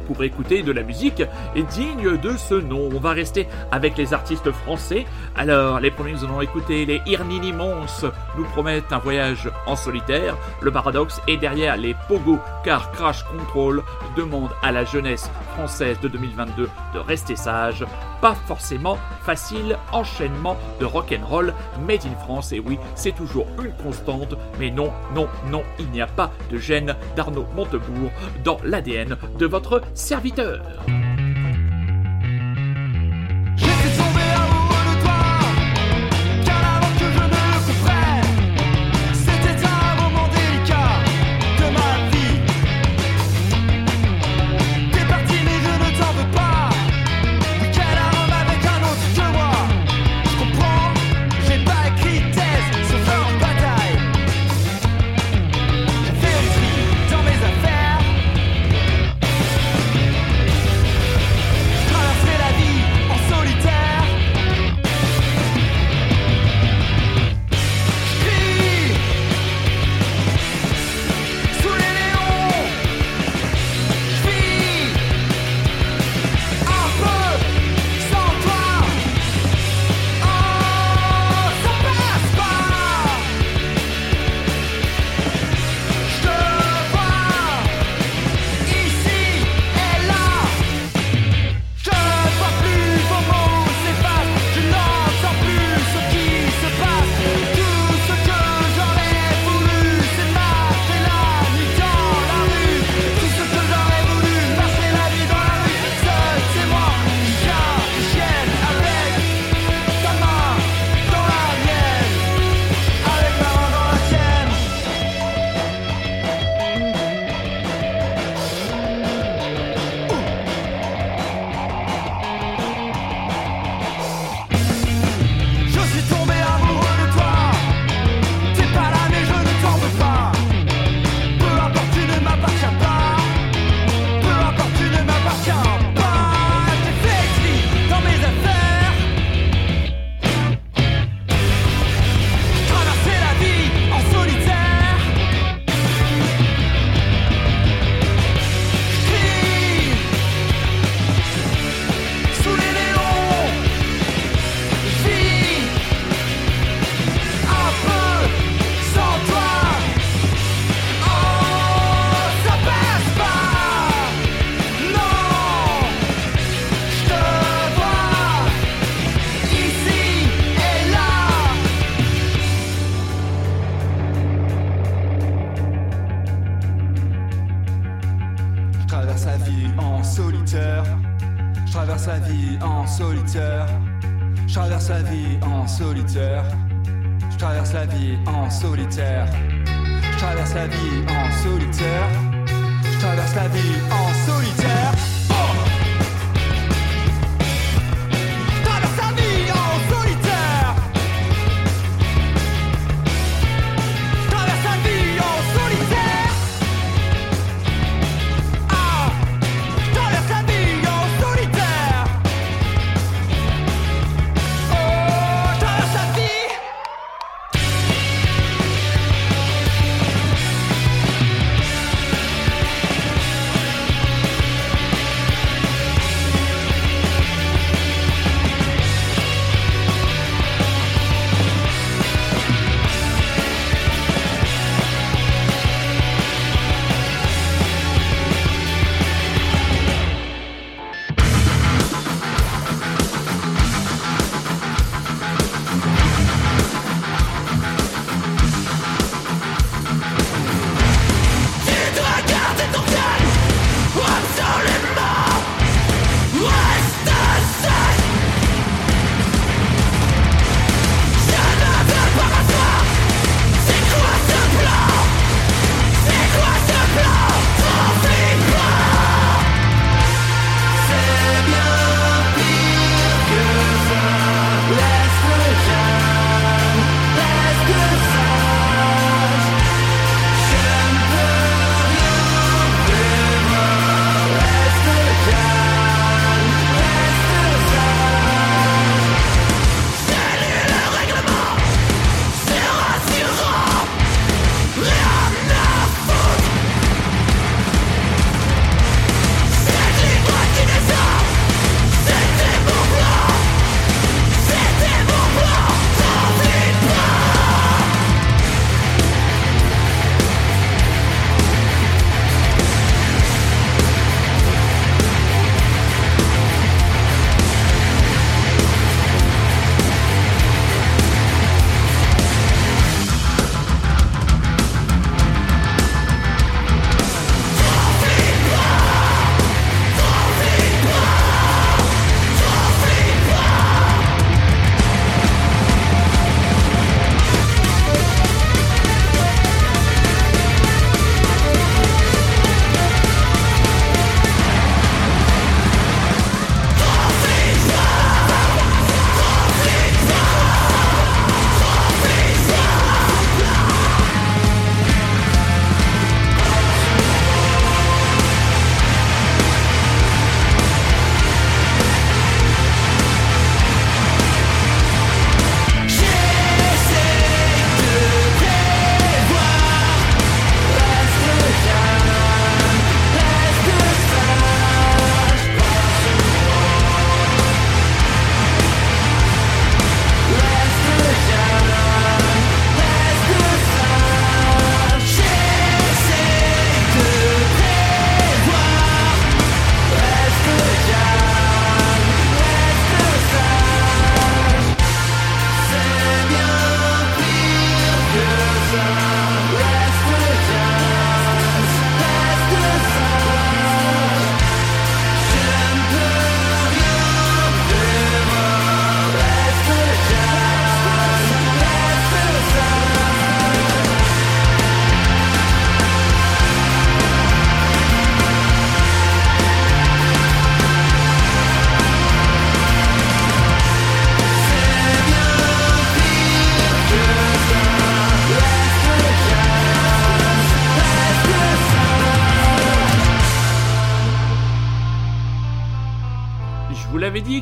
pour 0.06 0.22
écouter 0.22 0.62
de 0.62 0.72
la 0.72 0.82
musique 0.82 1.22
digne 1.70 2.16
de 2.18 2.36
ce 2.36 2.54
nom. 2.54 2.88
On 2.92 3.00
va 3.00 3.10
rester 3.10 3.48
avec 3.70 3.96
les 3.96 4.14
artistes 4.14 4.50
français. 4.50 5.06
Alors, 5.36 5.80
les 5.80 5.90
premiers 5.90 6.12
nous 6.12 6.24
allons 6.24 6.40
écouter 6.40 6.84
les 6.84 7.00
Irnini 7.06 7.52
Mons 7.52 7.86
nous 8.36 8.44
promettent 8.44 8.92
un 8.92 8.98
voyage 8.98 9.50
en 9.66 9.76
solitaire. 9.76 10.36
Le 10.60 10.70
paradoxe 10.70 11.20
est 11.26 11.36
derrière 11.36 11.76
les 11.76 11.94
Pogo, 12.08 12.38
car 12.64 12.92
Crash 12.92 13.24
Control 13.24 13.82
demande 14.16 14.50
à 14.62 14.72
la 14.72 14.84
jeunesse 14.84 15.30
française 15.54 15.98
de 16.00 16.08
2022 16.08 16.68
de 16.94 16.98
rester 16.98 17.36
sage. 17.36 17.84
Pas 18.22 18.34
forcément 18.34 18.96
facile 19.24 19.76
enchaînement 19.92 20.56
de 20.80 20.86
rock'n'roll 20.86 21.52
made 21.86 22.06
in 22.06 22.16
France. 22.24 22.52
Et 22.52 22.60
oui, 22.60 22.78
c'est 22.94 23.14
toujours 23.14 23.46
une 23.62 23.72
constante. 23.72 24.34
Mais 24.58 24.70
non, 24.70 24.90
non, 25.14 25.28
non, 25.50 25.62
il 25.78 25.90
n'y 25.90 26.00
a 26.00 26.06
pas 26.06 26.30
de 26.50 26.56
gêne 26.56 26.96
d'Arnaud 27.16 27.46
Montebourg 27.54 28.10
dans 28.44 28.58
l'ADN 28.64 29.18
de 29.38 29.46
votre 29.46 29.82
serviteur. 29.92 30.62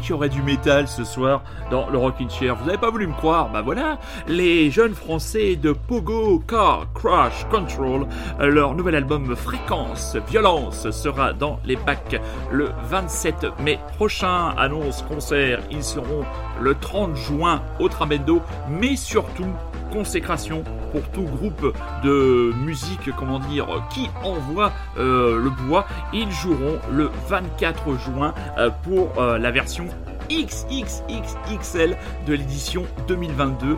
Dit 0.00 0.06
qu'il 0.06 0.10
y 0.10 0.12
aurait 0.14 0.28
du 0.28 0.42
métal 0.42 0.88
ce 0.88 1.04
soir 1.04 1.42
dans 1.70 1.88
le 1.90 1.98
Rockin' 1.98 2.30
Chair. 2.30 2.56
Vous 2.56 2.66
n'avez 2.66 2.78
pas 2.78 2.90
voulu 2.90 3.06
me 3.06 3.12
croire 3.12 3.50
Bah 3.50 3.62
voilà, 3.62 3.98
les 4.26 4.70
jeunes 4.70 4.94
français 4.94 5.56
de 5.56 5.72
Pogo 5.72 6.42
Car 6.46 6.86
Crash 6.94 7.46
Control, 7.50 8.06
leur 8.38 8.74
nouvel 8.74 8.94
album 8.94 9.34
Fréquence 9.36 10.16
Violence 10.28 10.90
sera 10.90 11.32
dans 11.32 11.60
les 11.64 11.76
bacs 11.76 12.20
le 12.50 12.70
27 12.88 13.46
mai 13.60 13.78
prochain. 13.96 14.54
Annonce 14.56 15.02
concert, 15.02 15.60
ils 15.70 15.84
seront 15.84 16.24
le 16.60 16.74
30 16.74 17.16
juin 17.16 17.62
au 17.78 17.88
Tramendo, 17.88 18.40
mais 18.68 18.96
surtout 18.96 19.52
consécration 19.90 20.64
pour 20.92 21.02
tout 21.10 21.22
groupe 21.22 21.76
de 22.02 22.52
musique, 22.64 23.10
comment 23.16 23.38
dire, 23.38 23.66
qui 23.90 24.08
envoie 24.24 24.72
euh, 24.98 25.38
le 25.38 25.50
bois. 25.50 25.86
Ils 26.12 26.30
joueront 26.30 26.78
le 26.90 27.10
24 27.28 27.98
juin 27.98 28.34
euh, 28.58 28.70
pour 28.82 29.20
euh, 29.20 29.38
la 29.38 29.50
version 29.50 29.86
XXXXL 30.30 31.96
de 32.26 32.32
l'édition 32.34 32.84
2022 33.08 33.76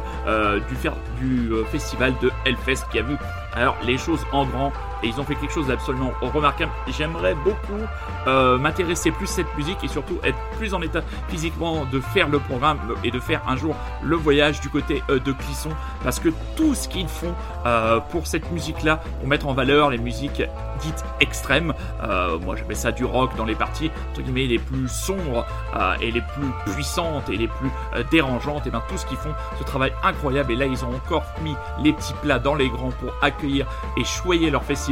du, 0.68 0.76
du 1.26 1.50
festival 1.70 2.12
de 2.20 2.30
Hellfest 2.44 2.84
qui 2.90 2.98
a 2.98 3.02
vu 3.02 3.16
alors 3.54 3.76
les 3.86 3.96
choses 3.96 4.20
en 4.32 4.44
grand 4.44 4.70
et 5.02 5.08
ils 5.08 5.20
ont 5.20 5.24
fait 5.24 5.34
quelque 5.34 5.52
chose 5.52 5.66
d'absolument 5.66 6.12
remarquable. 6.20 6.72
J'aimerais 6.88 7.34
beaucoup 7.34 7.80
euh, 8.26 8.58
m'intéresser 8.58 9.10
plus 9.10 9.30
à 9.30 9.32
cette 9.32 9.56
musique 9.56 9.78
et 9.82 9.88
surtout 9.88 10.18
être 10.22 10.38
plus 10.56 10.74
en 10.74 10.82
état 10.82 11.00
physiquement 11.28 11.84
de 11.84 12.00
faire 12.00 12.28
le 12.28 12.38
programme 12.38 12.78
et 13.04 13.10
de 13.10 13.20
faire 13.20 13.42
un 13.48 13.56
jour 13.56 13.74
le 14.02 14.16
voyage 14.16 14.60
du 14.60 14.68
côté 14.68 15.02
euh, 15.10 15.18
de 15.18 15.32
Clisson. 15.32 15.70
Parce 16.04 16.20
que 16.20 16.28
tout 16.56 16.74
ce 16.74 16.88
qu'ils 16.88 17.08
font 17.08 17.34
euh, 17.66 18.00
pour 18.00 18.26
cette 18.26 18.50
musique-là, 18.52 19.00
pour 19.18 19.28
mettre 19.28 19.46
en 19.48 19.54
valeur 19.54 19.90
les 19.90 19.98
musiques 19.98 20.42
dites 20.80 21.04
extrêmes, 21.20 21.74
moi 22.44 22.56
j'appelle 22.56 22.76
ça 22.76 22.90
du 22.90 23.04
rock 23.04 23.36
dans 23.36 23.44
les 23.44 23.54
parties 23.54 23.88
entre 24.10 24.22
guillemets 24.22 24.46
les 24.46 24.58
plus 24.58 24.88
sombres 24.88 25.46
et 26.00 26.10
les 26.10 26.20
plus 26.20 26.72
puissantes 26.72 27.28
et 27.28 27.36
les 27.36 27.46
plus 27.46 27.70
dérangeantes, 28.10 28.66
et 28.66 28.70
bien 28.70 28.82
tout 28.88 28.96
ce 28.96 29.06
qu'ils 29.06 29.16
font, 29.16 29.32
ce 29.60 29.62
travail 29.62 29.92
incroyable. 30.02 30.50
Et 30.52 30.56
là 30.56 30.66
ils 30.66 30.84
ont 30.84 30.92
encore 30.92 31.22
mis 31.44 31.54
les 31.84 31.92
petits 31.92 32.14
plats 32.22 32.40
dans 32.40 32.56
les 32.56 32.68
grands 32.68 32.90
pour 32.90 33.12
accueillir 33.22 33.66
et 33.96 34.02
choyer 34.02 34.50
leur 34.50 34.64
festival 34.64 34.91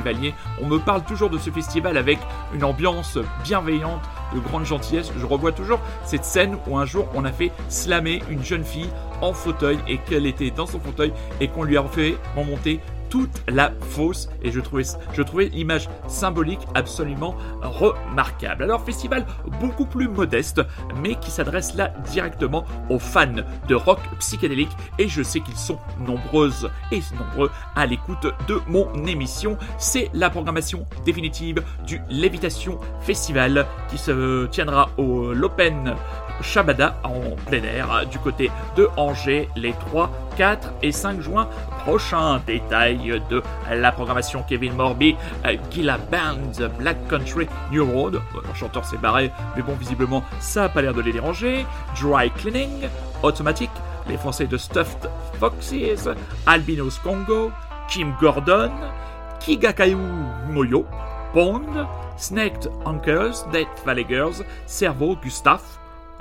on 0.60 0.66
me 0.66 0.78
parle 0.78 1.02
toujours 1.04 1.30
de 1.30 1.38
ce 1.38 1.50
festival 1.50 1.96
avec 1.96 2.18
une 2.54 2.64
ambiance 2.64 3.18
bienveillante, 3.44 4.02
de 4.34 4.40
grande 4.40 4.64
gentillesse. 4.64 5.12
Je 5.18 5.26
revois 5.26 5.52
toujours 5.52 5.80
cette 6.04 6.24
scène 6.24 6.56
où 6.66 6.78
un 6.78 6.84
jour 6.84 7.08
on 7.14 7.24
a 7.24 7.32
fait 7.32 7.52
slammer 7.68 8.22
une 8.30 8.44
jeune 8.44 8.64
fille 8.64 8.90
en 9.20 9.32
fauteuil 9.32 9.78
et 9.88 9.98
qu'elle 9.98 10.26
était 10.26 10.50
dans 10.50 10.66
son 10.66 10.80
fauteuil 10.80 11.12
et 11.40 11.48
qu'on 11.48 11.64
lui 11.64 11.76
a 11.76 11.84
fait 11.84 12.16
remonter 12.36 12.80
toute 13.10 13.42
la 13.48 13.72
fosse 13.80 14.28
et 14.42 14.50
je 14.50 14.60
trouvais, 14.60 15.48
l'image 15.48 15.88
symbolique 16.08 16.60
absolument 16.74 17.34
remarquable. 17.60 18.64
Alors 18.64 18.82
festival 18.82 19.26
beaucoup 19.60 19.84
plus 19.84 20.08
modeste 20.08 20.62
mais 21.02 21.16
qui 21.16 21.30
s'adresse 21.30 21.74
là 21.74 21.92
directement 22.10 22.64
aux 22.88 22.98
fans 22.98 23.26
de 23.68 23.74
rock 23.74 24.00
psychédélique 24.20 24.70
et 24.98 25.08
je 25.08 25.22
sais 25.22 25.40
qu'ils 25.40 25.56
sont 25.56 25.78
nombreuses 26.06 26.70
et 26.92 27.00
nombreux 27.18 27.50
à 27.74 27.86
l'écoute 27.86 28.26
de 28.48 28.60
mon 28.66 29.06
émission. 29.06 29.58
C'est 29.78 30.08
la 30.14 30.30
programmation 30.30 30.86
définitive 31.04 31.62
du 31.86 32.00
Lévitation 32.08 32.78
Festival 33.00 33.66
qui 33.88 33.98
se 33.98 34.46
tiendra 34.46 34.90
au 34.96 35.32
l'Open 35.32 35.96
Shabada 36.42 37.00
en 37.04 37.36
plein 37.46 37.62
air 37.62 38.06
du 38.10 38.18
côté 38.18 38.50
de 38.76 38.88
Angers 38.96 39.48
les 39.56 39.72
3, 39.72 40.10
4 40.36 40.72
et 40.82 40.92
5 40.92 41.20
juin 41.20 41.48
prochains. 41.84 42.40
Détail 42.46 43.20
de 43.28 43.42
la 43.70 43.92
programmation 43.92 44.42
Kevin 44.48 44.74
Morby, 44.74 45.16
Gila 45.70 45.98
Band, 45.98 46.68
Black 46.78 46.96
Country, 47.08 47.46
New 47.70 47.84
Road. 47.84 48.20
Le 48.34 48.54
chanteur 48.54 48.84
s'est 48.84 48.98
barré, 48.98 49.30
mais 49.56 49.62
bon, 49.62 49.74
visiblement, 49.74 50.22
ça 50.40 50.62
n'a 50.62 50.68
pas 50.68 50.82
l'air 50.82 50.94
de 50.94 51.02
les 51.02 51.12
déranger. 51.12 51.66
Dry 52.00 52.30
Cleaning, 52.30 52.88
Automatic, 53.22 53.70
les 54.08 54.16
Français 54.16 54.46
de 54.46 54.56
Stuffed 54.56 55.10
Foxes, 55.38 56.08
Albinos 56.46 56.98
Congo, 57.02 57.50
Kim 57.88 58.14
Gordon, 58.20 58.70
Kigakayu 59.40 59.96
Moyo, 60.48 60.86
Pond, 61.32 61.86
Snaked 62.16 62.70
Anchors, 62.84 63.46
Death 63.52 63.68
Valley 63.84 64.06
Girls, 64.08 64.44
Cerveau, 64.66 65.16
Gustave, 65.22 65.62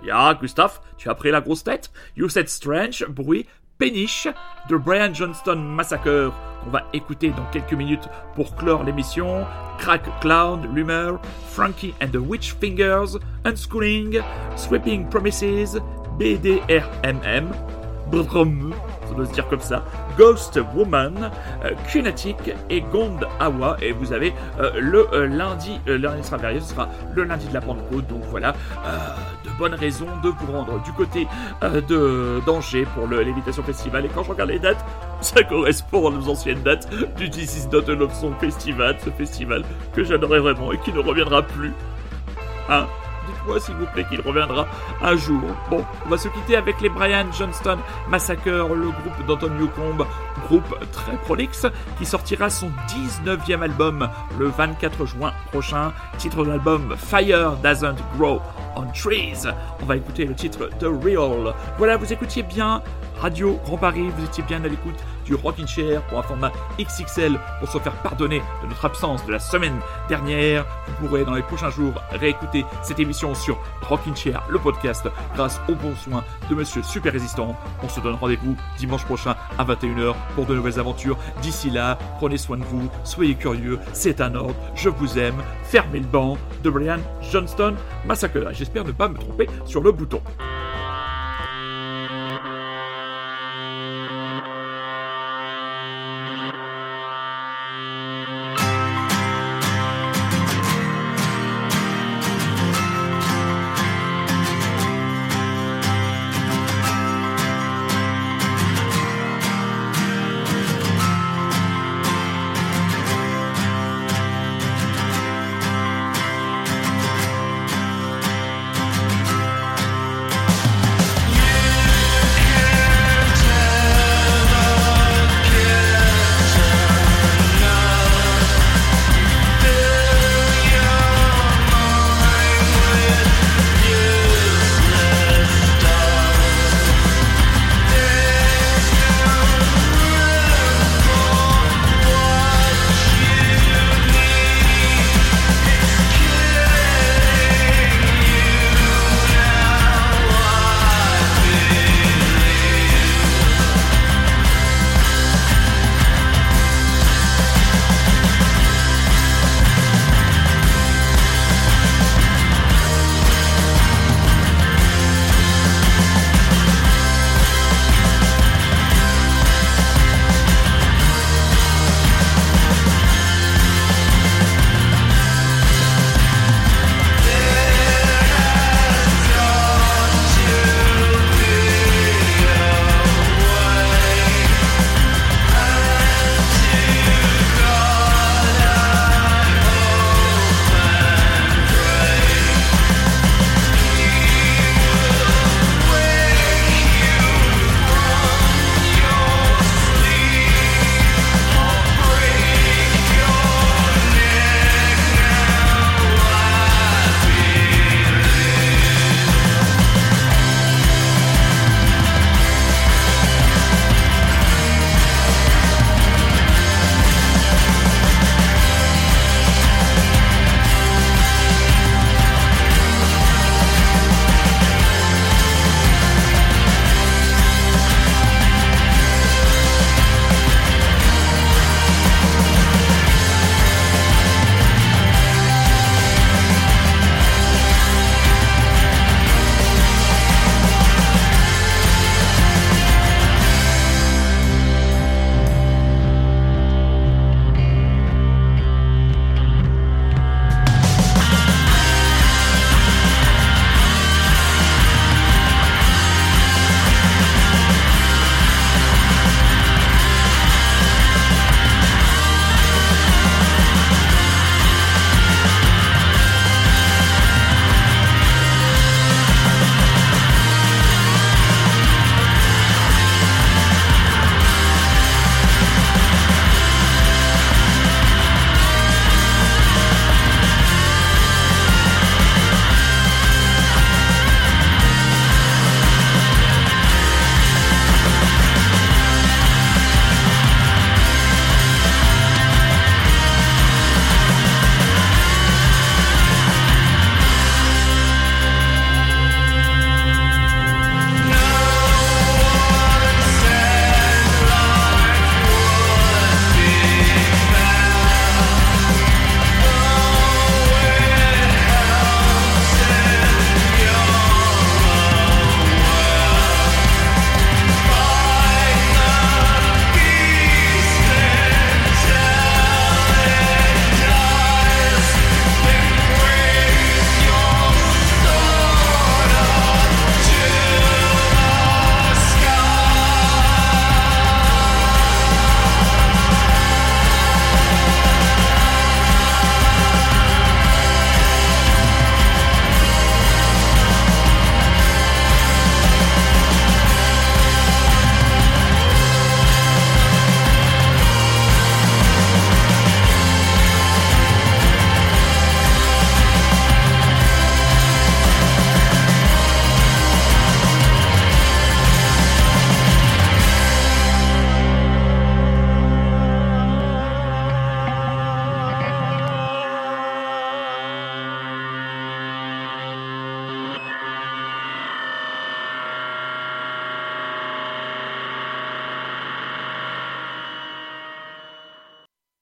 Ya, 0.04 0.34
Gustave, 0.34 0.80
tu 0.98 1.10
as 1.10 1.16
pris 1.16 1.32
la 1.32 1.42
grosse 1.42 1.64
tête 1.64 1.92
You 2.16 2.30
Said 2.30 2.48
Strange, 2.50 3.06
bruit, 3.10 3.46
péniche 3.78 4.28
de 4.70 4.78
Brian 4.78 5.14
Johnston 5.14 5.56
Massacre 5.56 6.32
qu'on 6.64 6.70
va 6.70 6.84
écouter 6.94 7.30
dans 7.30 7.46
quelques 7.52 7.74
minutes 7.74 8.10
pour 8.36 8.56
clore 8.56 8.84
l'émission. 8.84 9.46
Crack 9.78 10.04
Cloud, 10.20 10.68
Rumor, 10.74 11.20
Frankie 11.48 11.94
and 12.02 12.10
the 12.10 12.18
Witch 12.18 12.54
Fingers, 12.60 13.18
Unschooling, 13.46 14.22
Sweeping 14.58 15.08
Promises, 15.08 15.80
BDRMM, 16.18 17.52
Brum, 18.12 18.74
ça 19.08 19.14
doit 19.14 19.26
se 19.26 19.34
dire 19.34 19.48
comme 19.48 19.60
ça, 19.60 19.84
Ghost 20.18 20.60
Woman, 20.76 21.32
euh, 21.64 21.72
et 22.70 22.82
Gond 22.82 23.20
Awa. 23.40 23.78
Et 23.82 23.92
vous 23.92 24.14
avez 24.14 24.34
euh, 24.60 24.72
le 24.80 25.08
euh, 25.14 25.28
lundi, 25.28 25.80
le 25.86 25.98
lundi 25.98 26.24
sera 26.24 26.38
ce 26.54 26.60
sera 26.60 26.90
le 27.16 27.24
lundi 27.24 27.48
de 27.48 27.54
la 27.54 27.62
Pentecôte. 27.62 28.08
Donc 28.08 28.24
voilà, 28.30 28.54
bonnes 29.60 29.76
raisons 29.76 30.07
de 30.23 30.30
vous 30.30 30.52
rendre 30.52 30.81
du 30.81 30.91
côté 30.94 31.27
de 31.61 32.41
d'Angers 32.45 32.88
pour 32.95 33.06
le 33.07 33.22
Lévitation 33.22 33.61
Festival. 33.61 34.06
Et 34.06 34.10
quand 34.10 34.23
je 34.23 34.30
regarde 34.31 34.49
les 34.49 34.60
dates, 34.60 34.84
ça 35.22 35.44
correspond 35.44 36.11
aux 36.11 36.30
anciennes 36.30 36.64
dates 36.64 36.90
du 37.18 37.30
This 37.30 37.57
is 37.57 37.68
Not 37.68 37.90
a 37.90 37.95
Love 37.95 38.14
Song 38.14 38.34
Festival, 38.40 38.98
ce 39.03 39.10
festival 39.10 39.64
que 39.94 40.03
j'adorais 40.03 40.40
vraiment 40.40 40.72
et 40.72 40.80
qui 40.80 40.94
ne 40.94 40.99
reviendra 40.99 41.44
plus. 41.44 41.73
Hein? 42.69 42.88
Dites-moi 43.27 43.60
s'il 43.60 43.76
vous 43.76 43.86
plaît 43.88 44.06
qu'il 44.10 44.22
reviendra 44.22 44.68
un 45.02 45.15
jour. 45.15 45.41
Bon, 45.69 45.86
on 46.06 46.10
va 46.10 46.18
se 46.18 46.27
quitter 46.30 46.56
avec 46.56 46.81
les 46.81 46.90
Brian 46.90 47.26
Johnston 47.38 47.77
Massacre, 48.07 48.49
le 48.49 48.90
groupe 48.90 49.26
d'Anton 49.27 49.52
Newcomb, 49.60 50.06
groupe 50.48 50.91
très 50.91 51.15
prolixe, 51.18 51.68
qui 51.98 52.06
sortira 52.06 52.49
son 52.49 52.72
19e 52.88 53.61
album 53.61 54.10
le 54.40 54.48
24 54.48 55.06
juin 55.06 55.34
prochain. 55.52 55.91
Titre 56.18 56.44
de 56.44 56.49
l'album 56.49 56.95
Fire 56.98 57.56
Doesn't 57.61 57.98
Grow 58.18 58.41
on 58.76 58.86
Trees. 58.91 59.48
On 59.82 59.86
va 59.86 59.98
écouter 59.98 60.26
le 60.26 60.34
titre 60.34 60.70
The 60.80 60.86
Real. 61.04 61.54
Voilà, 61.78 61.98
vous 61.98 62.12
écoutiez 62.12 62.44
bien 62.44 62.82
Radio 63.20 63.60
Grand 63.66 63.78
Paris, 63.78 64.10
vous 64.18 64.26
étiez 64.26 64.44
bien 64.44 64.64
à 64.64 64.68
l'écoute 64.68 64.96
du 65.30 65.36
Rockin' 65.36 65.68
Chair 65.68 66.02
pour 66.08 66.20
un 66.20 66.24
format 66.24 66.52
XXL 66.80 67.40
pour 67.60 67.70
se 67.70 67.78
faire 67.78 67.94
pardonner 68.02 68.42
de 68.64 68.68
notre 68.68 68.84
absence 68.84 69.24
de 69.26 69.32
la 69.32 69.40
semaine 69.40 69.80
dernière. 70.10 70.66
Vous 71.00 71.08
pourrez 71.08 71.24
dans 71.24 71.36
les 71.36 71.44
prochains 71.44 71.70
jours 71.70 71.94
réécouter 72.12 72.66
cette 72.82 73.00
émission 73.00 73.36
sur 73.36 73.60
Rockin' 73.84 74.16
Chair, 74.16 74.44
le 74.50 74.58
podcast, 74.58 75.08
grâce 75.36 75.62
aux 75.70 75.76
bons 75.76 75.96
soins 75.96 76.24
de 76.50 76.56
Monsieur 76.56 76.82
Super 76.82 77.14
Résistant. 77.14 77.56
On 77.84 77.90
se 77.90 78.00
donne 78.00 78.16
rendez-vous 78.16 78.58
dimanche 78.78 79.06
prochain 79.06 79.36
à 79.58 79.64
21h 79.64 80.16
pour 80.36 80.48
de 80.48 80.56
nouvelles 80.56 80.80
aventures. 80.80 81.18
D'ici 81.44 81.70
là, 81.70 82.00
prenez 82.18 82.38
soin 82.38 82.58
de 82.58 82.64
vous, 82.64 82.90
soyez 83.04 83.36
curieux, 83.36 83.80
c'est 83.94 84.22
un 84.22 84.34
ordre, 84.34 84.56
je 84.74 84.90
vous 84.90 85.20
aime, 85.20 85.44
fermez 85.64 86.00
le 86.00 86.08
banc 86.08 86.38
de 86.64 86.70
Brian 86.72 87.00
Johnston 87.22 87.76
Massacre. 88.06 88.52
J'espère 88.52 88.84
ne 88.84 88.92
pas 88.92 89.08
me 89.08 89.18
tromper 89.18 89.48
sur 89.66 89.82
le 89.82 89.92
bouton. 89.92 90.22